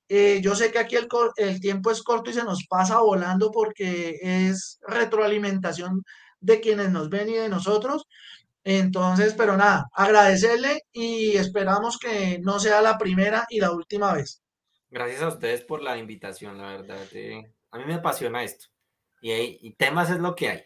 Eh, 0.09 0.41
yo 0.43 0.55
sé 0.55 0.71
que 0.71 0.79
aquí 0.79 0.97
el, 0.97 1.09
el 1.37 1.61
tiempo 1.61 1.91
es 1.91 2.03
corto 2.03 2.31
y 2.31 2.35
se 2.35 2.45
nos 2.45 2.67
pasa 2.69 3.01
volando 3.01 3.51
porque 3.51 4.19
es 4.23 4.79
retroalimentación 4.87 6.05
de 6.41 6.61
quienes 6.61 6.91
nos 6.91 7.09
ven 7.11 7.29
y 7.29 7.35
de 7.35 7.49
nosotros. 7.49 8.07
Entonces, 8.65 9.35
pero 9.37 9.57
nada, 9.57 9.87
agradecerle 9.95 10.83
y 10.93 11.37
esperamos 11.37 11.99
que 11.99 12.39
no 12.41 12.59
sea 12.59 12.83
la 12.83 12.99
primera 12.99 13.47
y 13.49 13.61
la 13.61 13.73
última 13.73 14.13
vez. 14.13 14.43
Gracias 14.91 15.23
a 15.23 15.29
ustedes 15.29 15.63
por 15.63 15.83
la 15.83 15.97
invitación, 15.97 16.59
la 16.59 16.69
verdad. 16.77 17.07
Eh, 17.13 17.43
a 17.71 17.79
mí 17.79 17.85
me 17.87 17.95
apasiona 17.95 18.43
esto. 18.43 18.67
Y, 19.21 19.33
y 19.33 19.75
temas 19.75 20.11
es 20.11 20.19
lo 20.19 20.35
que 20.35 20.49
hay. 20.49 20.63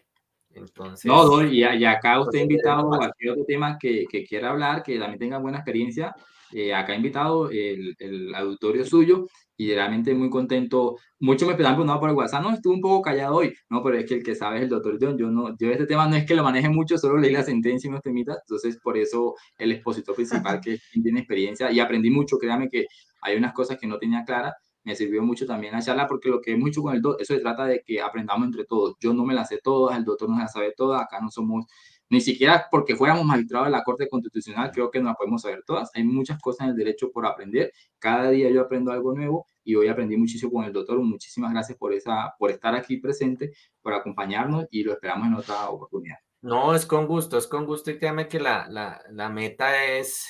Entonces, 0.55 1.05
no, 1.05 1.43
y, 1.43 1.63
acá 1.63 2.19
usted 2.19 2.39
invitado 2.39 2.93
a 2.93 2.97
cualquier 2.97 3.31
otro 3.31 3.45
tema 3.45 3.77
que, 3.79 4.05
que, 4.09 4.23
quiera 4.23 4.51
hablar, 4.51 4.83
que 4.83 4.99
también 4.99 5.19
tenga 5.19 5.37
buena 5.39 5.57
experiencia. 5.59 6.15
Eh, 6.51 6.73
acá 6.73 6.93
invitado 6.93 7.49
el, 7.49 7.95
el, 7.97 8.35
auditorio 8.35 8.85
suyo 8.85 9.27
y 9.63 9.73
realmente 9.73 10.13
muy 10.13 10.29
contento. 10.29 10.97
Muchos 11.19 11.47
me 11.47 11.55
preguntan 11.55 11.99
por 11.99 12.09
el 12.09 12.15
WhatsApp, 12.15 12.43
no, 12.43 12.53
estuve 12.53 12.75
un 12.75 12.81
poco 12.81 13.01
callado 13.01 13.35
hoy. 13.35 13.53
No, 13.69 13.81
pero 13.83 13.97
es 13.97 14.05
que 14.05 14.15
el 14.15 14.23
que 14.23 14.35
sabe 14.35 14.57
es 14.57 14.63
el 14.63 14.69
doctor 14.69 14.97
John. 14.99 15.17
Yo, 15.17 15.29
no, 15.31 15.55
yo 15.57 15.69
este 15.69 15.85
tema 15.85 16.07
no 16.07 16.15
es 16.15 16.25
que 16.25 16.35
lo 16.35 16.43
maneje 16.43 16.69
mucho, 16.69 16.97
solo 16.97 17.17
leí 17.17 17.31
la 17.31 17.43
sentencia 17.43 17.87
y 17.87 17.91
no 17.91 17.99
temita. 18.01 18.37
Entonces, 18.41 18.77
por 18.81 18.97
eso 18.97 19.35
el 19.57 19.71
expositor 19.71 20.15
principal 20.15 20.59
que 20.61 20.79
tiene 20.91 21.19
experiencia 21.19 21.71
y 21.71 21.79
aprendí 21.79 22.09
mucho, 22.09 22.37
créame 22.37 22.69
que 22.69 22.87
hay 23.21 23.37
unas 23.37 23.53
cosas 23.53 23.77
que 23.77 23.87
no 23.87 23.97
tenía 23.97 24.23
claras 24.25 24.53
me 24.83 24.95
sirvió 24.95 25.23
mucho 25.23 25.45
también 25.45 25.73
la 25.73 25.81
charla 25.81 26.07
porque 26.07 26.29
lo 26.29 26.41
que 26.41 26.53
es 26.53 26.59
mucho 26.59 26.81
con 26.81 26.93
el 26.95 27.01
doctor, 27.01 27.21
eso 27.21 27.33
se 27.33 27.39
trata 27.39 27.65
de 27.65 27.81
que 27.85 28.01
aprendamos 28.01 28.45
entre 28.45 28.65
todos. 28.65 28.95
Yo 28.99 29.13
no 29.13 29.25
me 29.25 29.33
las 29.33 29.49
sé 29.49 29.59
todas, 29.63 29.97
el 29.97 30.03
doctor 30.03 30.29
no 30.29 30.37
las 30.37 30.51
sabe 30.51 30.73
todas, 30.75 31.01
acá 31.01 31.19
no 31.21 31.31
somos, 31.31 31.65
ni 32.09 32.21
siquiera 32.21 32.67
porque 32.69 32.95
fuéramos 32.95 33.25
magistrados 33.25 33.67
de 33.67 33.71
la 33.71 33.83
Corte 33.83 34.07
Constitucional, 34.07 34.71
creo 34.71 34.91
que 34.91 34.99
no 34.99 35.07
las 35.07 35.17
podemos 35.17 35.41
saber 35.41 35.63
todas. 35.65 35.89
Hay 35.95 36.03
muchas 36.03 36.39
cosas 36.39 36.65
en 36.65 36.71
el 36.71 36.77
derecho 36.77 37.11
por 37.11 37.25
aprender. 37.25 37.71
Cada 37.99 38.29
día 38.29 38.49
yo 38.51 38.61
aprendo 38.61 38.91
algo 38.91 39.13
nuevo 39.13 39.45
y 39.63 39.75
hoy 39.75 39.87
aprendí 39.87 40.17
muchísimo 40.17 40.51
con 40.51 40.65
el 40.65 40.73
doctor. 40.73 40.99
Muchísimas 40.99 41.51
gracias 41.51 41.77
por, 41.77 41.93
esa, 41.93 42.33
por 42.37 42.51
estar 42.51 42.75
aquí 42.75 42.97
presente, 42.97 43.53
por 43.81 43.93
acompañarnos 43.93 44.65
y 44.69 44.83
lo 44.83 44.93
esperamos 44.93 45.27
en 45.27 45.33
otra 45.35 45.69
oportunidad. 45.69 46.17
No, 46.41 46.75
es 46.75 46.85
con 46.85 47.07
gusto, 47.07 47.37
es 47.37 47.47
con 47.47 47.65
gusto 47.65 47.89
y 47.89 47.97
créame 47.97 48.27
que 48.27 48.39
la, 48.39 48.67
la, 48.69 49.01
la 49.09 49.29
meta 49.29 49.85
es 49.85 50.27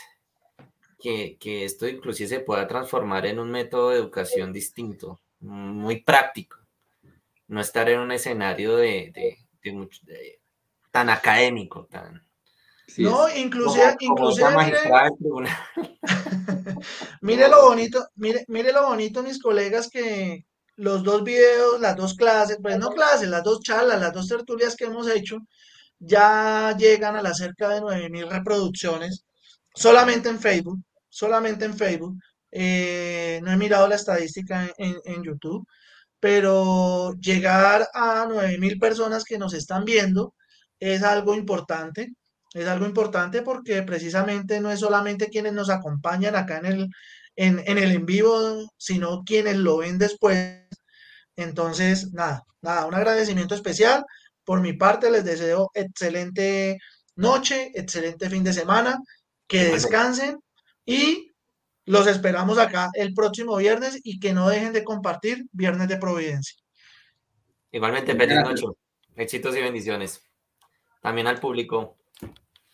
que, 1.39 1.65
esto 1.65 1.87
inclusive 1.87 2.29
se 2.29 2.39
pueda 2.39 2.67
transformar 2.67 3.25
en 3.25 3.39
un 3.39 3.51
método 3.51 3.89
de 3.89 3.97
educación 3.97 4.53
distinto, 4.53 5.19
muy 5.39 6.01
práctico. 6.01 6.57
No 7.47 7.59
estar 7.59 7.89
en 7.89 7.99
un 7.99 8.11
escenario 8.11 8.77
de, 8.77 9.37
tan 10.93 11.09
académico, 11.09 11.87
tan... 11.89 12.21
no, 12.97 13.35
inclusive, 13.35 13.95
inclusive 13.99 14.47
mire, 17.21 17.49
lo 17.49 17.63
bonito, 17.63 18.07
mire, 18.15 18.45
mire 18.47 18.71
lo 18.71 18.87
bonito, 18.87 19.23
mis 19.23 19.41
colegas, 19.41 19.89
que 19.89 20.45
los 20.75 21.03
dos 21.03 21.23
videos, 21.23 21.81
las 21.81 21.95
dos 21.95 22.13
clases, 22.13 22.59
pues 22.61 22.77
no 22.77 22.91
clases, 22.91 23.27
las 23.27 23.43
dos 23.43 23.61
charlas, 23.61 23.99
las 23.99 24.13
dos 24.13 24.27
tertulias 24.27 24.75
que 24.75 24.85
hemos 24.85 25.09
hecho, 25.09 25.39
ya 25.97 26.75
llegan 26.77 27.15
a 27.15 27.23
las 27.23 27.37
cerca 27.37 27.69
de 27.69 27.81
9000 27.81 28.29
reproducciones 28.29 29.25
solamente 29.73 30.29
en 30.29 30.39
Facebook 30.39 30.79
solamente 31.13 31.65
en 31.65 31.77
Facebook. 31.77 32.19
Eh, 32.51 33.39
no 33.43 33.51
he 33.51 33.57
mirado 33.57 33.87
la 33.87 33.95
estadística 33.95 34.71
en, 34.77 35.23
YouTube, 35.23 35.65
pero 36.19 37.13
llegar 37.19 37.87
a 37.93 38.25
9000 38.27 38.79
personas 38.79 39.23
que 39.23 39.37
nos 39.37 39.53
están 39.53 39.85
viendo 39.85 40.33
es 40.91 41.03
algo 41.03 41.35
importante. 41.35 42.13
Es 42.53 42.67
algo 42.67 42.85
importante 42.85 43.41
porque 43.41 43.81
precisamente 43.83 44.59
no 44.59 44.69
es 44.71 44.79
solamente 44.79 45.29
quienes 45.29 45.53
nos 45.53 45.69
acompañan 45.69 46.35
acá 46.35 46.57
en 46.57 46.65
el 46.65 46.89
en, 47.35 47.63
en 47.65 47.77
el 47.79 47.91
en 47.91 48.05
vivo, 48.05 48.71
sino 48.77 49.23
quienes 49.23 49.57
lo 49.57 49.77
ven 49.77 49.97
después. 49.97 50.59
Entonces, 51.35 52.13
nada, 52.13 52.43
nada, 52.61 52.85
un 52.85 52.93
agradecimiento 52.93 53.55
especial. 53.55 54.05
Por 54.43 54.61
mi 54.61 54.73
parte, 54.73 55.09
les 55.09 55.23
deseo 55.23 55.71
excelente 55.73 56.77
noche, 57.15 57.71
excelente 57.73 58.29
fin 58.29 58.43
de 58.43 58.53
semana, 58.53 58.99
que 59.47 59.65
descansen 59.65 60.37
y 60.85 61.31
los 61.85 62.07
esperamos 62.07 62.57
acá 62.57 62.89
el 62.93 63.13
próximo 63.13 63.57
viernes 63.57 63.99
y 64.03 64.19
que 64.19 64.33
no 64.33 64.49
dejen 64.49 64.73
de 64.73 64.83
compartir 64.83 65.45
Viernes 65.51 65.87
de 65.87 65.97
Providencia. 65.97 66.55
Igualmente, 67.71 68.15
feliz 68.15 68.37
noche. 68.43 68.65
Éxitos 69.15 69.55
y 69.55 69.61
bendiciones. 69.61 70.21
También 71.03 71.27
al 71.27 71.39
público. 71.39 71.99